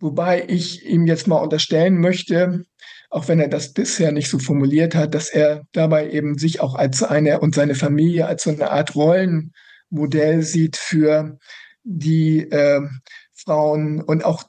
[0.00, 2.64] Wobei ich ihm jetzt mal unterstellen möchte,
[3.10, 6.74] auch wenn er das bisher nicht so formuliert hat, dass er dabei eben sich auch
[6.74, 11.38] als eine und seine Familie als so eine Art Rollenmodell sieht für
[11.82, 12.80] die äh,
[13.48, 14.44] Frauen und auch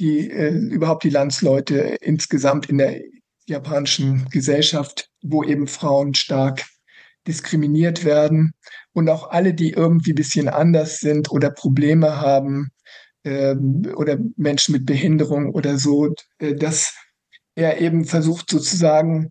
[0.00, 3.00] die äh, überhaupt die Landsleute insgesamt in der
[3.46, 6.64] japanischen Gesellschaft, wo eben Frauen stark
[7.28, 8.52] diskriminiert werden
[8.92, 12.70] und auch alle, die irgendwie ein bisschen anders sind oder Probleme haben
[13.22, 16.96] ähm, oder Menschen mit Behinderung oder so, äh, dass
[17.54, 19.30] er eben versucht sozusagen,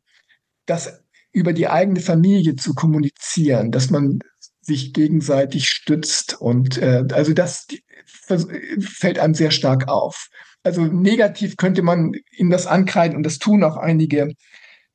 [0.66, 4.20] das über die eigene Familie zu kommunizieren, dass man
[4.62, 7.68] sich gegenseitig stützt und äh, also das
[8.10, 10.28] fällt einem sehr stark auf.
[10.64, 14.34] Also negativ könnte man ihm das ankreiden und das tun auch einige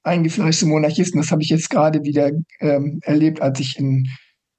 [0.03, 1.21] eingefleischte Monarchisten.
[1.21, 2.31] Das habe ich jetzt gerade wieder
[2.61, 4.09] ähm, erlebt, als ich in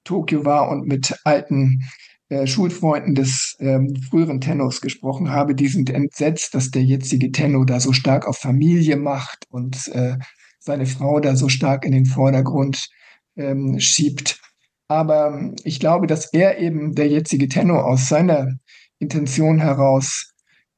[0.04, 1.84] Tokio war und mit alten
[2.28, 5.54] äh, Schulfreunden des ähm, früheren Tenors gesprochen habe.
[5.54, 10.16] Die sind entsetzt, dass der jetzige Tenor da so stark auf Familie macht und äh,
[10.58, 12.88] seine Frau da so stark in den Vordergrund
[13.36, 14.40] ähm, schiebt.
[14.88, 18.52] Aber ich glaube, dass er eben, der jetzige Tenor, aus seiner
[18.98, 20.32] Intention heraus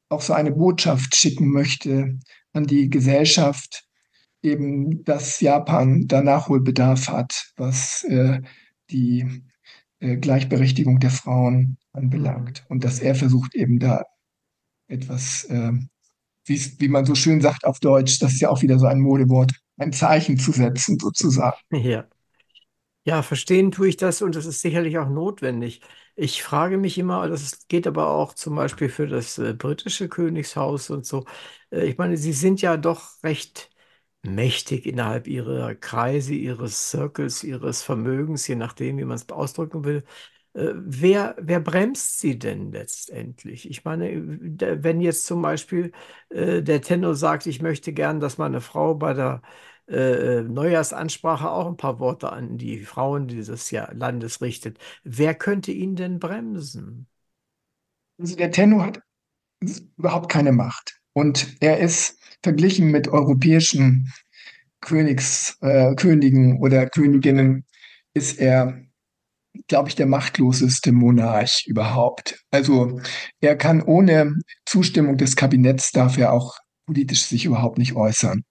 [0.09, 2.17] auch so eine Botschaft schicken möchte
[2.53, 3.85] an die Gesellschaft,
[4.41, 8.41] eben, dass Japan da Nachholbedarf hat, was äh,
[8.89, 9.43] die
[9.99, 12.65] äh, Gleichberechtigung der Frauen anbelangt.
[12.69, 14.03] Und dass er versucht eben da
[14.87, 15.73] etwas, äh,
[16.45, 18.99] wie, wie man so schön sagt auf Deutsch, das ist ja auch wieder so ein
[18.99, 21.57] Modewort, ein Zeichen zu setzen sozusagen.
[21.71, 22.05] Ja.
[23.09, 25.81] Ja, verstehen tue ich das und das ist sicherlich auch notwendig.
[26.15, 30.89] Ich frage mich immer, das geht aber auch zum Beispiel für das äh, britische Königshaus
[30.89, 31.25] und so.
[31.71, 33.69] Äh, ich meine, sie sind ja doch recht
[34.21, 40.03] mächtig innerhalb ihrer Kreise, ihres Circles, ihres Vermögens, je nachdem, wie man es ausdrücken will.
[40.53, 43.69] Äh, wer, wer bremst sie denn letztendlich?
[43.69, 44.09] Ich meine,
[44.83, 45.91] wenn jetzt zum Beispiel
[46.29, 49.41] äh, der Tenor sagt, ich möchte gern, dass meine Frau bei der
[49.89, 55.71] äh, Neujahrsansprache auch ein paar Worte an die Frauen dieses Jahr Landes richtet, wer könnte
[55.71, 57.07] ihn denn bremsen?
[58.19, 59.01] Also der Tenor hat
[59.97, 60.99] überhaupt keine Macht.
[61.13, 64.11] Und er ist verglichen mit europäischen
[64.81, 67.65] Königs, äh, Königen oder Königinnen,
[68.13, 68.81] ist er
[69.67, 72.43] glaube ich, der machtloseste Monarch überhaupt.
[72.51, 72.99] Also
[73.39, 74.35] er kann ohne
[74.65, 78.43] Zustimmung des Kabinetts, darf er auch politisch sich überhaupt nicht äußern.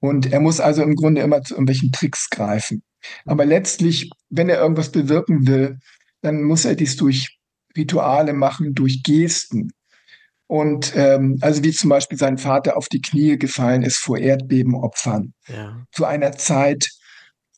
[0.00, 2.82] Und er muss also im Grunde immer zu irgendwelchen Tricks greifen.
[3.24, 5.78] Aber letztlich, wenn er irgendwas bewirken will,
[6.22, 7.38] dann muss er dies durch
[7.76, 9.70] Rituale machen, durch Gesten.
[10.48, 15.32] Und ähm, also wie zum Beispiel sein Vater auf die Knie gefallen ist vor Erdbebenopfern.
[15.48, 15.84] Ja.
[15.92, 16.88] Zu einer Zeit,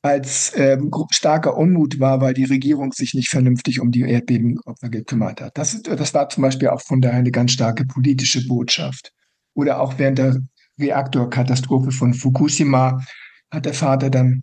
[0.01, 5.40] als ähm, starker Unmut war, weil die Regierung sich nicht vernünftig um die Erdbebenopfer gekümmert
[5.40, 5.59] hat.
[5.59, 9.12] Das, das war zum Beispiel auch von daher eine ganz starke politische Botschaft.
[9.55, 10.36] Oder auch während der
[10.79, 13.03] Reaktorkatastrophe von Fukushima
[13.51, 14.43] hat der Vater dann,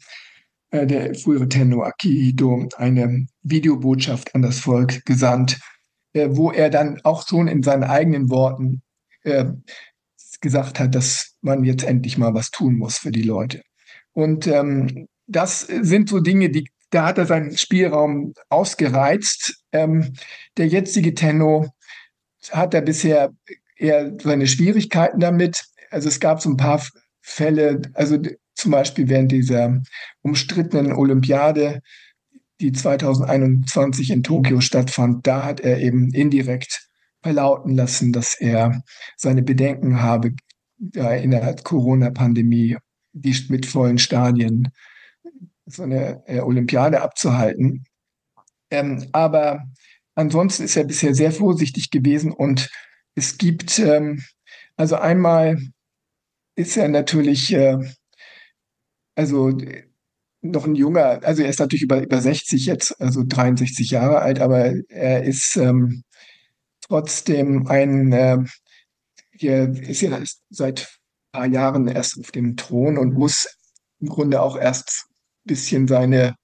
[0.71, 5.59] äh, der frühere Tenno Akihito, eine Videobotschaft an das Volk gesandt,
[6.13, 8.81] äh, wo er dann auch schon in seinen eigenen Worten
[9.23, 9.45] äh,
[10.41, 13.61] gesagt hat, dass man jetzt endlich mal was tun muss für die Leute.
[14.13, 19.63] Und ähm, das sind so Dinge, die, da hat er seinen Spielraum ausgereizt.
[19.71, 20.13] Ähm,
[20.57, 21.67] der jetzige Tenno
[22.51, 23.31] hat er bisher
[23.75, 25.63] eher seine Schwierigkeiten damit.
[25.95, 26.85] Also es gab so ein paar
[27.21, 28.17] Fälle, also
[28.53, 29.81] zum Beispiel während dieser
[30.23, 31.79] umstrittenen Olympiade,
[32.59, 36.89] die 2021 in Tokio stattfand, da hat er eben indirekt
[37.23, 38.83] verlauten lassen, dass er
[39.15, 40.33] seine Bedenken habe,
[40.77, 42.75] in der Corona-Pandemie
[43.13, 44.67] die mit vollen Stadien
[45.65, 47.85] so eine äh, Olympiade abzuhalten.
[48.69, 49.63] Ähm, aber
[50.13, 52.69] ansonsten ist er bisher sehr vorsichtig gewesen und
[53.15, 54.21] es gibt, ähm,
[54.75, 55.57] also einmal
[56.55, 57.77] ist er natürlich, äh,
[59.15, 59.51] also
[60.41, 64.39] noch ein junger, also er ist natürlich über, über 60 jetzt, also 63 Jahre alt,
[64.39, 66.03] aber er ist ähm,
[66.81, 68.37] trotzdem ein, äh,
[69.39, 70.81] er ist ja seit
[71.33, 73.47] ein paar Jahren erst auf dem Thron und muss
[73.99, 75.07] im Grunde auch erst
[75.45, 76.35] bisschen seine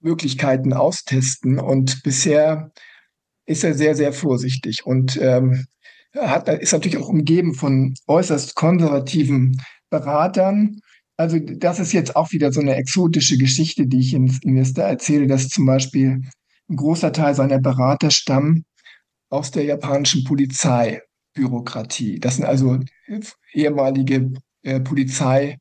[0.00, 1.58] Möglichkeiten austesten.
[1.58, 2.70] Und bisher
[3.46, 5.66] ist er sehr, sehr vorsichtig und ähm,
[6.16, 9.60] hat, ist natürlich auch umgeben von äußerst konservativen
[9.90, 10.80] Beratern.
[11.16, 15.26] Also das ist jetzt auch wieder so eine exotische Geschichte, die ich Ihnen da erzähle,
[15.26, 16.22] dass zum Beispiel
[16.68, 18.64] ein großer Teil seiner Berater stammen
[19.28, 22.18] aus der japanischen Polizeibürokratie.
[22.20, 22.78] Das sind also
[23.52, 24.32] ehemalige
[24.62, 25.58] äh, Polizei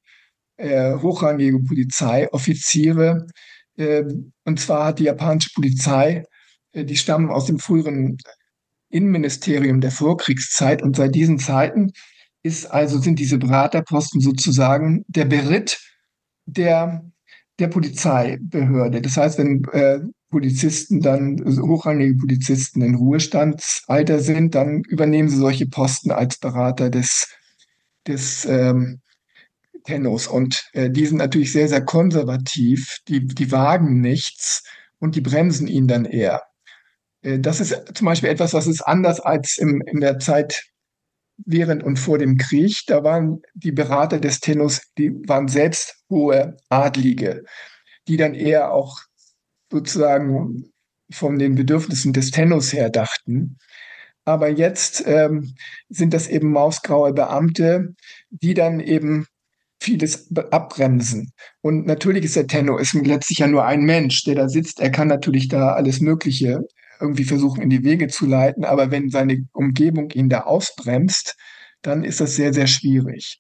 [0.57, 3.27] äh, hochrangige Polizeioffiziere.
[3.77, 4.03] Äh,
[4.45, 6.23] und zwar hat die japanische Polizei,
[6.73, 8.17] äh, die stammen aus dem früheren
[8.89, 11.91] Innenministerium der Vorkriegszeit und seit diesen Zeiten
[12.41, 15.79] ist also sind diese Beraterposten sozusagen der Beritt
[16.45, 17.03] der
[17.59, 19.01] der Polizeibehörde.
[19.01, 19.99] Das heißt, wenn äh,
[20.29, 26.89] Polizisten dann, also hochrangige Polizisten in Ruhestandsalter sind, dann übernehmen sie solche Posten als Berater
[26.89, 27.27] des,
[28.07, 29.01] des ähm,
[29.83, 30.27] Tennos.
[30.27, 32.99] Und äh, die sind natürlich sehr, sehr konservativ.
[33.07, 34.63] Die, die wagen nichts
[34.99, 36.43] und die bremsen ihn dann eher.
[37.21, 40.65] Äh, das ist zum Beispiel etwas, was ist anders als im, in der Zeit
[41.45, 42.83] während und vor dem Krieg.
[42.87, 47.43] Da waren die Berater des Tennos, die waren selbst hohe Adlige,
[48.07, 48.99] die dann eher auch
[49.71, 50.71] sozusagen
[51.11, 53.57] von den Bedürfnissen des Tennos her dachten.
[54.25, 55.55] Aber jetzt ähm,
[55.89, 57.95] sind das eben mausgraue Beamte,
[58.29, 59.25] die dann eben
[59.81, 61.31] vieles abbremsen.
[61.61, 64.81] Und natürlich ist der Tenno ist letztlich ja nur ein Mensch, der da sitzt.
[64.81, 66.61] Er kann natürlich da alles Mögliche
[66.99, 71.37] irgendwie versuchen in die Wege zu leiten, aber wenn seine Umgebung ihn da ausbremst,
[71.81, 73.39] dann ist das sehr, sehr schwierig.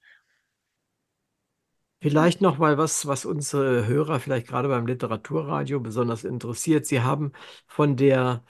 [2.01, 6.85] Vielleicht noch mal was, was unsere Hörer vielleicht gerade beim Literaturradio besonders interessiert.
[6.85, 7.33] Sie haben
[7.67, 8.45] von der,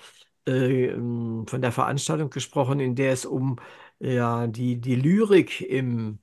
[0.45, 3.57] äh, von der Veranstaltung gesprochen, in der es um
[3.99, 6.19] ja, die, die Lyrik im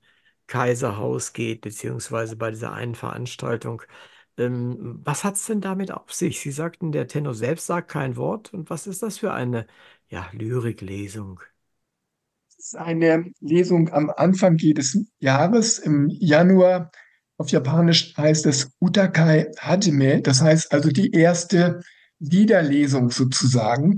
[0.46, 3.82] Kaiserhaus geht, beziehungsweise bei dieser einen Veranstaltung.
[4.38, 6.40] Ähm, was hat es denn damit auf sich?
[6.40, 8.52] Sie sagten, der Tenor selbst sagt kein Wort.
[8.54, 9.66] Und was ist das für eine
[10.08, 11.40] ja, Lyriklesung?
[12.58, 15.78] ist eine Lesung am Anfang jedes Jahres.
[15.78, 16.90] Im Januar
[17.38, 20.20] auf Japanisch heißt es Utakai Hajime.
[20.22, 21.80] Das heißt also die erste
[22.18, 23.96] Liederlesung sozusagen.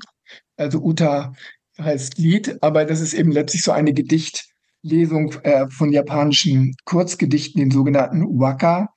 [0.56, 1.32] Also Uta
[1.78, 7.70] heißt Lied, aber das ist eben letztlich so eine Gedichtlesung äh, von japanischen Kurzgedichten, den
[7.70, 8.88] sogenannten Waka.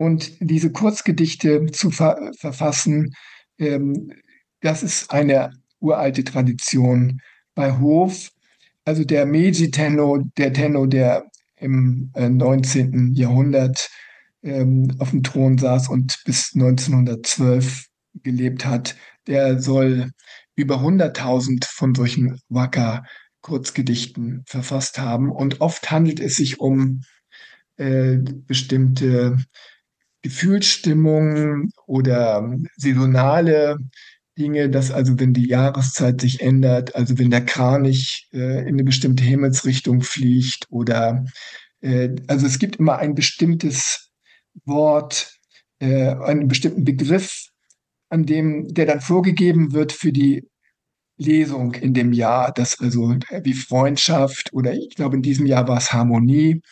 [0.00, 3.12] Und diese Kurzgedichte zu ver verfassen,
[3.58, 4.10] ähm,
[4.62, 7.20] das ist eine uralte Tradition
[7.54, 8.30] bei Hof.
[8.86, 13.12] Also der Meiji Tenno, der Tenno, der im äh, 19.
[13.12, 13.90] Jahrhundert
[14.42, 17.84] ähm, auf dem Thron saß und bis 1912
[18.22, 18.96] gelebt hat,
[19.26, 20.12] der soll
[20.56, 25.30] über 100.000 von solchen Waka-Kurzgedichten verfasst haben.
[25.30, 27.02] Und oft handelt es sich um
[27.76, 28.16] äh,
[28.46, 29.36] bestimmte
[30.22, 33.78] Gefühlsstimmungen oder saisonale
[34.38, 38.84] Dinge, dass also wenn die Jahreszeit sich ändert, also wenn der Kranich äh, in eine
[38.84, 41.24] bestimmte Himmelsrichtung fliegt oder
[41.80, 44.10] äh, also es gibt immer ein bestimmtes
[44.64, 45.38] Wort,
[45.78, 47.48] äh, einen bestimmten Begriff,
[48.08, 50.48] an dem der dann vorgegeben wird für die
[51.16, 55.68] Lesung in dem Jahr, das also äh, wie Freundschaft oder ich glaube in diesem Jahr
[55.68, 56.62] war es Harmonie.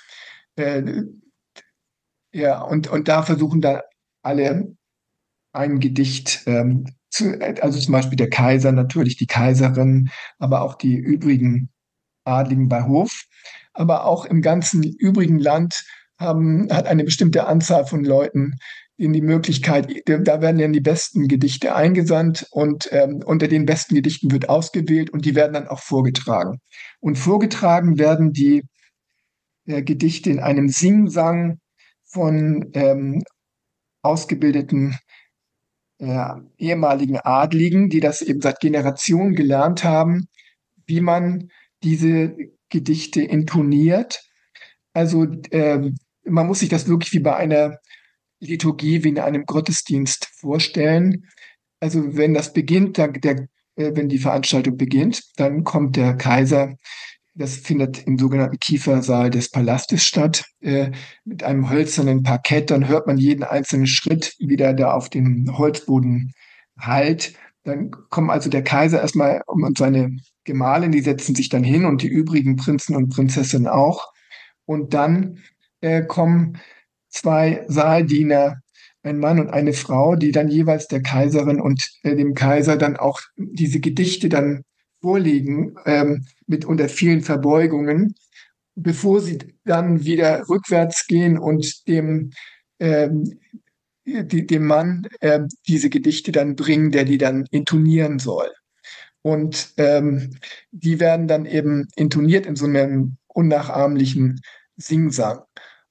[2.33, 3.81] Ja, und, und da versuchen dann
[4.23, 4.77] alle
[5.53, 10.97] ein Gedicht ähm, zu, also zum Beispiel der Kaiser, natürlich die Kaiserin, aber auch die
[10.97, 11.71] übrigen
[12.25, 13.25] Adligen bei Hof.
[13.73, 15.85] Aber auch im ganzen übrigen Land
[16.19, 18.57] haben, hat eine bestimmte Anzahl von Leuten
[18.99, 23.95] in die Möglichkeit, da werden dann die besten Gedichte eingesandt und ähm, unter den besten
[23.95, 26.61] Gedichten wird ausgewählt und die werden dann auch vorgetragen.
[26.99, 28.65] Und vorgetragen werden die
[29.67, 31.61] äh, Gedichte in einem Singsang
[32.09, 33.23] von ähm,
[34.03, 34.97] ausgebildeten
[35.99, 40.29] äh, ehemaligen Adligen, die das eben seit Generationen gelernt haben,
[40.87, 41.51] wie man
[41.83, 42.35] diese
[42.69, 44.23] Gedichte intoniert.
[44.93, 45.91] Also äh,
[46.25, 47.79] man muss sich das wirklich wie bei einer
[48.41, 51.25] Liturgie, wie in einem Gottesdienst vorstellen.
[51.81, 56.77] Also wenn das beginnt, dann der, äh, wenn die Veranstaltung beginnt, dann kommt der Kaiser
[57.39, 60.90] das findet im sogenannten Kiefersaal des Palastes statt, äh,
[61.24, 62.70] mit einem hölzernen Parkett.
[62.70, 66.32] Dann hört man jeden einzelnen Schritt, wie der da auf dem Holzboden
[66.78, 67.35] halt.
[67.62, 72.02] Dann kommen also der Kaiser erstmal und seine Gemahlin, die setzen sich dann hin und
[72.02, 74.12] die übrigen Prinzen und Prinzessinnen auch.
[74.65, 75.39] Und dann
[75.81, 76.59] äh, kommen
[77.09, 78.60] zwei Saaldiener,
[79.02, 82.97] ein Mann und eine Frau, die dann jeweils der Kaiserin und äh, dem Kaiser dann
[82.97, 84.65] auch diese Gedichte dann
[85.01, 88.15] vorliegen, ähm, mit unter vielen Verbeugungen,
[88.75, 92.31] bevor sie dann wieder rückwärts gehen und dem,
[92.79, 93.39] ähm,
[94.05, 98.51] die, dem Mann äh, diese Gedichte dann bringen, der die dann intonieren soll.
[99.23, 100.37] Und ähm,
[100.70, 104.41] die werden dann eben intoniert in so einem unnachahmlichen
[104.77, 105.41] Singsang.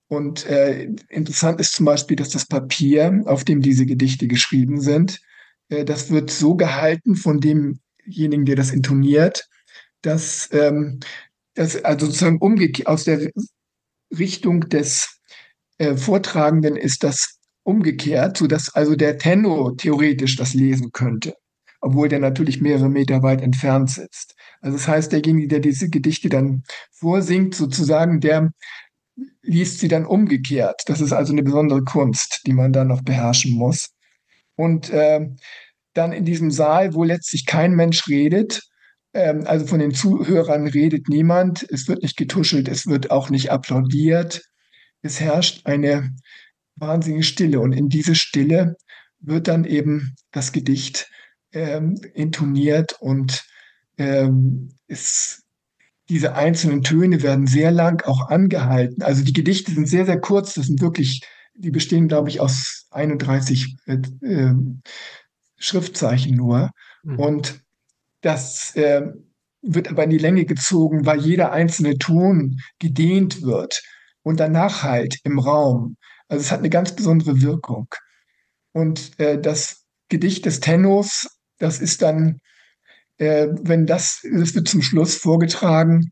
[0.07, 5.19] Und äh, interessant ist zum Beispiel, dass das Papier, auf dem diese Gedichte geschrieben sind,
[5.69, 9.47] äh, das wird so gehalten von dem demjenigen, der das intoniert,
[10.01, 10.99] dass ähm,
[11.53, 13.29] das also sozusagen umgekehrt aus der
[14.17, 15.19] Richtung des
[15.77, 21.35] äh, Vortragenden ist das umgekehrt, so dass also der Tenno theoretisch das lesen könnte,
[21.81, 24.35] obwohl der natürlich mehrere Meter weit entfernt sitzt.
[24.61, 28.51] Also das heißt, derjenige, der diese Gedichte dann vorsingt, sozusagen, der
[29.41, 30.83] liest sie dann umgekehrt.
[30.85, 33.89] Das ist also eine besondere Kunst, die man dann noch beherrschen muss.
[34.55, 35.27] Und äh,
[35.97, 38.61] dann in diesem Saal, wo letztlich kein Mensch redet.
[39.13, 41.65] Ähm, also von den Zuhörern redet niemand.
[41.69, 44.43] Es wird nicht getuschelt, es wird auch nicht applaudiert.
[45.01, 46.13] Es herrscht eine
[46.75, 47.59] wahnsinnige Stille.
[47.59, 48.75] Und in diese Stille
[49.19, 51.09] wird dann eben das Gedicht
[51.51, 53.43] ähm, intoniert und
[53.97, 55.43] ähm, es,
[56.09, 59.01] diese einzelnen Töne werden sehr lang auch angehalten.
[59.01, 60.53] Also die Gedichte sind sehr, sehr kurz.
[60.53, 61.21] Das sind wirklich,
[61.55, 64.53] die bestehen, glaube ich, aus 31 äh, äh,
[65.57, 66.71] Schriftzeichen nur.
[67.03, 67.19] Mhm.
[67.19, 67.61] Und
[68.21, 69.03] das äh,
[69.61, 73.81] wird aber in die Länge gezogen, weil jeder einzelne Ton gedehnt wird
[74.23, 75.97] und danach halt im Raum.
[76.27, 77.87] Also es hat eine ganz besondere Wirkung.
[78.73, 81.27] Und äh, das Gedicht des Tennos,
[81.57, 82.39] das ist dann,
[83.17, 86.11] äh, wenn das, das wird zum Schluss vorgetragen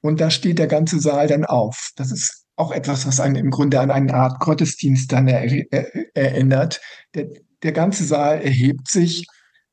[0.00, 1.90] und da steht der ganze Saal dann auf.
[1.96, 5.86] Das ist auch etwas, was einen im Grunde an eine Art Gottesdienst dann er, er,
[6.14, 6.80] erinnert.
[7.14, 7.28] Der,
[7.62, 9.26] der ganze Saal erhebt sich.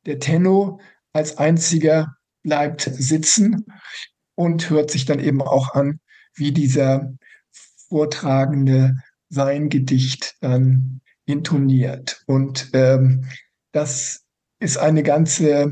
[0.05, 0.79] Der Tenno
[1.13, 3.65] als einziger bleibt sitzen
[4.35, 5.99] und hört sich dann eben auch an,
[6.35, 7.11] wie dieser
[7.89, 8.95] Vortragende
[9.29, 12.23] sein Gedicht dann intoniert.
[12.25, 13.25] Und ähm,
[13.71, 14.23] das
[14.59, 15.71] ist eine ganze,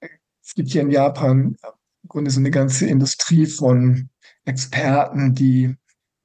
[0.00, 1.56] es gibt hier in Japan
[2.02, 4.10] im Grunde so eine ganze Industrie von
[4.44, 5.74] Experten, die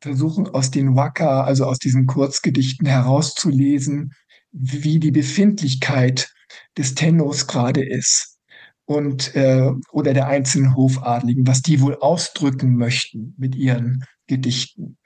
[0.01, 4.13] versuchen aus den Waka, also aus diesen Kurzgedichten herauszulesen,
[4.51, 6.31] wie die Befindlichkeit
[6.77, 8.39] des Tenors gerade ist
[8.85, 14.97] und äh, oder der einzelnen Hofadligen, was die wohl ausdrücken möchten mit ihren Gedichten.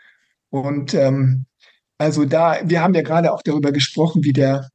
[0.49, 1.45] Und ähm,
[1.97, 4.69] also da, wir haben ja gerade auch darüber gesprochen, wie der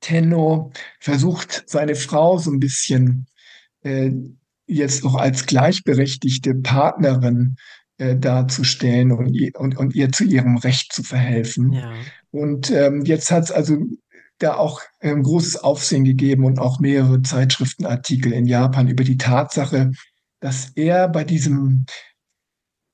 [0.00, 3.26] Tenno versucht, seine Frau so ein bisschen
[3.82, 4.10] äh,
[4.66, 7.56] jetzt auch als gleichberechtigte Partnerin
[7.98, 11.72] äh, darzustellen und, und, und ihr zu ihrem Recht zu verhelfen.
[11.72, 11.92] Ja.
[12.30, 13.78] Und ähm, jetzt hat es also
[14.38, 19.92] da auch ähm, großes Aufsehen gegeben und auch mehrere Zeitschriftenartikel in Japan über die Tatsache,
[20.40, 21.86] dass er bei diesem,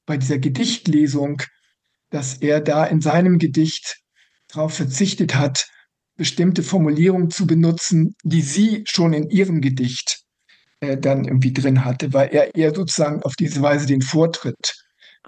[0.07, 1.43] bei dieser Gedichtlesung,
[2.11, 4.01] dass er da in seinem Gedicht
[4.49, 5.69] darauf verzichtet hat,
[6.17, 10.21] bestimmte Formulierungen zu benutzen, die sie schon in ihrem Gedicht
[10.81, 14.80] äh, dann irgendwie drin hatte, weil er eher sozusagen auf diese Weise den Vortritt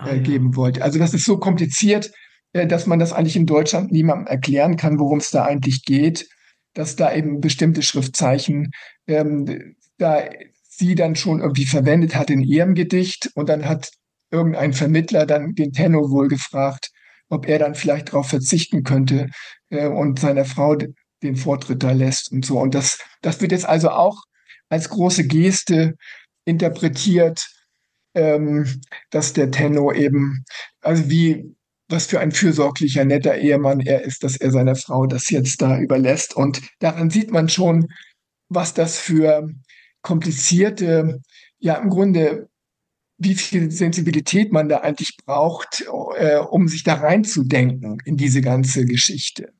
[0.05, 0.82] äh, geben wollte.
[0.82, 2.10] Also das ist so kompliziert,
[2.52, 6.28] äh, dass man das eigentlich in Deutschland niemandem erklären kann, worum es da eigentlich geht,
[6.74, 8.70] dass da eben bestimmte Schriftzeichen
[9.06, 10.24] ähm, da
[10.69, 13.90] sie dann schon irgendwie verwendet hat in ihrem Gedicht und dann hat
[14.31, 16.90] irgendein Vermittler dann den Tenno wohl gefragt,
[17.28, 19.28] ob er dann vielleicht darauf verzichten könnte
[19.70, 20.77] äh, und seiner Frau
[21.23, 22.59] den Vortritt da lässt und so.
[22.59, 24.23] Und das, das wird jetzt also auch
[24.69, 25.94] als große Geste
[26.44, 27.47] interpretiert,
[28.15, 28.81] ähm,
[29.11, 30.45] dass der Tenno eben,
[30.81, 31.55] also wie,
[31.89, 35.79] was für ein fürsorglicher, netter Ehemann er ist, dass er seiner Frau das jetzt da
[35.79, 36.35] überlässt.
[36.35, 37.89] Und daran sieht man schon,
[38.49, 39.51] was das für
[40.03, 41.21] komplizierte,
[41.59, 42.49] ja im Grunde,
[43.19, 45.85] wie viel Sensibilität man da eigentlich braucht,
[46.17, 49.53] äh, um sich da reinzudenken in diese ganze Geschichte.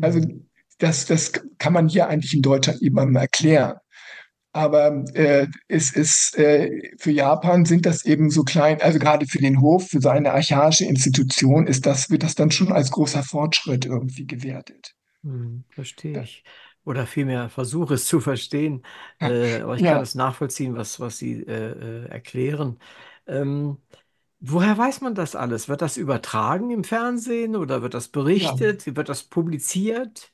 [0.00, 0.48] Also mhm.
[0.78, 3.76] das, das kann man hier eigentlich in Deutschland niemandem erklären.
[4.54, 9.38] Aber äh, es ist äh, für Japan sind das eben so klein, also gerade für
[9.38, 13.84] den Hof, für seine archaische Institution ist das, wird das dann schon als großer Fortschritt
[13.84, 14.94] irgendwie gewertet.
[15.24, 16.44] Hm, verstehe ich.
[16.84, 18.82] Oder vielmehr versuche es zu verstehen.
[19.18, 19.94] Äh, aber ich ja.
[19.94, 22.78] kann es nachvollziehen, was, was Sie äh, äh, erklären.
[23.26, 23.78] Ähm,
[24.38, 25.68] woher weiß man das alles?
[25.68, 28.82] Wird das übertragen im Fernsehen oder wird das berichtet?
[28.82, 28.92] Ja.
[28.92, 30.33] Wie wird das publiziert?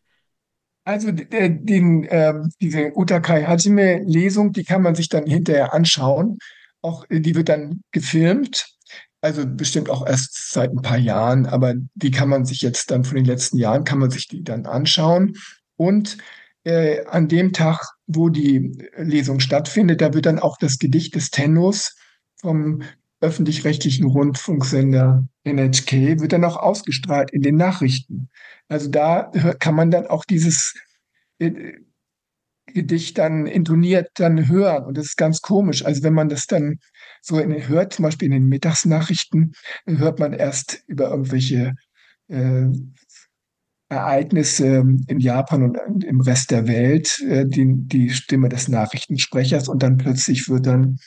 [0.85, 6.39] Also den, äh, diese Utakai Hajime-Lesung, die kann man sich dann hinterher anschauen.
[6.83, 8.67] Auch äh, die wird dann gefilmt.
[9.21, 13.05] Also bestimmt auch erst seit ein paar Jahren, aber die kann man sich jetzt dann
[13.05, 15.37] von den letzten Jahren, kann man sich die dann anschauen.
[15.77, 16.17] Und
[16.65, 21.31] äh, an dem Tag, wo die Lesung stattfindet, da wird dann auch das Gedicht des
[21.31, 21.97] Tennos
[22.37, 22.83] vom
[23.21, 28.29] öffentlich-rechtlichen Rundfunksender NHK wird dann auch ausgestrahlt in den Nachrichten.
[28.69, 30.75] Also da kann man dann auch dieses
[31.39, 31.73] äh,
[32.73, 34.85] Gedicht dann intoniert dann hören.
[34.85, 35.85] Und das ist ganz komisch.
[35.85, 36.79] Also wenn man das dann
[37.21, 39.53] so in, hört, zum Beispiel in den Mittagsnachrichten,
[39.87, 41.75] hört man erst über irgendwelche
[42.29, 42.67] äh,
[43.89, 49.83] Ereignisse in Japan und im Rest der Welt äh, die, die Stimme des Nachrichtensprechers und
[49.83, 50.99] dann plötzlich wird dann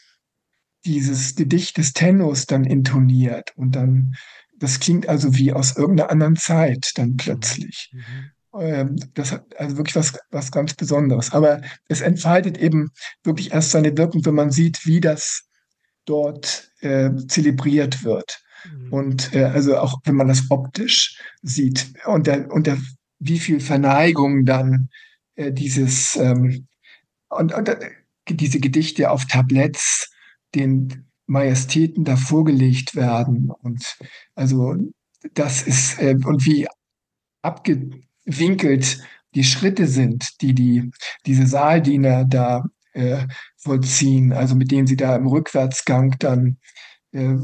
[0.86, 4.16] dieses Gedicht des Tennos dann intoniert und dann,
[4.58, 7.18] das klingt also wie aus irgendeiner anderen Zeit dann mhm.
[7.18, 7.92] plötzlich.
[7.94, 8.32] Mhm.
[8.60, 11.32] Ähm, das hat also wirklich was, was ganz Besonderes.
[11.32, 12.92] Aber es entfaltet eben
[13.24, 15.48] wirklich erst seine Wirkung, wenn man sieht, wie das
[16.06, 18.42] dort äh, zelebriert wird.
[18.72, 18.94] Mhm.
[18.94, 22.78] Und äh, also auch wenn man das optisch sieht und, der, und der,
[23.20, 24.90] wie viel Verneigung dann
[25.36, 26.68] äh, dieses ähm,
[27.30, 27.90] und, und äh,
[28.30, 30.13] diese Gedichte auf Tabletts
[30.56, 33.50] den Majestäten da vorgelegt werden.
[33.50, 33.98] Und
[34.36, 34.76] also
[35.34, 36.68] das ist, äh, und wie
[37.42, 39.02] abgewinkelt
[39.36, 40.92] die Schritte sind, die, die
[41.26, 43.28] diese Saaldiener da äh,
[43.58, 46.58] vollziehen, also mit denen sie da im Rückwärtsgang dann
[47.12, 47.36] äh,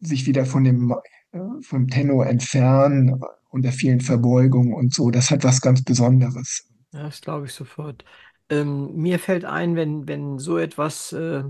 [0.00, 0.94] sich wieder von dem,
[1.32, 3.20] äh, vom Tenno entfernen
[3.50, 5.10] unter vielen Verbeugungen und so.
[5.10, 6.66] Das hat was ganz Besonderes.
[6.92, 8.04] Das glaube ich sofort.
[8.48, 11.44] Ähm, mir fällt ein, wenn, wenn so etwas äh,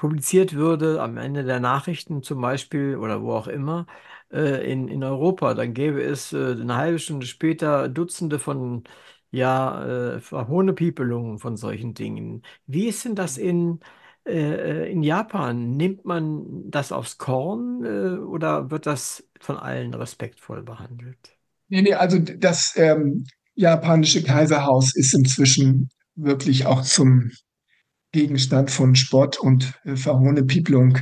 [0.00, 3.86] publiziert würde, am Ende der Nachrichten zum Beispiel oder wo auch immer,
[4.32, 8.84] äh, in, in Europa, dann gäbe es äh, eine halbe Stunde später Dutzende von
[9.30, 12.42] ja, äh, Verhohnepiepelungen von solchen Dingen.
[12.66, 13.80] Wie ist denn das in,
[14.24, 14.32] äh,
[14.86, 15.76] äh, in Japan?
[15.76, 21.36] Nimmt man das aufs Korn äh, oder wird das von allen respektvoll behandelt?
[21.68, 27.30] Nee, nee, also das ähm, japanische Kaiserhaus ist inzwischen wirklich auch zum
[28.12, 30.98] Gegenstand von Spott und äh, Verhohnepiepelung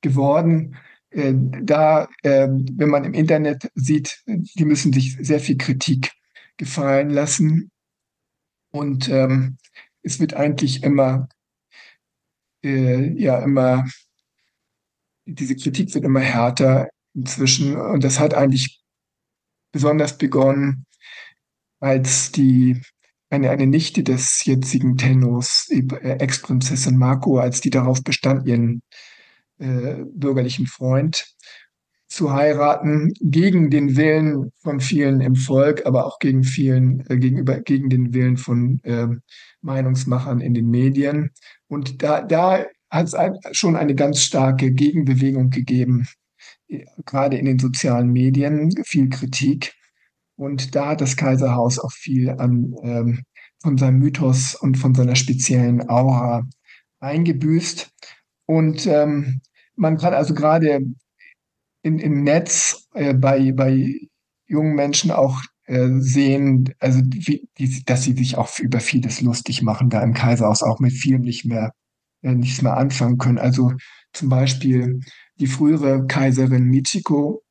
[0.00, 0.76] geworden.
[1.10, 6.12] Äh, da, äh, wenn man im Internet sieht, die müssen sich sehr viel Kritik
[6.56, 7.70] gefallen lassen.
[8.70, 9.56] Und ähm,
[10.02, 11.28] es wird eigentlich immer
[12.62, 13.86] äh, ja immer,
[15.26, 17.76] diese Kritik wird immer härter inzwischen.
[17.76, 18.80] Und das hat eigentlich
[19.72, 20.86] besonders begonnen,
[21.80, 22.80] als die
[23.30, 25.82] eine, eine Nichte des jetzigen Tenors, äh,
[26.18, 28.82] Ex-Prinzessin Marco, als die darauf bestand, ihren
[29.58, 31.26] äh, bürgerlichen Freund
[32.08, 37.60] zu heiraten, gegen den Willen von vielen im Volk, aber auch gegen vielen, äh, gegenüber,
[37.60, 39.08] gegen den Willen von äh,
[39.60, 41.30] Meinungsmachern in den Medien.
[41.68, 43.14] Und da, da hat es
[43.56, 46.08] schon eine ganz starke Gegenbewegung gegeben,
[46.68, 49.74] äh, gerade in den sozialen Medien, viel Kritik.
[50.38, 53.22] Und da hat das Kaiserhaus auch viel an, ähm,
[53.60, 56.44] von seinem Mythos und von seiner speziellen Aura
[57.00, 57.90] eingebüßt.
[58.46, 59.40] Und ähm,
[59.74, 60.80] man kann also gerade
[61.82, 63.94] im Netz äh, bei, bei
[64.46, 69.62] jungen Menschen auch äh, sehen, also wie, die, dass sie sich auch über vieles lustig
[69.62, 71.72] machen, da im Kaiserhaus auch mit vielem nicht mehr
[72.22, 73.38] äh, nichts mehr anfangen können.
[73.38, 73.72] Also
[74.12, 75.00] zum Beispiel
[75.38, 77.42] die frühere Kaiserin Michiko,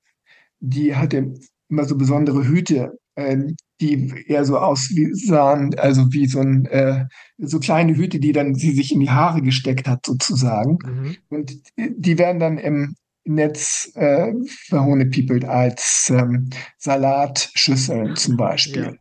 [0.59, 1.33] die hatte
[1.69, 3.37] immer so besondere Hüte, äh,
[3.79, 7.05] die eher so aussahen, also wie so ein äh,
[7.37, 10.79] so kleine Hüte, die dann sie sich in die Haare gesteckt hat sozusagen.
[10.83, 11.17] Mhm.
[11.29, 12.95] Und die werden dann im
[13.27, 14.33] Netz äh,
[14.67, 18.83] verhohnepiepelt als ähm, Salatschüsseln zum Beispiel.
[18.83, 18.93] Ja.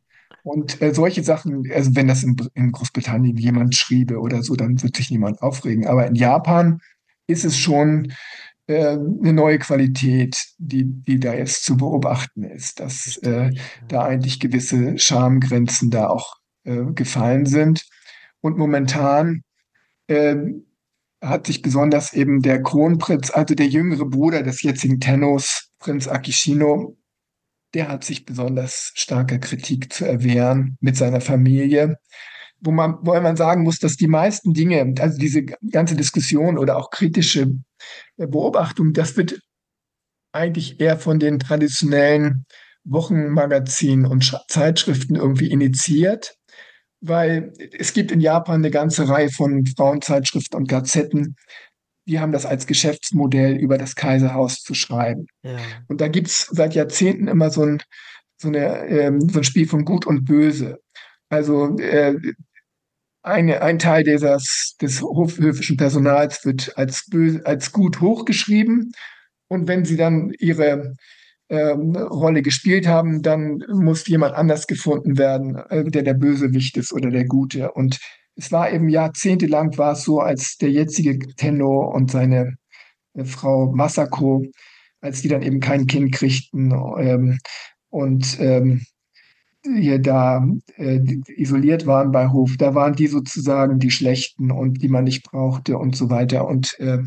[0.42, 4.80] Und äh, solche Sachen, also wenn das in, in, Großbritannien jemand schriebe oder so, dann
[4.82, 5.86] wird sich niemand aufregen.
[5.86, 6.80] Aber in Japan
[7.26, 8.12] ist es schon
[8.68, 13.52] eine neue Qualität, die, die da jetzt zu beobachten ist, dass äh,
[13.88, 17.86] da eigentlich gewisse Schamgrenzen da auch äh, gefallen sind.
[18.40, 19.42] Und momentan
[20.08, 20.36] äh,
[21.22, 26.96] hat sich besonders eben der Kronprinz, also der jüngere Bruder des jetzigen Tennos, Prinz Akishino,
[27.74, 31.98] der hat sich besonders starker Kritik zu erwehren mit seiner Familie
[32.60, 36.76] wo man, wo man sagen muss, dass die meisten Dinge, also diese ganze Diskussion oder
[36.76, 37.54] auch kritische
[38.16, 39.40] Beobachtung, das wird
[40.32, 42.46] eigentlich eher von den traditionellen
[42.84, 46.36] Wochenmagazinen und Zeitschriften irgendwie initiiert,
[47.00, 51.36] weil es gibt in Japan eine ganze Reihe von Frauenzeitschriften und Gazetten,
[52.06, 55.26] die haben das als Geschäftsmodell über das Kaiserhaus zu schreiben.
[55.42, 55.58] Ja.
[55.88, 57.82] Und da gibt es seit Jahrzehnten immer so ein,
[58.36, 60.78] so, eine, ähm, so ein Spiel von Gut und Böse.
[61.28, 62.14] Also äh,
[63.26, 67.08] eine, ein Teil dieses, des hofhöfischen Personals wird als,
[67.44, 68.92] als gut hochgeschrieben.
[69.48, 70.94] Und wenn sie dann ihre
[71.48, 76.92] ähm, Rolle gespielt haben, dann muss jemand anders gefunden werden, äh, der der Bösewicht ist
[76.92, 77.72] oder der Gute.
[77.72, 77.98] Und
[78.36, 82.56] es war eben jahrzehntelang war es so, als der jetzige Tenno und seine
[83.14, 84.44] äh, Frau Masako,
[85.00, 87.38] als die dann eben kein Kind kriegten ähm,
[87.90, 88.82] und ähm,
[89.74, 91.00] hier da äh,
[91.36, 95.78] isoliert waren bei Hof, da waren die sozusagen die Schlechten und die man nicht brauchte
[95.78, 96.46] und so weiter.
[96.46, 96.98] Und äh,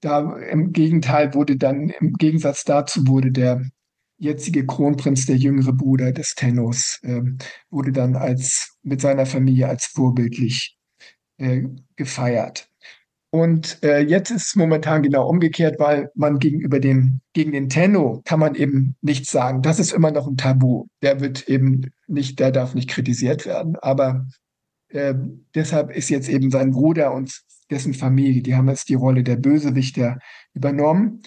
[0.00, 3.62] da im Gegenteil wurde dann, im Gegensatz dazu wurde der
[4.18, 7.22] jetzige Kronprinz, der jüngere Bruder des Tennos, äh,
[7.70, 10.76] wurde dann als mit seiner Familie als vorbildlich
[11.38, 11.62] äh,
[11.96, 12.68] gefeiert.
[13.30, 18.22] Und äh, jetzt ist es momentan genau umgekehrt, weil man gegenüber dem, gegen den Tenno
[18.24, 19.60] kann man eben nichts sagen.
[19.60, 20.86] Das ist immer noch ein Tabu.
[21.02, 23.76] Der wird eben nicht, der darf nicht kritisiert werden.
[23.76, 24.26] Aber
[24.88, 25.14] äh,
[25.54, 29.36] deshalb ist jetzt eben sein Bruder und dessen Familie, die haben jetzt die Rolle der
[29.36, 30.18] Bösewichter
[30.54, 31.22] übernommen.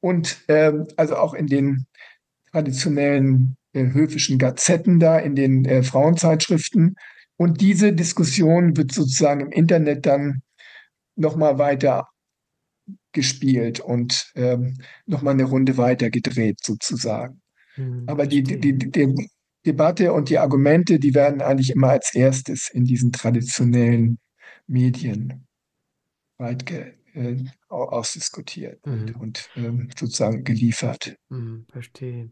[0.00, 1.86] Und äh, also auch in den
[2.50, 6.96] traditionellen äh, höfischen Gazetten da, in den äh, Frauenzeitschriften.
[7.36, 10.42] Und diese Diskussion wird sozusagen im Internet dann
[11.16, 12.08] nochmal weiter
[13.12, 17.40] gespielt und ähm, nochmal eine Runde weiter gedreht sozusagen.
[17.74, 19.28] Hm, Aber die, die, die, die,
[19.66, 24.18] Debatte und die Argumente, die werden eigentlich immer als erstes in diesen traditionellen
[24.66, 25.46] Medien
[26.38, 28.92] weit äh, ausdiskutiert mhm.
[28.92, 31.16] und, und ähm, sozusagen geliefert.
[31.28, 32.30] Mhm, verstehe.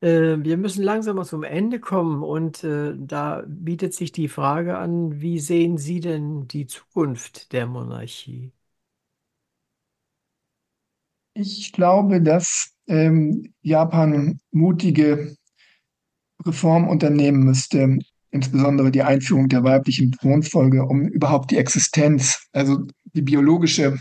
[0.00, 4.76] Äh, wir müssen langsam mal zum Ende kommen und äh, da bietet sich die Frage
[4.76, 8.52] an, wie sehen Sie denn die Zukunft der Monarchie?
[11.34, 15.36] Ich glaube, dass ähm, Japan mutige
[16.44, 17.98] Reformen unternehmen müsste,
[18.30, 23.98] insbesondere die Einführung der weiblichen Thronfolge, um überhaupt die Existenz, also die biologische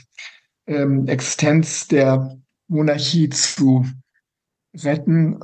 [0.66, 2.38] ähm, Existenz der
[2.68, 3.86] Monarchie zu
[4.76, 5.40] retten.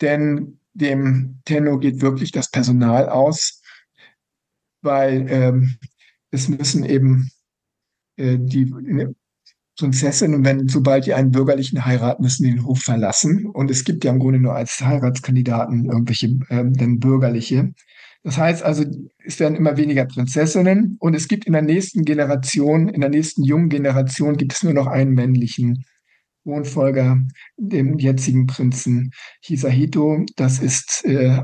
[0.00, 3.62] Denn dem Tenno geht wirklich das Personal aus,
[4.82, 5.76] weil ähm,
[6.30, 7.30] es müssen eben
[8.16, 8.74] äh, die
[9.76, 13.46] Prinzessin und wenn, sobald die einen bürgerlichen heiraten, müssen die den Hof verlassen.
[13.46, 17.72] Und es gibt ja im Grunde nur als Heiratskandidaten irgendwelche ähm, dann bürgerliche.
[18.22, 18.84] Das heißt also,
[19.24, 23.42] es werden immer weniger Prinzessinnen und es gibt in der nächsten Generation, in der nächsten
[23.44, 25.84] jungen Generation gibt es nur noch einen männlichen
[26.44, 27.18] Thronfolger,
[27.56, 29.10] dem jetzigen Prinzen
[29.42, 30.24] Hisahito.
[30.36, 31.42] Das ist äh,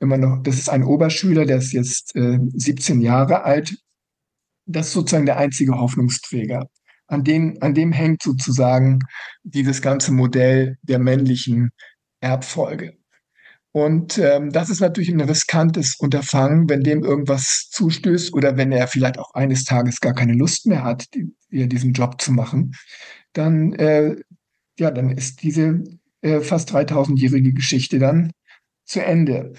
[0.00, 3.76] immer noch, das ist ein Oberschüler, der ist jetzt äh, 17 Jahre alt.
[4.66, 6.66] Das ist sozusagen der einzige Hoffnungsträger.
[7.12, 9.00] An, den, an dem hängt sozusagen
[9.42, 11.70] dieses ganze Modell der männlichen
[12.20, 12.96] Erbfolge.
[13.72, 18.88] Und ähm, das ist natürlich ein riskantes Unterfangen, wenn dem irgendwas zustößt oder wenn er
[18.88, 22.74] vielleicht auch eines Tages gar keine Lust mehr hat, die, diesen Job zu machen,
[23.34, 24.16] dann, äh,
[24.78, 25.84] ja, dann ist diese
[26.22, 28.32] äh, fast 3000-jährige Geschichte dann
[28.86, 29.52] zu Ende.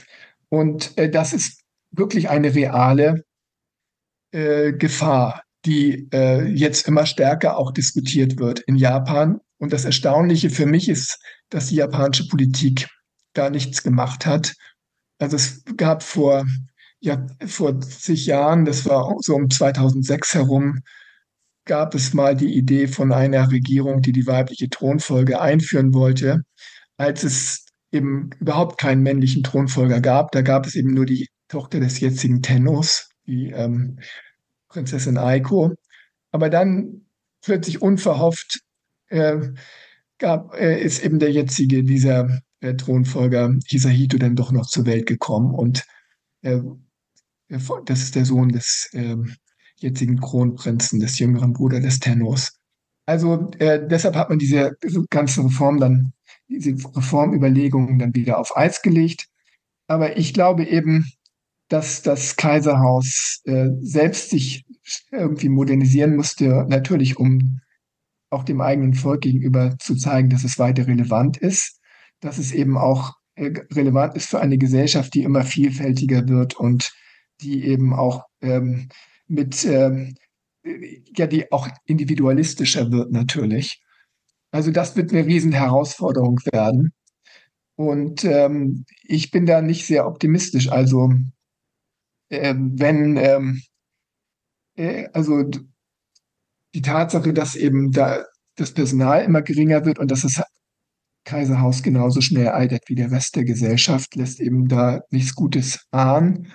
[0.50, 1.62] Und äh, das ist
[1.92, 3.24] wirklich eine reale
[4.32, 9.40] äh, Gefahr, die äh, jetzt immer stärker auch diskutiert wird in Japan.
[9.58, 11.20] Und das Erstaunliche für mich ist,
[11.50, 12.90] dass die japanische Politik
[13.34, 14.54] da nichts gemacht hat.
[15.20, 16.46] Also es gab vor,
[17.00, 20.80] ja, vor zig Jahren, das war so um 2006 herum,
[21.66, 26.42] gab es mal die Idee von einer Regierung, die die weibliche Thronfolge einführen wollte.
[26.98, 31.80] Als es eben überhaupt keinen männlichen Thronfolger gab, da gab es eben nur die Tochter
[31.80, 34.00] des jetzigen Tennos, die ähm,
[34.74, 35.74] Prinzessin Aiko.
[36.32, 37.06] Aber dann
[37.42, 38.62] plötzlich unverhofft
[39.10, 39.38] äh,
[40.18, 45.06] gab, äh, ist eben der jetzige, dieser äh, Thronfolger Hisahito dann doch noch zur Welt
[45.06, 45.84] gekommen und
[46.42, 46.60] äh,
[47.86, 49.16] das ist der Sohn des äh,
[49.76, 52.58] jetzigen Kronprinzen, des jüngeren Bruders des Tennos.
[53.06, 54.72] Also äh, deshalb hat man diese
[55.10, 56.14] ganze Reform dann,
[56.48, 59.28] diese Reformüberlegungen dann wieder auf Eis gelegt.
[59.88, 61.06] Aber ich glaube eben,
[61.70, 64.66] dass das Kaiserhaus äh, selbst sich
[65.12, 67.60] irgendwie modernisieren musste, natürlich um
[68.30, 71.80] auch dem eigenen Volk gegenüber zu zeigen, dass es weiter relevant ist
[72.24, 76.92] dass es eben auch äh, relevant ist für eine Gesellschaft, die immer vielfältiger wird und
[77.42, 78.90] die eben auch ähm,
[79.28, 80.16] mit, ähm,
[81.16, 83.82] ja, die auch individualistischer wird natürlich.
[84.52, 86.94] Also das wird eine riesen Herausforderung werden.
[87.76, 90.70] Und ähm, ich bin da nicht sehr optimistisch.
[90.70, 91.12] Also
[92.42, 93.62] wenn, ähm,
[94.76, 95.44] äh, also
[96.74, 98.24] die Tatsache, dass eben da
[98.56, 100.42] das Personal immer geringer wird und dass es
[101.26, 106.52] Kaiserhaus genauso schnell altert wie der Rest der Gesellschaft, lässt eben da nichts Gutes ahnen.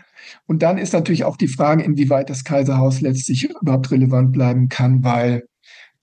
[0.46, 5.02] Und dann ist natürlich auch die Frage, inwieweit das Kaiserhaus letztlich überhaupt relevant bleiben kann,
[5.02, 5.44] weil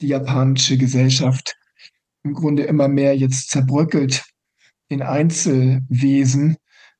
[0.01, 1.55] die japanische Gesellschaft
[2.23, 4.23] im Grunde immer mehr jetzt zerbröckelt
[4.87, 6.57] in Einzelwesen,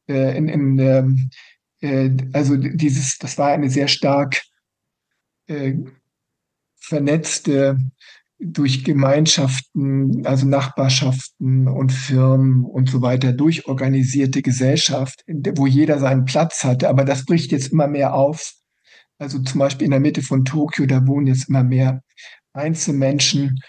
[0.07, 1.29] äh, in, in ähm,
[1.85, 4.41] äh, also dieses, das war eine sehr stark
[5.47, 5.75] äh,
[6.77, 7.77] vernetzte
[8.37, 15.23] durch Gemeinschaften, also Nachbarschaften und Firmen und so weiter durchorganisierte Gesellschaft,
[15.55, 16.89] wo jeder seinen Platz hatte.
[16.89, 18.53] Aber das bricht jetzt immer mehr auf.
[19.17, 22.01] Also zum Beispiel in der Mitte von Tokio, da wohnen jetzt immer mehr
[22.51, 23.61] Einzelmenschen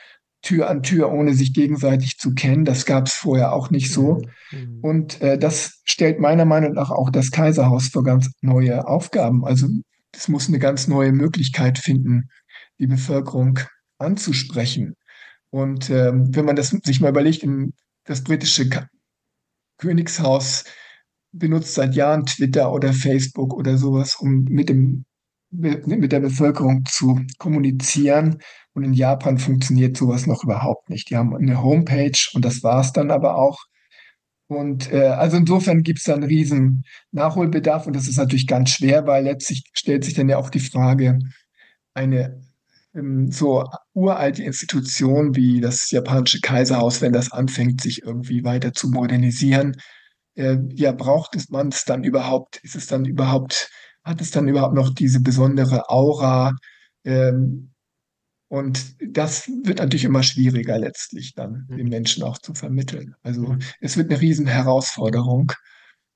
[0.46, 2.64] Tür an Tür, ohne sich gegenseitig zu kennen.
[2.64, 4.22] Das gab es vorher auch nicht so.
[4.52, 4.78] Mhm.
[4.80, 9.44] Und äh, das stellt meiner Meinung nach auch das Kaiserhaus vor ganz neue Aufgaben.
[9.44, 9.66] Also
[10.12, 12.28] es muss eine ganz neue Möglichkeit finden,
[12.78, 13.58] die Bevölkerung
[13.98, 14.94] anzusprechen.
[15.50, 17.72] Und ähm, wenn man das sich mal überlegt, in,
[18.04, 18.86] das britische Ka
[19.78, 20.64] Königshaus
[21.32, 25.04] benutzt seit Jahren Twitter oder Facebook oder sowas, um mit, dem,
[25.50, 28.38] mit der Bevölkerung zu kommunizieren.
[28.76, 31.08] Und in Japan funktioniert sowas noch überhaupt nicht.
[31.08, 33.58] Die haben eine Homepage und das war es dann aber auch.
[34.48, 38.68] Und äh, also insofern gibt es da einen riesen Nachholbedarf und das ist natürlich ganz
[38.68, 41.18] schwer, weil letztlich stellt sich dann ja auch die Frage,
[41.94, 42.38] eine
[42.94, 48.90] ähm, so uralte Institutionen wie das japanische Kaiserhaus, wenn das anfängt, sich irgendwie weiter zu
[48.90, 49.76] modernisieren,
[50.34, 52.58] äh, ja, braucht es man es dann überhaupt?
[52.62, 53.70] Ist es dann überhaupt,
[54.04, 56.52] hat es dann überhaupt noch diese besondere Aura?
[57.04, 57.72] Ähm,
[58.48, 61.76] und das wird natürlich immer schwieriger letztlich dann mhm.
[61.76, 63.14] den Menschen auch zu vermitteln.
[63.22, 63.58] Also mhm.
[63.80, 65.52] es wird eine riesen Herausforderung.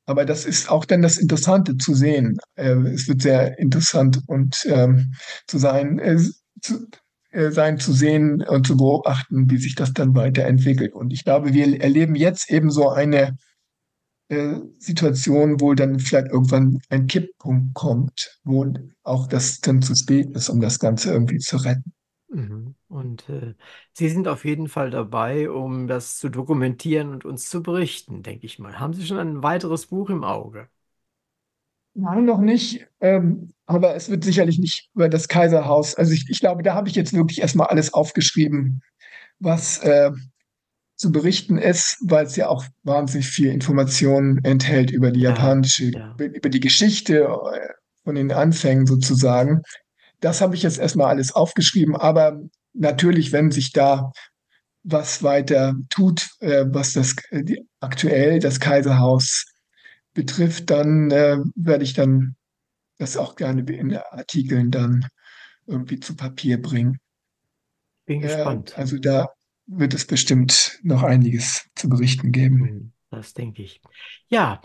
[0.06, 2.38] Aber das ist auch dann das Interessante zu sehen.
[2.56, 5.14] Äh, es wird sehr interessant und ähm,
[5.46, 6.18] zu sein, äh,
[6.60, 6.86] zu,
[7.30, 10.94] äh, sein zu sehen und zu beobachten, wie sich das dann weiterentwickelt.
[10.94, 13.36] Und ich glaube, wir erleben jetzt eben so eine
[14.28, 20.30] äh, Situation, wo dann vielleicht irgendwann ein Kipppunkt kommt, wo auch das dann zu spät
[20.36, 21.92] ist, um das Ganze irgendwie zu retten.
[22.32, 22.76] Mhm.
[22.88, 23.54] Und äh,
[23.92, 28.46] Sie sind auf jeden Fall dabei, um das zu dokumentieren und uns zu berichten, denke
[28.46, 28.78] ich mal.
[28.78, 30.68] Haben Sie schon ein weiteres Buch im Auge?
[31.94, 32.86] Nein, noch nicht.
[33.00, 35.94] Ähm, aber es wird sicherlich nicht über das Kaiserhaus.
[35.96, 38.80] Also ich, ich glaube, da habe ich jetzt wirklich erstmal alles aufgeschrieben,
[39.40, 40.10] was äh,
[40.96, 45.92] zu berichten ist, weil es ja auch wahnsinnig viel Informationen enthält über die Ja, japanische,
[45.92, 46.18] ja.
[46.18, 47.68] über die Geschichte äh,
[48.04, 49.62] von den Anfängen sozusagen.
[50.20, 52.40] Das habe ich jetzt erstmal alles aufgeschrieben, aber
[52.72, 54.12] natürlich, wenn sich da
[54.82, 59.46] was weiter tut, äh, was das äh, die, aktuell das Kaiserhaus
[60.14, 62.36] betrifft, dann äh, werde ich dann
[62.98, 65.06] das auch gerne in Artikeln dann
[65.66, 66.98] irgendwie zu Papier bringen.
[68.06, 68.76] Bin Äh, gespannt.
[68.76, 69.28] also da
[69.66, 72.66] wird es bestimmt noch einiges zu berichten geben.
[72.66, 73.80] Hm, Das denke ich.
[74.28, 74.60] Ja,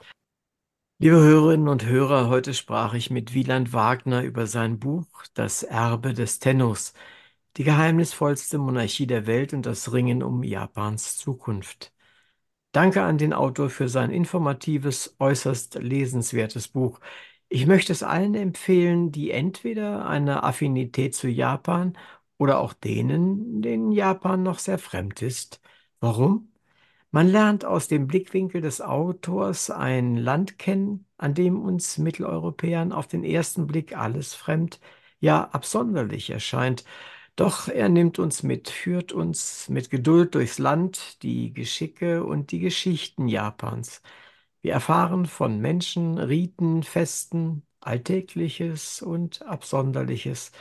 [1.00, 6.14] liebe Hörerinnen und Hörer, heute sprach ich mit Wieland Wagner über sein Buch Das Erbe
[6.14, 6.94] des Tennos,
[7.58, 11.94] die geheimnisvollste Monarchie der Welt und das Ringen um Japans Zukunft.
[12.74, 17.00] Danke an den Autor für sein informatives, äußerst lesenswertes Buch.
[17.50, 21.98] Ich möchte es allen empfehlen, die entweder eine Affinität zu Japan
[22.38, 25.62] oder auch denen, denen Japan noch sehr fremd ist.
[26.02, 26.52] Warum?
[27.16, 33.08] Man lernt aus dem Blickwinkel des Autors ein Land kennen, an dem uns Mitteleuropäern auf
[33.08, 34.82] den ersten Blick alles fremd,
[35.22, 36.84] ja absonderlich erscheint.
[37.38, 42.60] Doch er nimmt uns mit, führt uns mit Geduld durchs Land, die Geschicke und die
[42.60, 44.02] Geschichten Japans.
[44.62, 50.52] Wir erfahren von Menschen, Riten, Festen, Alltägliches und Absonderliches,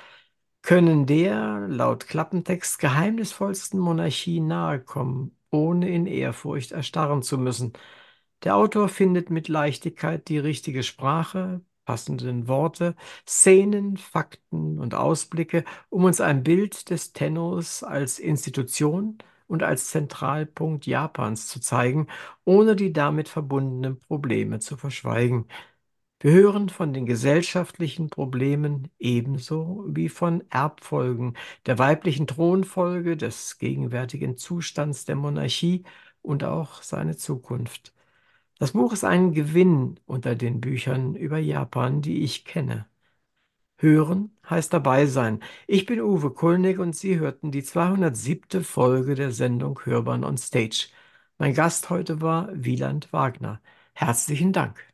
[0.62, 7.72] können der laut Klappentext geheimnisvollsten Monarchie nahekommen, ohne in Ehrfurcht erstarren zu müssen.
[8.44, 16.04] Der Autor findet mit Leichtigkeit die richtige Sprache, passenden Worte, Szenen, Fakten und Ausblicke, um
[16.04, 22.08] uns ein Bild des Tennos als Institution und als Zentralpunkt Japans zu zeigen,
[22.44, 25.46] ohne die damit verbundenen Probleme zu verschweigen.
[26.20, 31.36] Wir hören von den gesellschaftlichen Problemen ebenso wie von Erbfolgen,
[31.66, 35.84] der weiblichen Thronfolge, des gegenwärtigen Zustands der Monarchie
[36.22, 37.94] und auch seine Zukunft.
[38.58, 42.86] Das Buch ist ein Gewinn unter den Büchern über Japan, die ich kenne.
[43.78, 45.40] Hören heißt dabei sein.
[45.66, 48.64] Ich bin Uwe Kulnig und Sie hörten die 207.
[48.64, 50.88] Folge der Sendung Hörbahn on Stage.
[51.38, 53.60] Mein Gast heute war Wieland Wagner.
[53.94, 54.93] Herzlichen Dank.